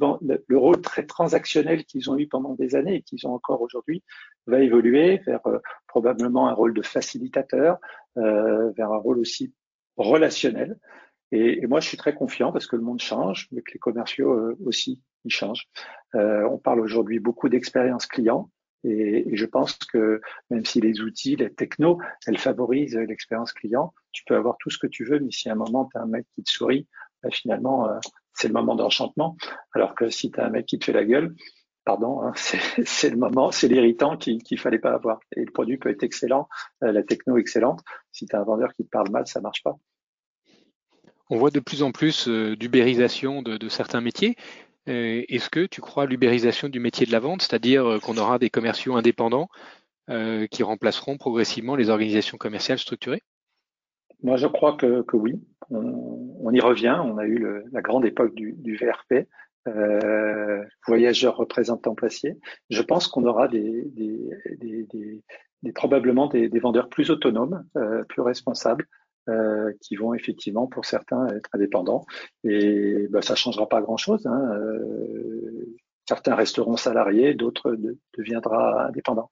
le, 0.49 0.59
rôle 0.59 0.81
très 0.81 1.05
transactionnel 1.05 1.85
qu'ils 1.85 2.11
ont 2.11 2.19
eu 2.19 2.27
pendant 2.27 2.55
des 2.55 2.75
années 2.75 2.97
et 2.97 3.03
qu'ils 3.03 3.25
ont 3.27 3.35
encore 3.35 3.61
aujourd'hui 3.61 4.03
va 4.47 4.59
évoluer 4.59 5.19
vers 5.27 5.41
probablement 5.87 6.49
un 6.49 6.55
rôle 6.55 6.75
de 6.75 6.83
facilitateur, 6.83 7.79
vers 8.17 8.91
un 8.91 8.97
rôle 8.97 9.19
aussi 9.19 9.53
relationnel. 9.97 10.77
Et, 11.33 11.63
et, 11.63 11.67
moi, 11.67 11.81
je 11.81 11.89
suis 11.89 11.97
très 11.97 12.15
confiant 12.15 12.53
parce 12.53 12.67
que 12.67 12.77
le 12.77 12.83
monde 12.83 13.01
change, 13.01 13.49
mais 13.53 13.63
que 13.63 13.73
les 13.73 13.79
commerciaux 13.79 14.33
euh, 14.33 14.57
aussi, 14.65 15.01
ils 15.25 15.33
changent. 15.33 15.69
Euh, 16.15 16.49
on 16.51 16.59
parle 16.59 16.81
aujourd'hui 16.81 17.21
beaucoup 17.21 17.49
d'expérience 17.49 18.07
client. 18.07 18.51
Et, 18.83 19.31
et, 19.31 19.37
je 19.37 19.47
pense 19.47 19.75
que 19.75 20.21
même 20.51 20.65
si 20.65 20.81
les 20.81 21.01
outils, 21.01 21.37
les 21.37 21.53
technos, 21.53 21.99
elles 22.27 22.39
favorisent 22.39 22.97
l'expérience 22.97 23.53
client, 23.53 23.93
tu 24.13 24.25
peux 24.25 24.37
avoir 24.37 24.57
tout 24.59 24.71
ce 24.71 24.79
que 24.79 24.87
tu 24.87 25.05
veux, 25.05 25.21
mais 25.21 25.31
si 25.31 25.49
à 25.49 25.53
un 25.53 25.57
moment, 25.57 25.89
tu 25.93 25.99
as 25.99 26.03
un 26.03 26.07
mec 26.07 26.27
qui 26.35 26.43
te 26.43 26.51
sourit, 26.51 26.89
bah, 27.23 27.31
finalement, 27.31 27.89
euh, 27.89 27.99
c'est 28.35 28.49
le 28.49 28.55
moment 28.55 28.75
d'enchantement. 28.75 29.37
Alors 29.75 29.95
que 29.95 30.09
si 30.11 30.31
tu 30.31 30.41
as 30.41 30.47
un 30.47 30.51
mec 30.51 30.67
qui 30.67 30.79
te 30.79 30.87
fait 30.87 30.93
la 30.93 31.05
gueule, 31.05 31.35
pardon, 31.85 32.23
hein, 32.23 32.33
c'est 32.85 33.11
le 33.11 33.17
moment, 33.17 33.51
c'est 33.51 33.69
l'irritant 33.69 34.17
qu'il 34.17 34.41
ne 34.51 34.57
fallait 34.57 34.79
pas 34.79 34.93
avoir. 34.93 35.21
Et 35.37 35.45
le 35.45 35.53
produit 35.53 35.79
peut 35.79 35.91
être 35.91 36.03
excellent, 36.03 36.49
euh, 36.83 36.93
la 36.93 37.03
techno 37.03 37.37
excellente. 37.37 37.81
Si 38.13 38.27
tu 38.27 38.35
as 38.35 38.41
un 38.41 38.45
vendeur 38.45 38.73
qui 38.75 38.85
te 38.85 38.91
parle 38.91 39.11
mal, 39.11 39.27
ça 39.27 39.41
marche 39.41 39.63
pas. 39.63 39.77
On 41.31 41.39
voit 41.39 41.51
de 41.51 41.61
plus 41.61 41.85
en 41.85 41.93
plus 41.93 42.27
euh, 42.27 42.57
d'ubérisation 42.57 43.41
de, 43.41 43.69
certains 43.69 44.01
métiers. 44.01 44.35
Euh, 44.89 45.23
Est-ce 45.29 45.49
que 45.49 45.65
tu 45.65 45.81
crois 45.81 46.03
à 46.03 46.07
l'ubérisation 46.07 46.69
du 46.69 46.81
métier 46.81 47.07
de 47.07 47.13
la 47.13 47.21
vente, 47.21 47.43
c'est-à-dire 47.43 47.87
euh, 47.87 47.99
qu'on 48.01 48.19
aura 48.19 48.41
des 48.41 48.51
commerciaux 48.51 48.97
indépendants 48.97 49.49
qui 50.51 50.65
remplaceront 50.65 51.19
progressivement 51.19 51.77
les 51.77 51.89
organisations 51.89 52.37
commerciales 52.37 52.81
structurées? 52.81 53.23
Moi, 54.25 54.37
je 54.37 54.49
crois 54.49 54.77
que, 54.77 55.05
oui. 55.13 55.41
On, 55.71 56.53
y 56.53 56.59
revient. 56.59 57.01
On 57.05 57.17
a 57.17 57.25
eu 57.25 57.47
la 57.71 57.81
grande 57.81 58.05
époque 58.05 58.35
du, 58.35 58.77
VRP. 58.77 59.29
Voyageurs 60.89 61.37
représentants 61.37 61.95
placiers. 61.95 62.37
Je 62.71 62.83
pense 62.83 63.07
qu'on 63.07 63.25
aura 63.25 63.47
des, 63.47 63.87
probablement 65.77 66.27
des, 66.27 66.49
vendeurs 66.59 66.89
plus 66.89 67.13
autonomes, 67.13 67.65
plus 68.09 68.23
responsables, 68.23 68.89
euh, 69.29 69.73
qui 69.81 69.97
vont 69.97 70.15
effectivement 70.15 70.67
pour 70.67 70.85
certains 70.85 71.27
être 71.29 71.49
indépendants. 71.53 72.05
Et 72.45 73.07
bah, 73.11 73.23
ça 73.23 73.35
changera 73.35 73.69
pas 73.69 73.81
grand-chose. 73.81 74.27
Hein. 74.27 74.51
Euh, 74.55 75.77
certains 76.09 76.35
resteront 76.35 76.77
salariés, 76.77 77.35
d'autres 77.35 77.73
de, 77.73 77.99
deviendront 78.17 78.79
indépendants. 78.79 79.31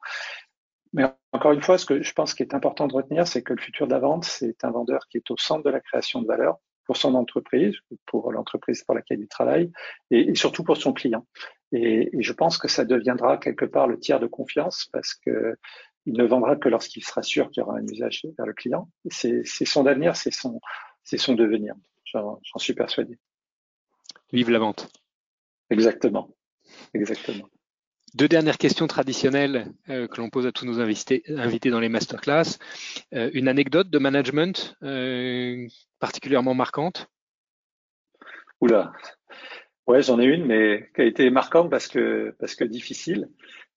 Mais 0.92 1.05
encore 1.33 1.53
une 1.53 1.62
fois, 1.62 1.79
ce 1.79 1.87
que 1.87 2.03
je 2.03 2.12
pense 2.12 2.35
qui 2.35 2.42
est 2.42 2.55
important 2.55 2.87
de 2.87 2.94
retenir, 2.94 3.27
c'est 3.27 3.42
que 3.42 3.53
le 3.53 3.61
futur 3.61 3.87
de 3.87 3.92
la 3.92 3.98
vente, 3.98 4.24
c'est 4.24 4.64
un 4.64 4.70
vendeur 4.70 5.07
qui 5.11 5.18
est 5.18 5.31
au 5.31 5.37
centre 5.37 5.64
de 5.64 5.70
la 5.70 5.81
création 5.81 6.22
de 6.22 6.27
valeur 6.27 6.59
pour 6.85 6.96
son 6.96 7.14
entreprise, 7.14 7.77
pour 8.07 8.33
l'entreprise 8.33 8.83
pour 8.83 8.94
laquelle 8.94 9.20
il 9.20 9.29
travaille, 9.29 9.70
et, 10.11 10.31
et 10.31 10.35
surtout 10.35 10.64
pour 10.64 10.79
son 10.79 10.94
client. 10.94 11.27
Et, 11.72 12.09
et, 12.16 12.22
je 12.22 12.33
pense 12.33 12.57
que 12.57 12.66
ça 12.66 12.87
deviendra 12.87 13.37
quelque 13.37 13.66
part 13.66 13.87
le 13.87 13.98
tiers 13.98 14.20
de 14.20 14.27
confiance 14.27 14.88
parce 14.90 15.14
que 15.14 15.57
il 16.09 16.14
ne 16.14 16.25
vendra 16.25 16.57
que 16.57 16.71
lorsqu'il 16.71 17.05
sera 17.05 17.23
sûr 17.23 17.51
qu'il 17.51 17.61
y 17.61 17.64
aura 17.64 17.77
un 17.77 17.87
usage 17.87 18.27
vers 18.38 18.47
le 18.47 18.55
client. 18.55 18.90
C'est 19.11 19.44
son 19.44 19.87
avenir, 19.87 20.16
c'est 20.16 20.33
son, 20.33 20.59
son 21.05 21.35
devenir. 21.35 21.75
J'en 22.07 22.40
suis 22.57 22.73
persuadé. 22.73 23.18
Vive 24.33 24.51
la 24.51 24.59
vente. 24.59 24.90
Exactement. 25.68 26.35
Exactement. 26.94 27.47
Deux 28.14 28.29
dernières 28.29 28.57
questions 28.57 28.87
traditionnelles 28.87 29.71
euh, 29.90 30.09
que 30.09 30.23
l'on 30.23 30.31
pose 30.31 30.47
à 30.47 30.53
tous 30.53 30.64
nos 30.64 30.81
invités, 30.81 31.23
invités 31.29 31.68
dans 31.68 31.81
les 31.81 31.90
masterclass. 31.90 32.59
Euh, 33.12 33.31
une 33.35 33.49
anecdote 33.49 33.90
de 33.90 33.99
management 33.99 34.77
euh, 34.83 35.66
particulièrement 35.99 36.55
marquante? 36.55 37.11
Oula, 38.62 38.92
ouais, 39.87 40.03
j'en 40.03 40.18
ai 40.18 40.25
une, 40.25 40.47
mais 40.47 40.90
qui 40.94 41.03
a 41.03 41.05
été 41.05 41.29
marquante 41.29 41.71
parce 41.71 41.87
que 41.87 42.35
parce 42.40 42.55
que 42.55 42.64
difficile. 42.64 43.29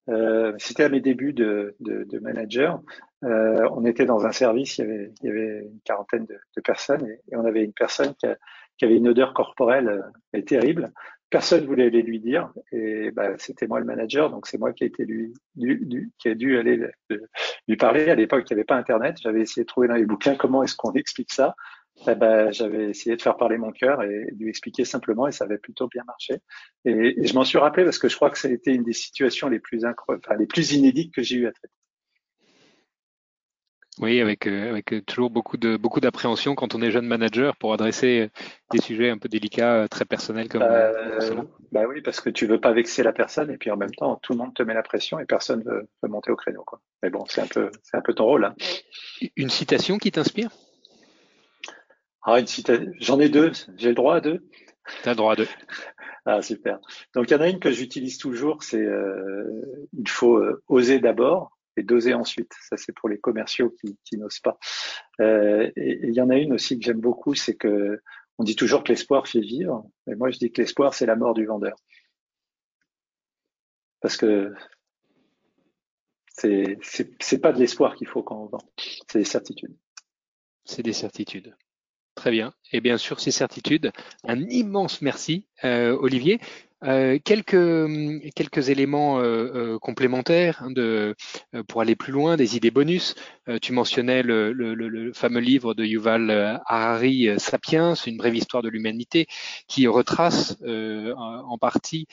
Euh, 0.10 0.54
C'était 0.58 0.84
à 0.84 0.90
mes 0.90 1.02
débuts 1.02 1.34
de, 1.34 1.76
manager. 2.22 2.82
Euh, 3.24 3.68
on 3.72 3.86
était 3.86 4.06
dans 4.06 4.26
un 4.26 4.32
service, 4.32 4.78
il 4.80 5.12
y 5.24 5.30
avait, 5.30 5.60
une 5.60 5.80
quarantaine 5.84 6.26
de, 6.26 6.62
personnes 6.62 7.06
et, 7.08 7.36
on 7.36 7.46
avait 7.46 7.64
une 7.64 7.74
personne 7.74 8.14
qui, 8.16 8.86
avait 8.86 8.98
une 8.98 9.08
odeur 9.08 9.34
corporelle 9.34 10.04
euh, 10.36 10.42
terrible. 10.42 10.92
Personne 11.30 11.66
voulait 11.66 11.86
aller 11.86 12.02
lui 12.02 12.20
dire 12.20 12.52
et 12.74 13.12
bah, 13.12 13.38
c'était 13.38 13.68
moi 13.68 13.80
le 13.80 13.86
manager, 13.86 14.30
donc 14.30 14.48
c'est 14.48 14.58
moi 14.58 14.74
qui 14.74 14.84
a 14.84 14.88
été 14.88 15.06
lui, 15.06 15.34
lui, 15.56 16.12
qui 16.18 16.28
a 16.28 16.36
dû 16.36 16.58
aller 16.58 16.82
lui 17.68 17.78
parler. 17.78 18.10
À 18.10 18.16
l'époque, 18.16 18.50
il 18.50 18.54
n'y 18.54 18.60
avait 18.60 18.66
pas 18.66 18.76
Internet. 18.76 19.18
J'avais 19.22 19.42
essayé 19.42 19.64
de 19.64 19.68
trouver 19.68 19.88
dans 19.88 19.96
les 19.96 20.06
bouquins 20.06 20.36
comment 20.36 20.62
est-ce 20.64 20.76
qu'on 20.76 20.92
explique 20.94 21.32
ça 21.32 21.56
eh 22.08 22.16
ben, 22.16 22.52
j'avais 22.52 22.90
essayé 22.90 23.16
de 23.16 23.22
faire 23.22 23.38
parler 23.38 23.58
mon 23.58 23.72
cœur 23.72 24.02
et 24.04 24.32
de 24.32 24.44
lui 24.44 24.50
expliquer 24.50 24.86
simplement 24.86 25.28
et 25.28 25.32
ça 25.32 25.46
avait 25.46 25.58
plutôt 25.58 25.88
bien 25.88 26.04
marché. 26.06 26.36
Et, 26.86 27.22
et 27.22 27.28
je 27.28 27.34
m'en 27.36 27.44
suis 27.44 27.58
rappelé 27.58 27.84
parce 27.84 28.00
que 28.00 28.10
je 28.10 28.16
crois 28.16 28.30
que 28.30 28.40
ça 28.40 28.48
a 28.48 28.52
été 28.52 28.74
une 28.74 28.84
des 28.84 28.94
situations 28.94 29.50
les 29.50 29.60
plus, 29.60 29.86
enfin, 29.86 30.36
les 30.38 30.48
plus 30.48 30.74
inédites 30.74 31.14
que 31.14 31.22
j'ai 31.22 31.36
eu 31.36 31.48
à 31.48 31.52
traiter. 31.52 31.74
Oui, 34.00 34.22
avec, 34.22 34.48
euh, 34.48 34.70
avec 34.70 35.06
toujours 35.06 35.30
beaucoup 35.30 35.58
de 35.58 35.76
beaucoup 35.76 36.00
d'appréhension 36.00 36.56
quand 36.56 36.74
on 36.74 36.82
est 36.82 36.92
jeune 36.92 37.06
manager 37.06 37.56
pour 37.58 37.74
adresser 37.74 38.30
des 38.72 38.80
sujets 38.80 39.10
un 39.10 39.18
peu 39.18 39.28
délicats, 39.28 39.88
très 39.92 40.06
personnels 40.06 40.48
comme, 40.48 40.62
euh, 40.64 41.20
Bah 41.74 41.84
oui, 41.88 42.02
parce 42.02 42.22
que 42.22 42.30
tu 42.30 42.48
veux 42.48 42.60
pas 42.60 42.72
vexer 42.72 43.04
la 43.04 43.12
personne 43.12 43.52
et 43.52 43.58
puis 43.58 43.70
en 43.70 43.78
même 43.78 43.92
temps 43.92 44.16
tout 44.24 44.32
le 44.32 44.40
monde 44.40 44.54
te 44.56 44.64
met 44.64 44.74
la 44.74 44.82
pression 44.82 45.20
et 45.20 45.26
personne 45.26 45.62
veut, 45.64 45.88
veut 46.02 46.10
monter 46.10 46.32
au 46.32 46.38
créneau. 46.38 46.64
Quoi. 46.66 46.82
Mais 47.04 47.10
bon, 47.10 47.26
c'est 47.28 47.42
un 47.42 47.48
peu 47.48 47.70
c'est 47.84 47.98
un 47.98 48.02
peu 48.02 48.14
ton 48.14 48.26
rôle. 48.26 48.46
Hein. 48.46 48.56
Une 49.36 49.50
citation 49.50 49.98
qui 49.98 50.12
t'inspire? 50.12 50.50
Ah, 52.24 52.40
une 52.40 52.48
citation. 52.48 52.92
J'en 53.00 53.20
ai 53.20 53.30
deux. 53.30 53.52
J'ai 53.78 53.90
le 53.90 53.96
droit 53.96 54.16
à 54.16 54.22
deux? 54.22 54.48
T'as 55.04 55.12
le 55.12 55.16
droit 55.16 55.34
à 55.34 55.36
deux. 55.36 55.48
ah 56.26 56.42
super. 56.42 56.80
Donc 57.14 57.30
il 57.30 57.34
y 57.34 57.36
en 57.36 57.42
a 57.42 57.50
une 57.50 57.60
que 57.60 57.72
j'utilise 57.72 58.18
toujours, 58.18 58.64
c'est 58.64 58.82
euh, 58.82 59.88
il 59.94 60.10
faut 60.10 60.38
euh, 60.38 60.64
oser 60.68 61.00
d'abord 61.00 61.58
et 61.78 61.84
doser 61.84 62.14
ensuite. 62.14 62.52
Ça, 62.70 62.78
c'est 62.78 62.94
pour 62.94 63.10
les 63.10 63.20
commerciaux 63.20 63.74
qui, 63.82 63.98
qui 64.06 64.18
n'osent 64.18 64.40
pas. 64.40 64.58
Euh, 65.20 65.72
et 65.76 66.00
il 66.04 66.14
y 66.14 66.22
en 66.22 66.30
a 66.30 66.38
une 66.38 66.54
aussi 66.54 66.78
que 66.78 66.86
j'aime 66.86 67.00
beaucoup, 67.00 67.34
c'est 67.34 67.56
que 67.56 68.00
on 68.38 68.44
dit 68.44 68.56
toujours 68.56 68.84
que 68.84 68.90
l'espoir 68.90 69.28
fait 69.28 69.40
vivre, 69.40 69.86
mais 70.08 70.16
moi 70.16 70.32
je 70.32 70.40
dis 70.40 70.52
que 70.52 70.62
l'espoir 70.62 70.94
c'est 70.94 71.06
la 71.06 71.16
mort 71.16 71.34
du 71.34 71.46
vendeur, 71.46 71.76
parce 74.00 74.18
que 74.18 74.54
c'est 76.28 76.80
c'est 77.20 77.40
pas 77.40 77.52
de 77.52 77.60
l'espoir 77.60 77.96
qu'il 77.96 78.08
faut 78.08 78.24
quand 78.24 78.42
on 78.42 78.48
vend, 78.48 78.64
c'est 79.08 79.20
des 79.20 79.26
certitudes. 79.26 79.76
C'est 80.66 80.84
des 80.84 80.94
certitudes. 80.94 81.56
Très 82.16 82.32
bien. 82.32 82.54
Et 82.74 82.82
bien 82.82 82.98
sûr, 82.98 83.20
ces 83.20 83.32
certitudes, 83.32 83.92
un 84.28 84.40
immense 84.50 85.02
merci, 85.02 85.46
euh, 85.64 85.98
Olivier. 86.00 86.40
Euh, 86.84 87.20
quelques, 87.24 88.34
quelques 88.34 88.70
éléments 88.70 89.20
euh, 89.20 89.78
complémentaires 89.78 90.64
hein, 90.64 90.72
de, 90.72 91.16
pour 91.68 91.82
aller 91.82 91.96
plus 91.96 92.12
loin, 92.12 92.38
des 92.38 92.58
idées 92.58 92.72
bonus. 92.72 93.16
tu 93.62 93.72
mentionnais 93.72 94.24
le, 94.24 94.52
le, 94.52 94.74
le, 94.74 95.14
fameux 95.14 95.40
livre 95.40 95.74
de 95.74 95.86
Yuval 95.86 96.60
Harari, 96.66 97.30
Sapiens, 97.38 97.94
une 97.94 98.18
brève 98.18 98.36
histoire 98.36 98.64
de 98.64 98.70
l'humanité, 98.70 99.28
qui 99.68 99.88
retrace 99.88 100.58
en 100.64 101.58
partie 101.60 102.08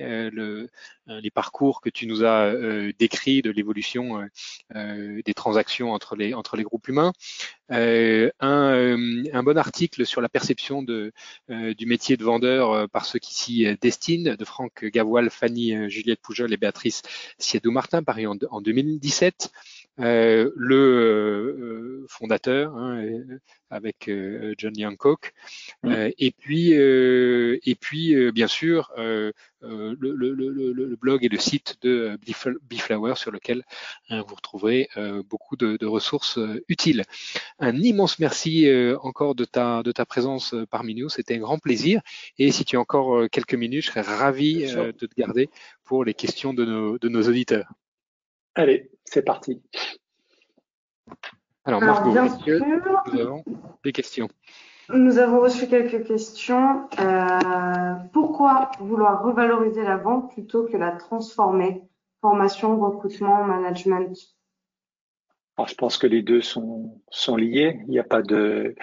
euh, 0.00 0.28
le, 0.32 0.68
euh, 1.08 1.20
les 1.20 1.30
parcours 1.30 1.80
que 1.80 1.88
tu 1.88 2.06
nous 2.06 2.24
as 2.24 2.46
euh, 2.46 2.92
décrits 2.98 3.42
de 3.42 3.50
l'évolution 3.50 4.26
des 4.74 5.34
transactions 5.34 5.92
entre 5.92 6.16
les, 6.16 6.34
entre 6.34 6.56
les 6.56 6.64
groupes 6.64 6.88
humains. 6.88 7.12
Un, 7.70 8.28
un, 8.40 9.42
bon 9.42 9.56
article 9.56 10.04
sur 10.04 10.20
la 10.20 10.28
perception 10.28 10.82
de, 10.82 11.12
du 11.48 11.86
métier 11.86 12.16
de 12.16 12.24
vendeur 12.24 12.88
par 12.90 13.06
ceux 13.06 13.18
qui 13.18 13.34
s'y 13.34 13.76
destinent, 13.80 14.34
de 14.34 14.44
Franck 14.44 14.84
Gavoil, 14.84 15.30
Fanny 15.30 15.90
Juliette 15.90 16.20
Poujol 16.20 16.52
et 16.52 16.56
Béatrice 16.56 17.02
Siedou-Martin, 17.38 18.02
paru 18.02 18.26
en, 18.26 18.36
en 18.50 18.60
2017. 18.60 19.50
Euh, 20.00 20.50
le 20.56 20.76
euh, 20.76 22.06
fondateur 22.08 22.76
hein, 22.76 23.00
avec 23.70 24.08
euh, 24.08 24.52
John 24.58 24.72
Hancock, 24.84 25.32
mm. 25.84 26.08
et 26.18 26.32
puis 26.32 26.72
et 26.72 27.74
puis 27.80 28.32
bien 28.32 28.48
sûr 28.48 28.90
le, 28.96 29.32
le, 29.62 30.32
le, 30.32 30.96
blog 30.96 31.24
et 31.24 31.28
le 31.28 31.38
site 31.38 31.76
de 31.82 32.18
Biflower 32.62 33.14
sur 33.14 33.30
lequel 33.30 33.62
hein, 34.10 34.24
vous 34.26 34.34
retrouverez 34.34 34.88
beaucoup 35.28 35.56
de, 35.56 35.76
de, 35.76 35.86
ressources 35.86 36.40
utiles. 36.68 37.04
Un 37.60 37.76
immense 37.76 38.18
merci 38.18 38.68
encore 39.02 39.34
de 39.34 39.44
ta 39.44 39.82
de 39.82 39.92
ta 39.92 40.04
présence 40.04 40.54
parmi 40.70 40.94
nous, 40.94 41.08
c'était 41.08 41.36
un 41.36 41.40
grand 41.40 41.58
plaisir. 41.58 42.00
Et 42.38 42.50
si 42.50 42.64
tu 42.64 42.76
as 42.76 42.80
encore 42.80 43.30
quelques 43.30 43.54
minutes, 43.54 43.84
je 43.84 43.90
serais 43.90 44.00
ravi 44.00 44.66
de 44.66 45.06
te 45.06 45.14
garder 45.16 45.48
pour 45.84 46.04
les 46.04 46.14
questions 46.14 46.52
de 46.52 46.64
nos, 46.64 46.98
de 46.98 47.08
nos 47.08 47.22
auditeurs. 47.28 47.72
Allez, 48.56 48.90
c'est 49.04 49.22
parti. 49.22 49.62
Alors, 51.64 51.80
Margot, 51.80 52.12
bien 52.12 52.28
sûr, 52.38 52.60
nous 53.12 53.20
avons 53.20 53.44
des 53.82 53.92
questions? 53.92 54.28
Nous 54.90 55.18
avons 55.18 55.40
reçu 55.40 55.66
quelques 55.66 56.06
questions. 56.06 56.88
Euh, 57.00 57.94
pourquoi 58.12 58.70
vouloir 58.80 59.24
revaloriser 59.24 59.82
la 59.82 59.96
vente 59.96 60.32
plutôt 60.32 60.64
que 60.64 60.76
la 60.76 60.92
transformer? 60.92 61.82
Formation, 62.20 62.78
recrutement, 62.78 63.44
management 63.44 64.14
Alors, 65.56 65.68
Je 65.68 65.74
pense 65.74 65.98
que 65.98 66.06
les 66.06 66.22
deux 66.22 66.40
sont, 66.40 67.00
liés. 67.36 67.80
Il 67.86 67.90
n'y 67.90 67.98
a 67.98 68.04
pas 68.04 68.22
de. 68.22 68.74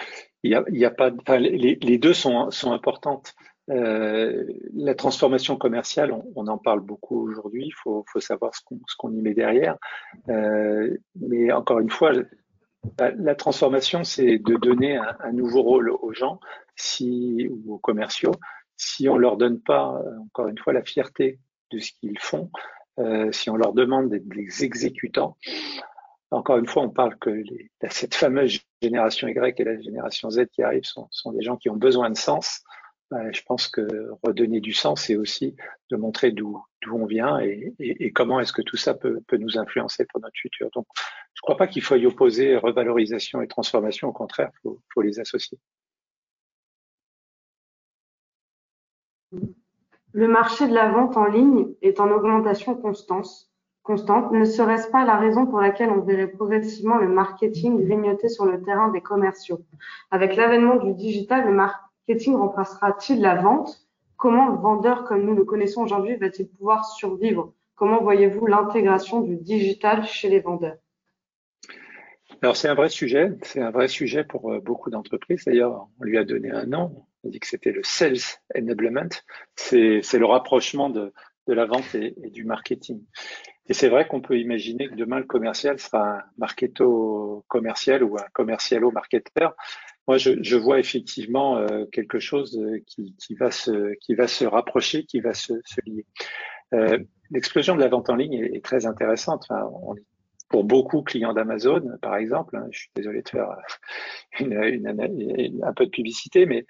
Il 0.43 0.51
y 0.51 0.55
a, 0.55 0.63
il 0.69 0.77
y 0.77 0.85
a 0.85 0.91
pas, 0.91 1.11
enfin, 1.11 1.37
les, 1.37 1.97
deux 1.97 2.13
sont, 2.13 2.49
importantes. 2.65 3.35
Euh, 3.69 4.43
la 4.73 4.95
transformation 4.95 5.55
commerciale, 5.55 6.13
on, 6.35 6.47
en 6.47 6.57
parle 6.57 6.79
beaucoup 6.79 7.21
aujourd'hui. 7.21 7.65
Il 7.67 7.73
faut, 7.73 8.05
savoir 8.19 8.51
ce 8.55 8.61
qu'on 8.97 9.11
y 9.13 9.21
met 9.21 9.33
derrière. 9.33 9.77
Euh, 10.29 10.97
mais 11.15 11.51
encore 11.51 11.79
une 11.79 11.91
fois, 11.91 12.11
la, 12.97 13.35
transformation, 13.35 14.03
c'est 14.03 14.39
de 14.39 14.55
donner 14.55 14.97
un, 14.97 15.31
nouveau 15.31 15.61
rôle 15.61 15.91
aux 15.91 16.13
gens, 16.13 16.39
si 16.75 17.47
ou 17.49 17.75
aux 17.75 17.79
commerciaux. 17.79 18.33
Si 18.77 19.07
on 19.07 19.17
leur 19.17 19.37
donne 19.37 19.59
pas, 19.59 20.01
encore 20.25 20.47
une 20.47 20.57
fois, 20.57 20.73
la 20.73 20.83
fierté 20.83 21.39
de 21.71 21.79
ce 21.79 21.91
qu'ils 21.91 22.17
font, 22.19 22.49
euh, 22.99 23.31
si 23.31 23.49
on 23.49 23.55
leur 23.55 23.73
demande 23.73 24.09
d'être 24.09 24.27
des 24.27 24.63
exécutants, 24.63 25.37
encore 26.31 26.57
une 26.57 26.67
fois, 26.67 26.83
on 26.83 26.89
parle 26.89 27.17
que 27.17 27.43
cette 27.89 28.15
fameuse 28.15 28.61
génération 28.81 29.27
Y 29.27 29.59
et 29.59 29.63
la 29.63 29.79
génération 29.79 30.29
Z 30.29 30.47
qui 30.53 30.63
arrivent 30.63 30.85
sont, 30.85 31.31
des 31.33 31.41
gens 31.41 31.57
qui 31.57 31.69
ont 31.69 31.75
besoin 31.75 32.09
de 32.09 32.17
sens. 32.17 32.63
Bah, 33.11 33.29
je 33.33 33.41
pense 33.45 33.67
que 33.67 33.85
redonner 34.23 34.61
du 34.61 34.71
sens, 34.71 35.03
c'est 35.03 35.17
aussi 35.17 35.57
de 35.89 35.97
montrer 35.97 36.31
d'où 36.31 36.63
on 36.89 37.05
vient 37.05 37.39
et, 37.39 38.11
comment 38.15 38.39
est-ce 38.39 38.53
que 38.53 38.61
tout 38.61 38.77
ça 38.77 38.93
peut, 38.93 39.21
nous 39.37 39.57
influencer 39.57 40.05
pour 40.05 40.21
notre 40.21 40.37
futur. 40.39 40.69
Donc, 40.73 40.87
je 40.95 41.39
ne 41.39 41.41
crois 41.41 41.57
pas 41.57 41.67
qu'il 41.67 41.81
faut 41.81 41.97
y 41.97 42.05
opposer 42.05 42.55
revalorisation 42.55 43.41
et 43.41 43.47
transformation. 43.47 44.07
Au 44.07 44.13
contraire, 44.13 44.49
il 44.63 44.71
faut, 44.93 45.01
les 45.01 45.19
associer. 45.19 45.59
Le 50.13 50.27
marché 50.27 50.67
de 50.67 50.73
la 50.73 50.89
vente 50.89 51.17
en 51.17 51.25
ligne 51.25 51.67
est 51.81 51.99
en 51.99 52.09
augmentation 52.09 52.75
constante. 52.75 53.50
Constante. 53.83 54.31
Ne 54.31 54.45
serait-ce 54.45 54.89
pas 54.89 55.05
la 55.05 55.17
raison 55.17 55.45
pour 55.45 55.59
laquelle 55.59 55.89
on 55.89 56.01
verrait 56.01 56.27
progressivement 56.27 56.97
le 56.97 57.07
marketing 57.07 57.83
grignoter 57.85 58.29
sur 58.29 58.45
le 58.45 58.61
terrain 58.61 58.89
des 58.89 59.01
commerciaux? 59.01 59.61
Avec 60.11 60.35
l'avènement 60.35 60.75
du 60.75 60.93
digital, 60.93 61.45
le 61.45 61.53
marketing 61.53 62.35
remplacera-t-il 62.35 63.21
la 63.21 63.35
vente? 63.35 63.87
Comment 64.17 64.49
le 64.49 64.57
vendeur 64.57 65.05
comme 65.05 65.25
nous 65.25 65.35
le 65.35 65.43
connaissons 65.43 65.81
aujourd'hui 65.81 66.15
va-t-il 66.15 66.47
pouvoir 66.47 66.85
survivre? 66.85 67.53
Comment 67.75 68.03
voyez-vous 68.03 68.45
l'intégration 68.45 69.21
du 69.21 69.37
digital 69.37 70.05
chez 70.05 70.29
les 70.29 70.39
vendeurs? 70.39 70.77
Alors 72.43 72.57
c'est 72.57 72.67
un 72.67 72.75
vrai 72.75 72.89
sujet, 72.89 73.33
c'est 73.43 73.61
un 73.61 73.71
vrai 73.71 73.87
sujet 73.87 74.23
pour 74.23 74.51
euh, 74.51 74.59
beaucoup 74.59 74.89
d'entreprises. 74.89 75.45
D'ailleurs, 75.45 75.87
on 75.99 76.03
lui 76.03 76.17
a 76.17 76.23
donné 76.23 76.49
un 76.49 76.65
nom, 76.65 77.05
on 77.23 77.29
dit 77.29 77.39
que 77.39 77.47
c'était 77.47 77.71
le 77.71 77.81
sales 77.83 78.17
enablement, 78.55 79.09
c'est 79.55 80.01
le 80.13 80.25
rapprochement 80.25 80.89
de, 80.89 81.13
la 81.47 81.65
vente 81.65 81.93
et, 81.93 82.15
du 82.29 82.43
marketing. 82.43 83.03
Et 83.67 83.73
c'est 83.73 83.89
vrai 83.89 84.07
qu'on 84.07 84.21
peut 84.21 84.39
imaginer 84.39 84.89
que 84.89 84.95
demain 84.95 85.19
le 85.19 85.25
commercial 85.25 85.79
sera 85.79 86.17
un 86.17 86.23
marketo 86.37 87.45
commercial 87.47 88.03
ou 88.03 88.17
un 88.17 88.25
commercialo 88.33 88.91
marketeur 88.91 89.55
moi, 90.07 90.17
je, 90.17 90.31
je 90.41 90.57
vois 90.57 90.79
effectivement 90.79 91.57
euh, 91.57 91.85
quelque 91.91 92.19
chose 92.19 92.57
euh, 92.57 92.79
qui, 92.87 93.15
qui, 93.17 93.35
va 93.35 93.51
se, 93.51 93.93
qui 94.01 94.15
va 94.15 94.27
se 94.27 94.45
rapprocher, 94.45 95.05
qui 95.05 95.19
va 95.19 95.33
se, 95.33 95.53
se 95.63 95.81
lier. 95.85 96.05
Euh, 96.73 96.99
L'explosion 97.29 97.75
de 97.75 97.81
la 97.81 97.87
vente 97.87 98.09
en 98.09 98.15
ligne 98.15 98.33
est, 98.33 98.63
très 98.63 98.85
intéressante. 98.85 99.45
Enfin, 99.49 99.69
pour 100.49 100.65
beaucoup 100.65 101.01
clients 101.01 101.33
d'Amazon, 101.33 101.81
par 102.01 102.17
exemple, 102.17 102.57
hein, 102.57 102.67
je 102.71 102.79
suis 102.79 102.91
désolé 102.93 103.21
de 103.21 103.29
faire 103.29 103.47
une, 104.39 104.51
une, 104.61 105.63
un 105.63 105.73
peu 105.73 105.85
de 105.85 105.91
publicité, 105.91 106.45
mais 106.45 106.65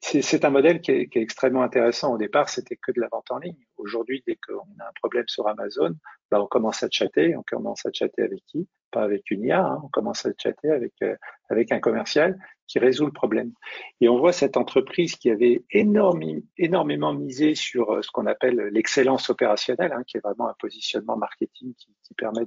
c'est 0.00 0.44
un 0.44 0.50
modèle 0.50 0.80
qui 0.80 0.92
est, 0.92 1.16
extrêmement 1.16 1.62
intéressant. 1.62 2.14
Au 2.14 2.18
départ, 2.18 2.48
c'était 2.48 2.76
que 2.76 2.92
de 2.92 3.00
la 3.00 3.08
vente 3.08 3.30
en 3.30 3.38
ligne. 3.38 3.56
Aujourd'hui, 3.76 4.22
dès 4.26 4.36
qu'on 4.36 4.62
a 4.80 4.88
un 4.88 4.92
problème 4.94 5.28
sur 5.28 5.48
Amazon, 5.48 5.94
bah, 6.30 6.42
on 6.42 6.46
commence 6.46 6.82
à 6.82 6.88
chatter. 6.90 7.36
On 7.36 7.42
commence 7.42 7.84
à 7.86 7.90
chatter 7.92 8.22
avec 8.22 8.44
qui? 8.46 8.68
Pas 8.94 9.02
avec 9.02 9.28
une 9.32 9.42
IA. 9.42 9.66
Hein, 9.66 9.80
on 9.82 9.88
commence 9.88 10.24
à 10.24 10.30
chatter 10.38 10.70
avec 10.70 10.92
euh, 11.02 11.16
avec 11.50 11.72
un 11.72 11.80
commercial 11.80 12.38
qui 12.68 12.78
résout 12.78 13.06
le 13.06 13.12
problème. 13.12 13.52
Et 14.00 14.08
on 14.08 14.18
voit 14.18 14.32
cette 14.32 14.56
entreprise 14.56 15.16
qui 15.16 15.30
avait 15.30 15.64
énormément 15.72 17.12
misé 17.12 17.56
sur 17.56 17.90
euh, 17.90 18.02
ce 18.02 18.10
qu'on 18.12 18.26
appelle 18.26 18.56
l'excellence 18.72 19.30
opérationnelle, 19.30 19.92
hein, 19.92 20.04
qui 20.06 20.16
est 20.16 20.20
vraiment 20.20 20.48
un 20.48 20.54
positionnement 20.60 21.16
marketing 21.16 21.74
qui, 21.74 22.14
permet 22.16 22.46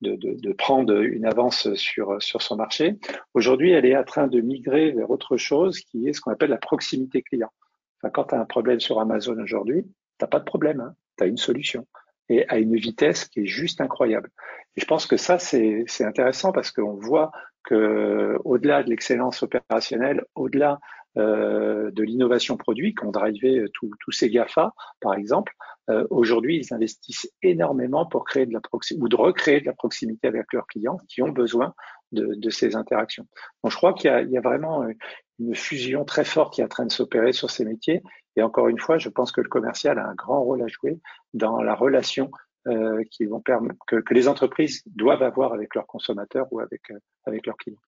de, 0.00 0.52
prendre 0.54 0.94
une 1.02 1.26
avance 1.26 1.74
sur, 1.74 2.22
sur 2.22 2.40
son 2.40 2.56
marché. 2.56 2.96
Aujourd'hui, 3.34 3.72
elle 3.72 3.84
est 3.84 3.96
en 3.96 4.04
train 4.04 4.28
de 4.28 4.40
migrer 4.40 4.92
vers 4.92 5.10
autre 5.10 5.36
chose 5.36 5.80
qui 5.80 6.08
est 6.08 6.14
ce 6.14 6.22
qu'on 6.22 6.32
appelle 6.32 6.48
la 6.48 6.56
proximité 6.56 7.20
client. 7.20 7.52
Enfin, 8.00 8.10
quand 8.10 8.24
tu 8.24 8.34
as 8.34 8.40
un 8.40 8.46
problème 8.46 8.80
sur 8.80 8.98
Amazon 8.98 9.38
aujourd'hui, 9.38 9.84
tu 10.18 10.26
pas 10.26 10.38
de 10.38 10.44
problème, 10.44 10.80
hein, 10.80 10.94
tu 11.18 11.24
as 11.24 11.26
une 11.26 11.36
solution 11.36 11.86
et 12.28 12.48
à 12.48 12.58
une 12.58 12.76
vitesse 12.76 13.26
qui 13.26 13.40
est 13.40 13.46
juste 13.46 13.80
incroyable. 13.80 14.30
Et 14.76 14.80
je 14.80 14.86
pense 14.86 15.06
que 15.06 15.16
ça, 15.16 15.38
c'est 15.38 15.86
intéressant 16.00 16.52
parce 16.52 16.70
qu'on 16.70 16.94
voit 16.94 17.30
que 17.64 18.38
au-delà 18.44 18.82
de 18.82 18.90
l'excellence 18.90 19.42
opérationnelle, 19.42 20.24
au-delà 20.34 20.78
euh, 21.18 21.90
de 21.92 22.02
l'innovation 22.02 22.58
produit 22.58 22.94
qu'ont 22.94 23.10
drivé 23.10 23.58
euh, 23.58 23.70
tous 23.72 24.12
ces 24.12 24.28
GAFA, 24.28 24.74
par 25.00 25.14
exemple, 25.14 25.54
euh, 25.88 26.06
aujourd'hui, 26.10 26.58
ils 26.58 26.74
investissent 26.74 27.30
énormément 27.40 28.04
pour 28.04 28.24
créer 28.24 28.44
de 28.44 28.52
la 28.52 28.60
proximité 28.60 29.02
ou 29.02 29.08
de 29.08 29.16
recréer 29.16 29.60
de 29.60 29.66
la 29.66 29.72
proximité 29.72 30.28
avec 30.28 30.52
leurs 30.52 30.66
clients 30.66 30.98
qui 31.08 31.22
ont 31.22 31.30
besoin 31.30 31.72
de, 32.12 32.50
ces 32.50 32.76
interactions. 32.76 33.26
Donc 33.64 33.72
je 33.72 33.76
crois 33.76 33.94
qu'il 33.94 34.10
y, 34.10 34.32
y 34.32 34.36
a, 34.36 34.40
vraiment 34.40 34.86
une 35.38 35.54
fusion 35.54 36.04
très 36.04 36.24
forte 36.24 36.54
qui 36.54 36.60
est 36.60 36.64
en 36.64 36.68
train 36.68 36.86
de 36.86 36.92
s'opérer 36.92 37.32
sur 37.32 37.50
ces 37.50 37.64
métiers. 37.64 38.02
Et 38.36 38.42
encore 38.42 38.68
une 38.68 38.78
fois, 38.78 38.98
je 38.98 39.08
pense 39.08 39.32
que 39.32 39.40
le 39.40 39.48
commercial 39.48 39.98
a 39.98 40.06
un 40.06 40.14
grand 40.14 40.42
rôle 40.42 40.62
à 40.62 40.68
jouer 40.68 40.98
dans 41.34 41.62
la 41.62 41.74
relation 41.74 42.30
euh, 42.66 43.02
qui 43.10 43.24
vont 43.24 43.40
permettre 43.40 43.78
que, 43.86 43.96
que, 43.96 44.12
les 44.12 44.28
entreprises 44.28 44.82
doivent 44.86 45.22
avoir 45.22 45.52
avec 45.52 45.74
leurs 45.74 45.86
consommateurs 45.86 46.46
ou 46.50 46.60
avec, 46.60 46.90
euh, 46.90 46.98
avec 47.24 47.46
leurs 47.46 47.56
clients. 47.56 47.80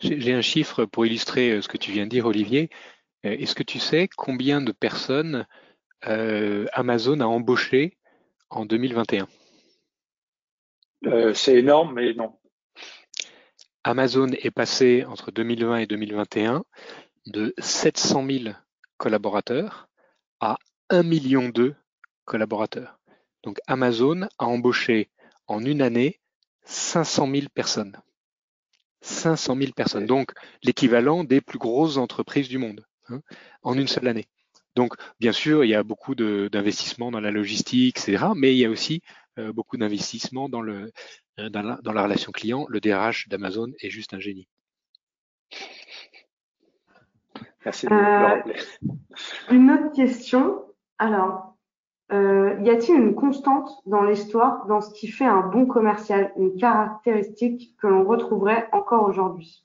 J'ai 0.00 0.34
un 0.34 0.42
chiffre 0.42 0.84
pour 0.84 1.06
illustrer 1.06 1.52
euh, 1.52 1.62
ce 1.62 1.68
que 1.68 1.78
tu 1.78 1.92
viens 1.92 2.04
de 2.04 2.10
dire, 2.10 2.26
Olivier. 2.26 2.70
Est-ce 3.22 3.56
que 3.56 3.64
tu 3.64 3.80
sais 3.80 4.08
combien 4.16 4.60
de 4.60 4.70
personnes 4.70 5.46
euh, 6.06 6.66
Amazon 6.72 7.20
a 7.20 7.26
embauché 7.26 7.96
en 8.50 8.66
2021 8.66 9.26
euh, 11.06 11.34
C'est 11.34 11.56
énorme, 11.56 11.94
mais 11.94 12.14
non. 12.14 12.38
Amazon 13.82 14.28
est 14.28 14.50
passé 14.50 15.04
entre 15.04 15.30
2020 15.30 15.78
et 15.78 15.86
2021 15.86 16.64
de 17.26 17.54
700 17.58 18.26
000 18.26 18.54
collaborateurs 18.96 19.88
à 20.40 20.56
1 20.90 21.02
million 21.02 21.48
de 21.48 21.74
collaborateurs. 22.24 22.98
Donc 23.42 23.58
Amazon 23.66 24.28
a 24.38 24.46
embauché 24.46 25.10
en 25.46 25.64
une 25.64 25.82
année 25.82 26.20
500 26.64 27.30
000 27.30 27.46
personnes. 27.54 27.96
500 29.02 29.56
000 29.56 29.72
personnes, 29.72 30.06
donc 30.06 30.32
l'équivalent 30.62 31.22
des 31.22 31.40
plus 31.40 31.58
grosses 31.58 31.96
entreprises 31.96 32.48
du 32.48 32.58
monde 32.58 32.84
hein, 33.08 33.20
en 33.62 33.78
une 33.78 33.86
seule 33.86 34.08
année. 34.08 34.26
Donc, 34.74 34.94
bien 35.20 35.32
sûr, 35.32 35.64
il 35.64 35.68
y 35.68 35.74
a 35.74 35.82
beaucoup 35.82 36.14
d'investissements 36.14 37.10
dans 37.10 37.20
la 37.20 37.30
logistique, 37.30 37.98
etc., 37.98 38.26
mais 38.36 38.54
il 38.54 38.58
y 38.58 38.66
a 38.66 38.70
aussi 38.70 39.00
euh, 39.38 39.52
beaucoup 39.52 39.78
d'investissements 39.78 40.50
dans, 40.50 40.62
euh, 40.62 40.90
dans, 41.38 41.62
la, 41.62 42.02
relation 42.02 42.30
client. 42.30 42.66
Le 42.68 42.80
DRH 42.80 43.28
d'Amazon 43.28 43.72
est 43.80 43.88
juste 43.88 44.12
un 44.12 44.20
génie. 44.20 44.46
Merci 47.66 47.86
de 47.86 47.92
euh, 47.92 48.52
Une 49.50 49.72
autre 49.72 49.92
question. 49.92 50.62
Alors, 50.98 51.56
euh, 52.12 52.56
y 52.60 52.70
a-t-il 52.70 52.94
une 52.94 53.16
constante 53.16 53.68
dans 53.86 54.04
l'histoire 54.04 54.66
dans 54.66 54.80
ce 54.80 54.94
qui 54.94 55.08
fait 55.08 55.26
un 55.26 55.40
bon 55.40 55.66
commercial, 55.66 56.32
une 56.36 56.56
caractéristique 56.56 57.76
que 57.82 57.88
l'on 57.88 58.04
retrouverait 58.04 58.68
encore 58.70 59.08
aujourd'hui? 59.08 59.64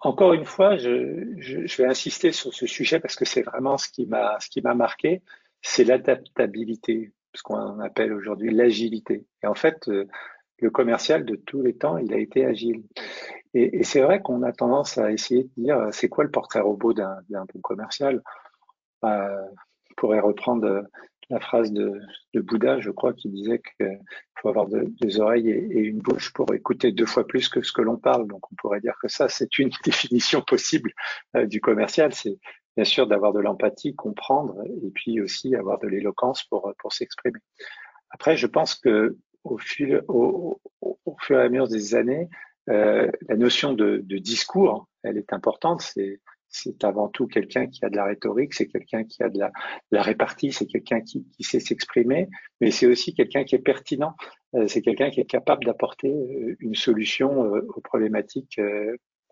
Encore 0.00 0.34
une 0.34 0.44
fois, 0.44 0.76
je, 0.76 1.24
je, 1.38 1.82
vais 1.82 1.88
insister 1.88 2.30
sur 2.30 2.52
ce 2.52 2.66
sujet 2.66 3.00
parce 3.00 3.16
que 3.16 3.24
c'est 3.24 3.40
vraiment 3.40 3.78
ce 3.78 3.88
qui 3.88 4.04
m'a 4.04 4.38
ce 4.40 4.50
qui 4.50 4.60
m'a 4.60 4.74
marqué, 4.74 5.22
c'est 5.62 5.84
l'adaptabilité, 5.84 7.14
ce 7.34 7.42
qu'on 7.42 7.80
appelle 7.80 8.12
aujourd'hui 8.12 8.52
l'agilité. 8.52 9.24
Et 9.42 9.46
en 9.46 9.54
fait, 9.54 9.88
euh, 9.88 10.06
le 10.58 10.68
commercial 10.68 11.24
de 11.24 11.36
tous 11.36 11.62
les 11.62 11.74
temps, 11.74 11.96
il 11.96 12.12
a 12.12 12.18
été 12.18 12.44
agile. 12.44 12.84
Et, 13.54 13.84
c'est 13.84 14.00
vrai 14.00 14.20
qu'on 14.20 14.42
a 14.42 14.52
tendance 14.52 14.98
à 14.98 15.12
essayer 15.12 15.44
de 15.44 15.50
dire, 15.56 15.78
euh, 15.78 15.88
c'est 15.92 16.08
quoi 16.08 16.24
le 16.24 16.30
portrait 16.30 16.60
robot 16.60 16.92
d'un 16.92 17.22
bon 17.30 17.60
commercial? 17.62 18.22
Euh, 19.04 19.46
On 19.90 19.94
pourrait 19.96 20.20
reprendre 20.20 20.84
la 21.30 21.40
phrase 21.40 21.72
de, 21.72 22.00
Bouddha, 22.34 22.80
je 22.80 22.90
crois, 22.90 23.12
qui 23.12 23.28
disait 23.28 23.60
qu'il 23.60 23.98
faut 24.40 24.48
avoir 24.48 24.66
deux 24.68 25.20
oreilles 25.20 25.50
et, 25.50 25.80
une 25.80 25.98
bouche 25.98 26.32
pour 26.32 26.52
écouter 26.54 26.92
deux 26.92 27.06
fois 27.06 27.26
plus 27.26 27.48
que 27.48 27.62
ce 27.62 27.72
que 27.72 27.82
l'on 27.82 27.96
parle. 27.96 28.28
Donc, 28.28 28.50
on 28.52 28.54
pourrait 28.56 28.80
dire 28.80 28.96
que 29.00 29.08
ça, 29.08 29.28
c'est 29.28 29.58
une 29.58 29.70
définition 29.84 30.42
possible 30.42 30.92
euh, 31.36 31.46
du 31.46 31.60
commercial. 31.60 32.12
C'est 32.14 32.38
bien 32.76 32.84
sûr 32.84 33.06
d'avoir 33.06 33.32
de 33.32 33.40
l'empathie, 33.40 33.94
comprendre, 33.94 34.62
et 34.66 34.90
puis 34.90 35.20
aussi 35.20 35.54
avoir 35.56 35.78
de 35.78 35.88
l'éloquence 35.88 36.44
pour, 36.44 36.74
s'exprimer. 36.90 37.38
Après, 38.10 38.36
je 38.36 38.46
pense 38.46 38.74
que 38.74 39.16
au, 39.44 39.58
fur 41.18 41.40
et 41.40 41.42
à 41.42 41.48
mesure 41.48 41.68
des 41.68 41.94
années, 41.94 42.28
euh, 42.68 43.10
la 43.28 43.36
notion 43.36 43.72
de, 43.72 44.02
de, 44.04 44.18
discours, 44.18 44.88
elle 45.02 45.18
est 45.18 45.32
importante. 45.32 45.82
C'est 45.82 46.20
c'est 46.48 46.84
avant 46.84 47.08
tout 47.08 47.26
quelqu'un 47.26 47.66
qui 47.66 47.84
a 47.84 47.90
de 47.90 47.96
la 47.96 48.04
rhétorique, 48.04 48.54
c'est 48.54 48.68
quelqu'un 48.68 49.04
qui 49.04 49.22
a 49.22 49.28
de 49.28 49.38
la, 49.38 49.50
la 49.90 50.00
répartie, 50.00 50.52
c'est 50.52 50.64
quelqu'un 50.64 51.02
qui, 51.02 51.26
qui, 51.36 51.42
sait 51.42 51.60
s'exprimer, 51.60 52.28
mais 52.62 52.70
c'est 52.70 52.86
aussi 52.86 53.14
quelqu'un 53.14 53.44
qui 53.44 53.56
est 53.56 53.58
pertinent, 53.60 54.14
euh, 54.54 54.66
c'est 54.66 54.80
quelqu'un 54.80 55.10
qui 55.10 55.20
est 55.20 55.26
capable 55.26 55.66
d'apporter 55.66 56.08
euh, 56.08 56.56
une 56.60 56.74
solution 56.74 57.40
aux 57.40 57.80
problématiques 57.82 58.58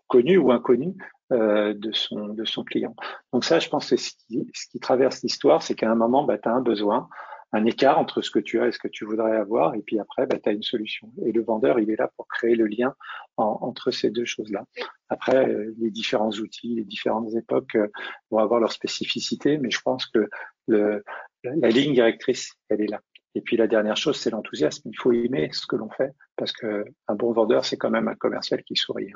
connues 0.07 0.37
ou 0.37 0.51
inconnues 0.51 0.93
de, 1.31 1.91
son, 1.93 2.27
de 2.27 2.45
son 2.45 2.63
client. 2.63 2.95
Donc 3.33 3.43
ça, 3.43 3.57
je 3.57 3.69
pense 3.69 3.89
que 3.89 3.97
ce 3.97 4.11
qui, 4.27 4.47
ce 4.53 4.67
qui 4.69 4.79
traverse 4.79 5.23
l'histoire, 5.23 5.63
c'est 5.63 5.73
qu'à 5.73 5.89
un 5.89 5.95
moment, 5.95 6.25
bah, 6.25 6.37
tu 6.37 6.47
as 6.47 6.53
un 6.53 6.61
besoin, 6.61 7.09
un 7.55 7.65
écart 7.65 7.97
entre 7.97 8.21
ce 8.21 8.29
que 8.29 8.39
tu 8.39 8.59
as 8.59 8.67
et 8.67 8.71
ce 8.71 8.79
que 8.79 8.89
tu 8.89 9.05
voudrais 9.05 9.35
avoir, 9.37 9.75
et 9.75 9.81
puis 9.81 9.97
après, 9.99 10.25
bah, 10.27 10.37
tu 10.41 10.49
as 10.49 10.51
une 10.51 10.63
solution. 10.63 11.09
Et 11.25 11.31
le 11.31 11.41
vendeur, 11.41 11.79
il 11.79 11.89
est 11.89 11.95
là 11.95 12.11
pour 12.17 12.27
créer 12.27 12.55
le 12.55 12.67
lien 12.67 12.93
entre 13.37 13.91
ces 13.91 14.09
deux 14.09 14.25
choses-là. 14.25 14.65
Après, 15.09 15.47
euh, 15.47 15.73
les 15.79 15.89
différents 15.89 16.31
outils, 16.31 16.75
les 16.75 16.83
différentes 16.83 17.33
époques 17.33 17.75
euh, 17.75 17.87
vont 18.29 18.39
avoir 18.39 18.59
leur 18.59 18.71
spécificité, 18.71 19.57
mais 19.57 19.71
je 19.71 19.79
pense 19.81 20.05
que 20.07 20.27
la 20.67 21.69
ligne 21.69 21.93
directrice, 21.93 22.53
elle 22.69 22.81
est 22.81 22.87
là. 22.87 22.99
Et 23.35 23.41
puis 23.41 23.55
la 23.57 23.67
dernière 23.67 23.97
chose, 23.97 24.17
c'est 24.17 24.31
l'enthousiasme. 24.31 24.89
Il 24.89 24.97
faut 24.97 25.11
aimer 25.11 25.49
ce 25.51 25.67
que 25.67 25.75
l'on 25.75 25.89
fait, 25.89 26.11
parce 26.35 26.51
que 26.51 26.85
un 27.07 27.15
bon 27.15 27.31
vendeur, 27.31 27.63
c'est 27.63 27.77
quand 27.77 27.91
même 27.91 28.07
un 28.07 28.15
commercial 28.15 28.63
qui 28.63 28.75
sourit. 28.75 29.11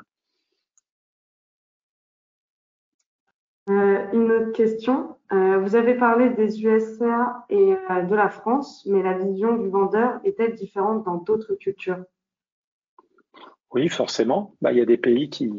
Une 4.12 4.30
autre 4.30 4.52
question. 4.52 5.16
Euh, 5.32 5.58
vous 5.58 5.76
avez 5.76 5.94
parlé 5.94 6.30
des 6.30 6.64
USA 6.64 7.44
et 7.48 7.72
euh, 7.72 8.02
de 8.02 8.14
la 8.14 8.28
France, 8.28 8.84
mais 8.86 9.02
la 9.02 9.16
vision 9.16 9.56
du 9.56 9.68
vendeur 9.68 10.20
est-elle 10.24 10.54
différente 10.54 11.04
dans 11.04 11.18
d'autres 11.18 11.54
cultures? 11.54 12.02
Oui, 13.72 13.88
forcément. 13.88 14.56
Bah, 14.60 14.72
il 14.72 14.78
y 14.78 14.82
a 14.82 14.86
des 14.86 14.96
pays 14.96 15.30
qui 15.30 15.52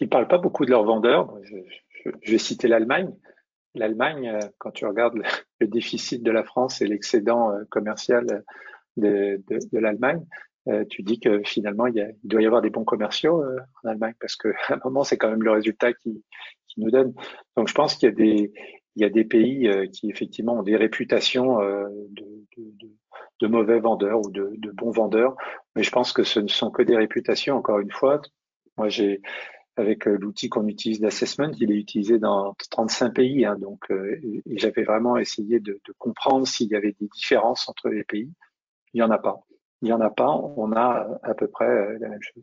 ne 0.00 0.06
parlent 0.06 0.26
pas 0.26 0.38
beaucoup 0.38 0.64
de 0.64 0.70
leurs 0.70 0.84
vendeurs. 0.84 1.32
Je, 1.44 2.30
vais 2.32 2.38
citer 2.38 2.66
l'Allemagne. 2.66 3.14
L'Allemagne, 3.74 4.38
quand 4.58 4.72
tu 4.72 4.84
regardes 4.84 5.20
le, 5.60 5.66
déficit 5.68 6.22
de 6.24 6.32
la 6.32 6.42
France 6.42 6.82
et 6.82 6.86
l'excédent 6.86 7.52
commercial 7.70 8.44
de, 8.96 9.40
l'Allemagne, 9.72 10.24
tu 10.90 11.02
dis 11.02 11.20
que 11.20 11.42
finalement, 11.44 11.86
il, 11.86 12.16
doit 12.24 12.42
y 12.42 12.46
avoir 12.46 12.62
des 12.62 12.70
bons 12.70 12.84
commerciaux 12.84 13.44
en 13.84 13.88
Allemagne 13.88 14.14
parce 14.20 14.34
qu'à 14.34 14.50
un 14.70 14.80
moment, 14.84 15.04
c'est 15.04 15.16
quand 15.16 15.30
même 15.30 15.44
le 15.44 15.52
résultat 15.52 15.92
qui, 15.92 16.24
nous 16.76 16.90
donne. 16.90 17.14
Donc 17.56 17.68
je 17.68 17.74
pense 17.74 17.94
qu'il 17.94 18.08
y 18.08 18.12
a 18.12 18.14
des, 18.14 18.52
des 19.10 19.24
pays 19.24 19.68
euh, 19.68 19.86
qui 19.86 20.10
effectivement 20.10 20.58
ont 20.58 20.62
des 20.62 20.76
réputations 20.76 21.60
euh, 21.60 21.88
de, 23.40 23.46
mauvais 23.46 23.80
vendeurs 23.80 24.20
ou 24.20 24.30
de, 24.30 24.52
de, 24.58 24.70
bons 24.72 24.90
vendeurs, 24.90 25.36
mais 25.74 25.82
je 25.82 25.90
pense 25.90 26.12
que 26.12 26.24
ce 26.24 26.40
ne 26.40 26.48
sont 26.48 26.70
que 26.70 26.82
des 26.82 26.96
réputations. 26.96 27.56
Encore 27.56 27.78
une 27.78 27.90
fois, 27.90 28.20
moi 28.76 28.88
j'ai 28.88 29.22
avec 29.76 30.08
euh, 30.08 30.18
l'outil 30.18 30.48
qu'on 30.48 30.66
utilise 30.66 31.00
d'assessment, 31.00 31.52
il 31.60 31.70
est 31.70 31.76
utilisé 31.76 32.18
dans 32.18 32.54
35 32.70 33.14
pays, 33.14 33.44
hein, 33.44 33.56
donc 33.58 33.84
j'avais 34.46 34.82
vraiment 34.82 35.16
essayé 35.16 35.60
de, 35.60 35.80
comprendre 35.98 36.46
s'il 36.46 36.68
y 36.68 36.74
avait 36.74 36.96
des 37.00 37.08
différences 37.14 37.68
entre 37.68 37.88
les 37.88 38.04
pays. 38.04 38.30
Il 38.92 38.98
n'y 38.98 39.02
en 39.02 39.10
a 39.10 39.18
pas. 39.18 39.40
Il 39.80 39.86
n'y 39.86 39.92
en 39.92 40.00
a 40.00 40.10
pas. 40.10 40.30
On 40.56 40.72
a 40.72 41.06
à 41.22 41.34
peu 41.34 41.46
près 41.46 41.98
la 41.98 42.08
même 42.08 42.22
chose. 42.22 42.42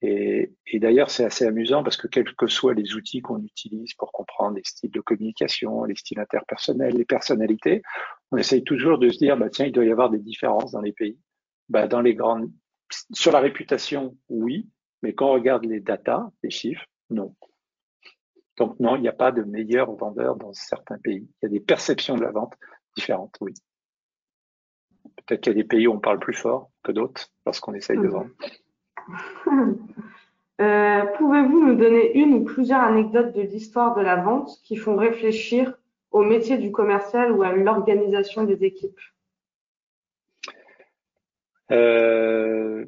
Et, 0.00 0.52
et 0.66 0.78
d'ailleurs, 0.78 1.10
c'est 1.10 1.24
assez 1.24 1.44
amusant 1.44 1.82
parce 1.82 1.96
que 1.96 2.06
quels 2.06 2.32
que 2.34 2.46
soient 2.46 2.74
les 2.74 2.94
outils 2.94 3.20
qu'on 3.20 3.42
utilise 3.42 3.94
pour 3.94 4.12
comprendre 4.12 4.56
les 4.56 4.62
styles 4.64 4.92
de 4.92 5.00
communication, 5.00 5.84
les 5.84 5.96
styles 5.96 6.20
interpersonnels, 6.20 6.94
les 6.94 7.04
personnalités, 7.04 7.82
on 8.30 8.36
essaye 8.36 8.62
toujours 8.62 8.98
de 8.98 9.08
se 9.08 9.18
dire, 9.18 9.36
bah, 9.36 9.50
tiens, 9.50 9.66
il 9.66 9.72
doit 9.72 9.84
y 9.84 9.90
avoir 9.90 10.10
des 10.10 10.20
différences 10.20 10.72
dans 10.72 10.80
les 10.80 10.92
pays. 10.92 11.18
Bah, 11.68 11.88
dans 11.88 12.00
les 12.00 12.14
grandes, 12.14 12.50
sur 13.12 13.32
la 13.32 13.40
réputation, 13.40 14.16
oui, 14.28 14.68
mais 15.02 15.14
quand 15.14 15.30
on 15.30 15.34
regarde 15.34 15.64
les 15.64 15.80
datas, 15.80 16.30
les 16.42 16.50
chiffres, 16.50 16.86
non. 17.10 17.34
Donc 18.56 18.78
non, 18.80 18.96
il 18.96 19.02
n'y 19.02 19.08
a 19.08 19.12
pas 19.12 19.32
de 19.32 19.42
meilleurs 19.42 19.92
vendeurs 19.92 20.36
dans 20.36 20.52
certains 20.52 20.98
pays. 20.98 21.28
Il 21.42 21.44
y 21.44 21.46
a 21.46 21.48
des 21.48 21.60
perceptions 21.60 22.16
de 22.16 22.22
la 22.22 22.30
vente 22.30 22.54
différentes, 22.96 23.36
oui. 23.40 23.54
Peut-être 25.26 25.42
qu'il 25.42 25.52
y 25.52 25.58
a 25.58 25.62
des 25.62 25.68
pays 25.68 25.86
où 25.86 25.92
on 25.92 26.00
parle 26.00 26.18
plus 26.18 26.34
fort 26.34 26.70
que 26.82 26.92
d'autres 26.92 27.28
lorsqu'on 27.46 27.74
essaye 27.74 27.98
de 27.98 28.02
mmh. 28.02 28.10
vendre. 28.10 28.30
Euh, 30.60 31.04
pouvez-vous 31.16 31.64
nous 31.64 31.76
donner 31.76 32.18
une 32.18 32.34
ou 32.34 32.44
plusieurs 32.44 32.80
anecdotes 32.80 33.32
de 33.32 33.42
l'histoire 33.42 33.94
de 33.94 34.00
la 34.00 34.16
vente 34.16 34.58
qui 34.64 34.74
font 34.74 34.96
réfléchir 34.96 35.72
au 36.10 36.24
métier 36.24 36.58
du 36.58 36.72
commercial 36.72 37.30
ou 37.30 37.44
à 37.44 37.52
l'organisation 37.52 38.42
des 38.42 38.64
équipes? 38.64 38.98
Euh, 41.70 42.86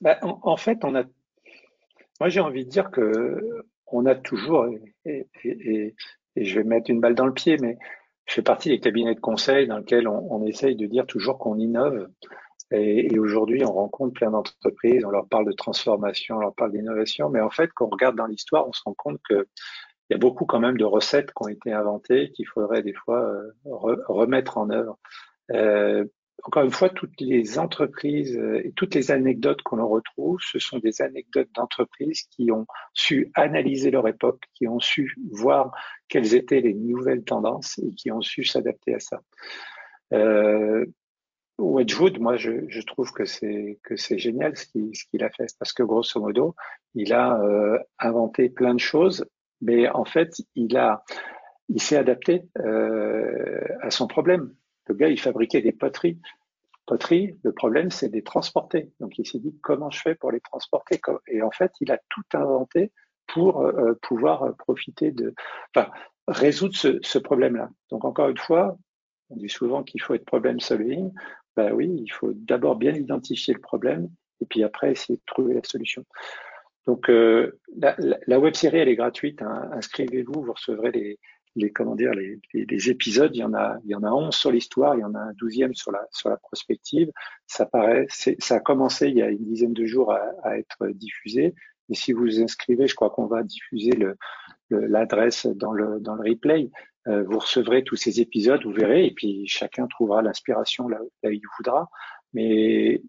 bah, 0.00 0.18
en, 0.22 0.56
fait. 0.56 0.82
Moi, 0.82 2.28
j'ai 2.28 2.40
envie 2.40 2.64
de 2.64 2.70
dire 2.70 2.90
que 2.90 3.64
on 3.86 4.04
a 4.06 4.16
toujours, 4.16 4.66
et, 5.04 5.94
je 6.36 6.54
vais 6.56 6.64
mettre 6.64 6.90
une 6.90 7.00
balle 7.00 7.14
dans 7.14 7.26
le 7.26 7.32
pied, 7.32 7.58
mais 7.58 7.78
je 8.26 8.34
fais 8.34 8.42
partie 8.42 8.70
des 8.70 8.80
cabinets 8.80 9.14
de 9.14 9.20
conseil 9.20 9.66
dans 9.66 9.78
lesquels 9.78 10.08
on, 10.08 10.26
on 10.30 10.44
essaye 10.46 10.74
de 10.74 10.86
dire 10.86 11.06
toujours 11.06 11.38
qu'on 11.38 11.58
innove. 11.58 12.08
Et, 12.70 13.18
aujourd'hui, 13.18 13.64
on 13.64 13.72
rencontre 13.72 14.14
plein 14.14 14.30
d'entreprises, 14.30 15.04
on 15.04 15.10
leur 15.10 15.26
parle 15.26 15.46
de 15.46 15.52
transformation, 15.52 16.36
on 16.36 16.40
leur 16.40 16.54
parle 16.54 16.72
d'innovation, 16.72 17.30
mais 17.30 17.40
en 17.40 17.50
fait, 17.50 17.70
quand 17.74 17.86
on 17.86 17.90
regarde 17.90 18.16
dans 18.16 18.26
l'histoire, 18.26 18.68
on 18.68 18.72
se 18.72 18.82
rend 18.84 18.94
compte 18.94 19.20
que 19.28 19.46
il 20.10 20.14
y 20.14 20.16
a 20.16 20.18
beaucoup 20.18 20.46
quand 20.46 20.60
même 20.60 20.78
de 20.78 20.84
recettes 20.84 21.32
qui 21.34 21.42
ont 21.42 21.48
été 21.48 21.70
inventées 21.70 22.30
qu'il 22.32 22.46
faudrait 22.46 22.82
des 22.82 22.94
fois 22.94 23.20
euh, 23.20 23.52
remettre 23.64 24.56
en 24.56 24.70
œuvre. 24.70 24.98
Euh, 25.52 26.06
encore 26.44 26.62
une 26.62 26.70
fois, 26.70 26.88
toutes 26.88 27.20
les 27.20 27.58
entreprises 27.58 28.40
et 28.64 28.72
toutes 28.76 28.94
les 28.94 29.10
anecdotes 29.10 29.60
qu'on 29.62 29.80
en 29.80 29.88
retrouve, 29.88 30.38
ce 30.40 30.58
sont 30.58 30.78
des 30.78 31.02
anecdotes 31.02 31.48
d'entreprises 31.54 32.22
qui 32.30 32.52
ont 32.52 32.66
su 32.94 33.30
analyser 33.34 33.90
leur 33.90 34.06
époque, 34.06 34.44
qui 34.54 34.68
ont 34.68 34.78
su 34.78 35.16
voir 35.32 35.72
quelles 36.08 36.34
étaient 36.34 36.60
les 36.60 36.74
nouvelles 36.74 37.24
tendances 37.24 37.78
et 37.78 37.92
qui 37.94 38.12
ont 38.12 38.20
su 38.20 38.44
s'adapter 38.44 38.94
à 38.94 39.00
ça. 39.00 39.20
Euh, 40.12 40.86
Wedgwood, 41.58 42.20
moi, 42.20 42.36
je, 42.36 42.80
trouve 42.82 43.12
que 43.12 43.24
c'est 43.24 43.78
que 43.82 43.96
c'est 43.96 44.18
génial 44.18 44.56
ce 44.56 44.66
qu'il 44.66 45.24
a 45.24 45.30
fait 45.30 45.46
parce 45.58 45.72
que 45.72 45.82
grosso 45.82 46.20
modo, 46.20 46.54
il 46.94 47.12
a 47.12 47.40
euh, 47.40 47.78
inventé 47.98 48.48
plein 48.48 48.74
de 48.74 48.80
choses, 48.80 49.26
mais 49.60 49.88
en 49.88 50.04
fait, 50.04 50.34
il 50.54 50.76
a 50.76 51.02
il 51.68 51.82
s'est 51.82 51.96
adapté 51.96 52.48
euh, 52.58 53.60
à 53.82 53.90
son 53.90 54.06
problème. 54.06 54.54
Le 54.86 54.94
gars, 54.94 55.08
il 55.08 55.20
fabriquait 55.20 55.60
des 55.60 55.72
poteries. 55.72 56.18
Poteries, 56.86 57.38
le 57.42 57.52
problème, 57.52 57.90
c'est 57.90 58.08
de 58.08 58.14
les 58.14 58.22
transporter. 58.22 58.90
Donc, 59.00 59.18
il 59.18 59.26
s'est 59.26 59.38
dit 59.38 59.54
comment 59.62 59.90
je 59.90 60.00
fais 60.00 60.14
pour 60.14 60.32
les 60.32 60.40
transporter? 60.40 61.00
Et 61.26 61.42
en 61.42 61.50
fait, 61.50 61.72
il 61.80 61.92
a 61.92 61.98
tout 62.08 62.22
inventé 62.32 62.92
pour 63.26 63.60
euh, 63.60 63.92
pouvoir 64.00 64.56
profiter 64.56 65.10
de, 65.10 65.34
enfin, 65.74 65.90
résoudre 66.26 66.74
ce, 66.74 67.18
problème-là. 67.18 67.68
Donc, 67.90 68.06
encore 68.06 68.30
une 68.30 68.38
fois, 68.38 68.78
on 69.28 69.36
dit 69.36 69.50
souvent 69.50 69.82
qu'il 69.82 70.00
faut 70.00 70.14
être 70.14 70.24
problem 70.24 70.60
solving. 70.60 71.12
Ben 71.58 71.72
oui, 71.72 71.90
il 72.04 72.12
faut 72.12 72.30
d'abord 72.34 72.76
bien 72.76 72.94
identifier 72.94 73.52
le 73.52 73.58
problème 73.58 74.08
et 74.40 74.46
puis 74.46 74.62
après 74.62 74.92
essayer 74.92 75.16
de 75.16 75.24
trouver 75.26 75.54
la 75.54 75.64
solution. 75.64 76.04
Donc 76.86 77.10
euh, 77.10 77.58
la, 77.76 77.96
la, 77.98 78.38
web 78.38 78.54
série 78.54 78.78
elle 78.78 78.88
est 78.88 78.94
gratuite. 78.94 79.42
Hein. 79.42 79.68
Inscrivez-vous, 79.72 80.40
vous 80.40 80.52
recevrez 80.52 81.18
les, 81.56 81.72
comment 81.72 81.96
dire 81.96 82.12
les, 82.12 82.90
épisodes. 82.90 83.34
Il 83.34 83.40
y 83.40 83.42
en 83.42 83.54
a 83.54 83.76
il 83.84 83.90
y 83.90 83.96
en 83.96 84.04
a 84.04 84.10
11 84.12 84.32
sur 84.32 84.52
l'histoire, 84.52 84.94
il 84.94 85.00
y 85.00 85.04
en 85.04 85.16
a 85.16 85.18
un 85.18 85.32
douzième 85.32 85.74
sur 85.74 85.90
la 85.90 86.06
sur 86.12 86.28
la 86.28 86.36
prospective. 86.36 87.10
Ça 87.48 87.66
paraît 87.66 88.06
ça 88.08 88.54
a 88.54 88.60
commencé 88.60 89.08
il 89.08 89.16
y 89.16 89.22
a 89.22 89.28
une 89.28 89.44
dizaine 89.44 89.72
de 89.72 89.84
jours 89.84 90.12
à, 90.12 90.56
être 90.56 90.86
diffusé. 90.90 91.56
Et 91.88 91.94
si 91.96 92.12
vous 92.12 92.20
vous 92.20 92.40
inscrivez, 92.40 92.86
je 92.86 92.94
crois 92.94 93.10
qu'on 93.10 93.26
va 93.26 93.42
diffuser 93.42 93.98
l'adresse 94.70 95.46
dans 95.46 95.72
le 95.72 95.98
dans 95.98 96.14
le 96.14 96.30
replay. 96.30 96.70
Euh, 97.08 97.22
vous 97.24 97.38
recevrez 97.38 97.84
tous 97.84 97.96
ces 97.96 98.20
épisodes, 98.20 98.62
vous 98.64 98.72
verrez, 98.72 99.06
et 99.06 99.12
puis 99.12 99.46
chacun 99.46 99.86
trouvera 99.86 100.20
l'inspiration 100.20 100.88
là, 100.88 100.98
où 101.02 101.10
il 101.24 101.40
voudra. 101.56 101.88
Mais 102.34 103.02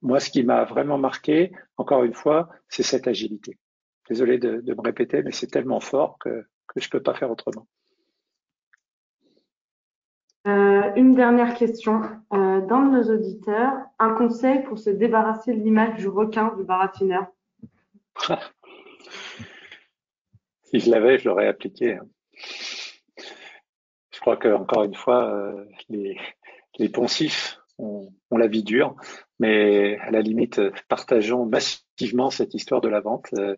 moi, 0.00 0.18
ce 0.18 0.30
qui 0.30 0.42
m'a 0.42 0.64
vraiment 0.64 0.98
marqué, 0.98 1.52
encore 1.76 2.02
une 2.02 2.14
fois, 2.14 2.48
c'est 2.68 2.82
cette 2.82 3.06
agilité. 3.06 3.56
Désolé 4.08 4.38
de, 4.38 4.60
me 4.66 4.80
répéter, 4.82 5.22
mais 5.22 5.30
c'est 5.30 5.46
tellement 5.46 5.78
fort 5.78 6.18
que, 6.18 6.44
je 6.74 6.86
ne 6.86 6.90
peux 6.90 7.02
pas 7.02 7.14
faire 7.14 7.30
autrement. 7.30 7.68
Euh, 10.48 10.92
une 10.96 11.14
dernière 11.14 11.54
question 11.54 12.02
euh, 12.32 12.60
d'un 12.62 12.86
de 12.86 12.96
nos 12.96 13.14
auditeurs. 13.14 13.74
Un 14.00 14.14
conseil 14.14 14.64
pour 14.64 14.76
se 14.78 14.90
débarrasser 14.90 15.54
de 15.54 15.62
l'image 15.62 15.98
du 15.98 16.08
requin, 16.08 16.52
du 16.56 16.64
baratineur? 16.64 17.26
Si 20.64 20.80
je 20.80 20.90
l'avais, 20.90 21.18
je 21.18 21.28
l'aurais 21.28 21.48
appliqué. 21.48 21.96
Hein 21.96 22.06
crois 24.22 24.36
que 24.36 24.48
encore 24.48 24.84
une 24.84 24.94
fois, 24.94 25.34
euh, 25.34 25.64
les, 25.90 26.88
poncifs 26.88 27.60
ont, 27.78 28.08
la 28.30 28.46
vie 28.46 28.62
dure, 28.62 28.94
mais 29.40 29.98
à 29.98 30.12
la 30.12 30.22
limite, 30.22 30.60
partageons 30.88 31.44
massivement 31.44 32.30
cette 32.30 32.54
histoire 32.54 32.80
de 32.80 32.88
la 32.88 33.00
vente 33.00 33.28
euh, 33.38 33.56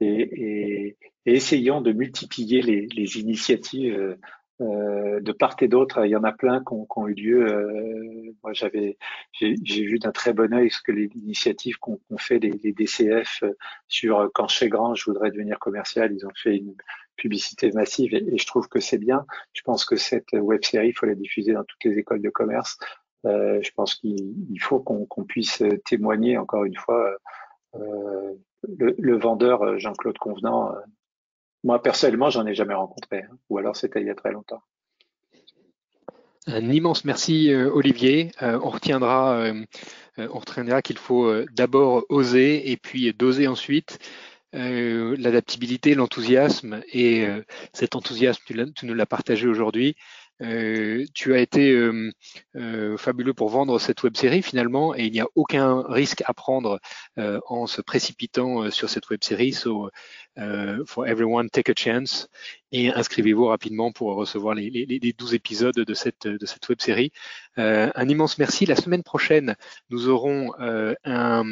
et, 0.00 0.96
essayons 1.24 1.80
de 1.80 1.92
multiplier 1.92 2.60
les, 2.60 3.18
initiatives 3.18 4.16
euh, 4.60 5.20
de 5.20 5.32
part 5.32 5.56
et 5.62 5.68
d'autre, 5.68 6.04
il 6.04 6.10
y 6.10 6.16
en 6.16 6.24
a 6.24 6.32
plein 6.32 6.60
qui 6.60 6.74
ont, 6.74 7.08
eu 7.08 7.14
lieu. 7.14 7.46
Euh, 7.46 8.34
moi, 8.42 8.52
j'avais, 8.52 8.98
j'ai 9.32 9.54
vu 9.82 9.98
d'un 9.98 10.12
très 10.12 10.34
bon 10.34 10.52
œil 10.52 10.70
ce 10.70 10.82
que 10.82 10.92
les 10.92 11.08
initiatives 11.14 11.78
qu'ont 11.78 11.98
fait 12.18 12.38
les, 12.38 12.50
les, 12.62 12.72
DCF 12.72 13.44
sur 13.88 14.30
quand 14.34 14.48
chez 14.48 14.68
Grand, 14.68 14.94
je 14.94 15.04
voudrais 15.06 15.30
devenir 15.30 15.58
commercial. 15.58 16.12
Ils 16.12 16.26
ont 16.26 16.34
fait 16.34 16.56
une 16.56 16.74
publicité 17.22 17.70
massive 17.70 18.14
et, 18.14 18.36
je 18.36 18.46
trouve 18.46 18.68
que 18.68 18.80
c'est 18.80 18.98
bien. 18.98 19.24
Je 19.52 19.62
pense 19.62 19.84
que 19.84 19.96
cette 19.96 20.32
web 20.32 20.62
série, 20.64 20.88
il 20.88 20.92
faut 20.92 21.06
la 21.06 21.14
diffuser 21.14 21.52
dans 21.52 21.62
toutes 21.64 21.84
les 21.84 21.96
écoles 21.98 22.20
de 22.20 22.30
commerce. 22.30 22.76
Euh, 23.24 23.60
je 23.62 23.70
pense 23.70 23.94
qu'il 23.94 24.60
faut 24.60 24.80
qu'on 24.80 25.24
puisse 25.24 25.62
témoigner 25.84 26.36
encore 26.36 26.64
une 26.64 26.76
fois. 26.76 27.16
Euh, 27.76 28.32
le, 28.68 29.16
vendeur 29.16 29.78
Jean-Claude 29.78 30.18
Convenant 30.18 30.74
moi, 31.64 31.80
personnellement, 31.80 32.28
j'en 32.28 32.44
ai 32.46 32.54
jamais 32.56 32.74
rencontré, 32.74 33.22
hein. 33.22 33.36
ou 33.48 33.56
alors 33.56 33.76
c'était 33.76 34.00
il 34.00 34.08
y 34.08 34.10
a 34.10 34.16
très 34.16 34.32
longtemps. 34.32 34.62
Un 36.48 36.68
immense 36.70 37.04
merci, 37.04 37.52
euh, 37.52 37.70
Olivier. 37.72 38.32
On 38.40 38.68
retiendra 38.68 39.52
qu'il 40.82 40.98
faut 40.98 41.32
d'abord 41.52 42.04
oser 42.08 42.72
et 42.72 42.76
puis 42.76 43.14
doser 43.14 43.46
ensuite. 43.46 44.00
L'adaptabilité, 44.52 45.94
l'enthousiasme 45.94 46.82
et 46.92 47.26
cet 47.72 47.96
enthousiasme, 47.96 48.42
tu, 48.46 48.72
tu 48.74 48.86
nous 48.86 48.94
l'as 48.94 49.06
partagé 49.06 49.48
aujourd'hui. 49.48 49.96
Euh, 50.42 51.04
tu 51.14 51.34
as 51.34 51.38
été 51.38 51.70
euh, 51.70 52.10
euh, 52.56 52.96
fabuleux 52.96 53.34
pour 53.34 53.48
vendre 53.48 53.78
cette 53.78 54.02
web 54.02 54.16
série 54.16 54.42
finalement 54.42 54.94
et 54.94 55.04
il 55.04 55.12
n'y 55.12 55.20
a 55.20 55.26
aucun 55.36 55.82
risque 55.88 56.22
à 56.26 56.34
prendre 56.34 56.80
en 57.16 57.66
se 57.66 57.80
précipitant 57.80 58.70
sur 58.70 58.88
cette 58.88 59.08
web 59.10 59.22
série. 59.22 59.52
So, 59.52 59.90
for 60.86 61.06
everyone, 61.06 61.50
take 61.50 61.70
a 61.70 61.74
chance 61.76 62.28
et 62.72 62.90
inscrivez-vous 62.90 63.46
rapidement 63.46 63.92
pour 63.92 64.14
recevoir 64.14 64.54
les, 64.54 64.70
les, 64.70 64.86
les 64.86 65.12
12 65.12 65.34
épisodes 65.34 65.74
de 65.74 65.94
cette, 65.94 66.26
web 66.68 66.80
série. 66.80 67.12
un 67.56 68.08
immense 68.08 68.38
merci. 68.38 68.64
La 68.64 68.76
semaine 68.76 69.02
prochaine, 69.02 69.56
nous 69.90 70.08
aurons 70.08 70.52
un, 70.58 71.44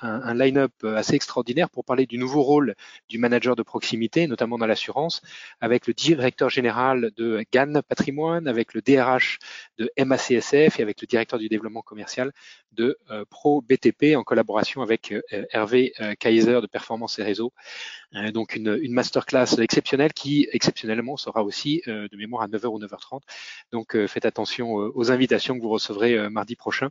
un 0.00 0.34
line-up 0.34 0.72
assez 0.84 1.14
extraordinaire 1.16 1.68
pour 1.68 1.84
parler 1.84 2.06
du 2.06 2.16
nouveau 2.16 2.42
rôle 2.42 2.74
du 3.08 3.18
manager 3.18 3.56
de 3.56 3.62
proximité, 3.62 4.26
notamment 4.28 4.56
dans 4.56 4.66
l'assurance, 4.66 5.20
avec 5.60 5.86
le 5.86 5.94
directeur 5.94 6.48
général 6.48 7.10
de 7.16 7.44
GAN 7.52 7.80
Patrimoine 7.88 8.37
avec 8.46 8.74
le 8.74 8.82
DRH 8.82 9.38
de 9.78 9.90
MACSF 9.98 10.78
et 10.78 10.82
avec 10.82 11.00
le 11.00 11.06
directeur 11.06 11.38
du 11.38 11.48
développement 11.48 11.82
commercial 11.82 12.32
de 12.72 12.96
euh, 13.10 13.24
Pro 13.28 13.60
BTP 13.62 14.16
en 14.16 14.22
collaboration 14.22 14.82
avec 14.82 15.12
euh, 15.12 15.22
Hervé 15.50 15.92
euh, 16.00 16.14
Kaiser 16.14 16.60
de 16.60 16.66
Performance 16.66 17.18
et 17.18 17.22
Réseau. 17.22 17.52
donc 18.32 18.56
une, 18.56 18.78
une 18.80 18.92
masterclass 18.92 19.58
exceptionnelle 19.60 20.12
qui 20.12 20.48
exceptionnellement 20.52 21.16
sera 21.16 21.44
aussi 21.44 21.82
de 21.86 22.16
mémoire 22.16 22.42
à 22.42 22.48
9h 22.48 22.66
ou 22.66 22.78
9h30. 22.78 23.20
Donc 23.70 24.06
faites 24.06 24.24
attention 24.24 24.72
aux 24.72 25.10
invitations 25.10 25.56
que 25.56 25.60
vous 25.60 25.68
recevrez 25.68 26.30
mardi 26.30 26.56
prochain 26.56 26.88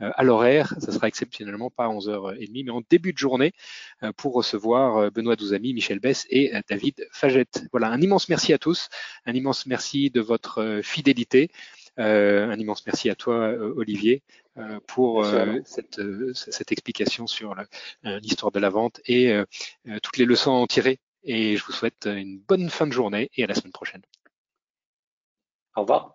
à 0.00 0.24
l'horaire. 0.24 0.74
Ça 0.80 0.90
sera 0.90 1.06
exceptionnellement 1.06 1.70
pas 1.70 1.84
à 1.84 1.88
11h30 1.88 2.64
mais 2.64 2.70
en 2.72 2.82
début 2.90 3.12
de 3.12 3.18
journée 3.18 3.52
pour 4.16 4.34
recevoir 4.34 5.12
Benoît 5.12 5.36
Douzami, 5.36 5.72
Michel 5.72 6.00
Bess 6.00 6.26
et 6.30 6.52
David 6.68 7.06
Fagette. 7.12 7.64
Voilà, 7.70 7.88
un 7.88 8.00
immense 8.00 8.28
merci 8.28 8.52
à 8.52 8.58
tous, 8.58 8.88
un 9.24 9.34
immense 9.34 9.66
merci 9.66 10.10
de 10.10 10.20
votre 10.20 10.80
fidélité. 10.86 11.50
Euh, 11.98 12.50
un 12.50 12.58
immense 12.58 12.84
merci 12.86 13.08
à 13.08 13.14
toi, 13.14 13.34
euh, 13.34 13.72
Olivier, 13.76 14.22
euh, 14.58 14.80
pour 14.86 15.24
cette, 15.64 16.00
cette, 16.34 16.72
explication 16.72 17.26
sur 17.26 17.54
l'histoire 18.04 18.52
de 18.52 18.58
la 18.58 18.70
vente 18.70 19.00
et 19.06 19.34
toutes 20.02 20.18
les 20.18 20.24
leçons 20.24 20.52
à 20.52 20.54
en 20.54 20.66
tirer. 20.66 20.98
Et 21.24 21.56
je 21.56 21.64
vous 21.64 21.72
souhaite 21.72 22.06
une 22.06 22.38
bonne 22.38 22.70
fin 22.70 22.86
de 22.86 22.92
journée 22.92 23.30
et 23.36 23.44
à 23.44 23.46
la 23.46 23.54
semaine 23.54 23.72
prochaine. 23.72 24.02
Au 25.74 25.82
revoir. 25.82 26.14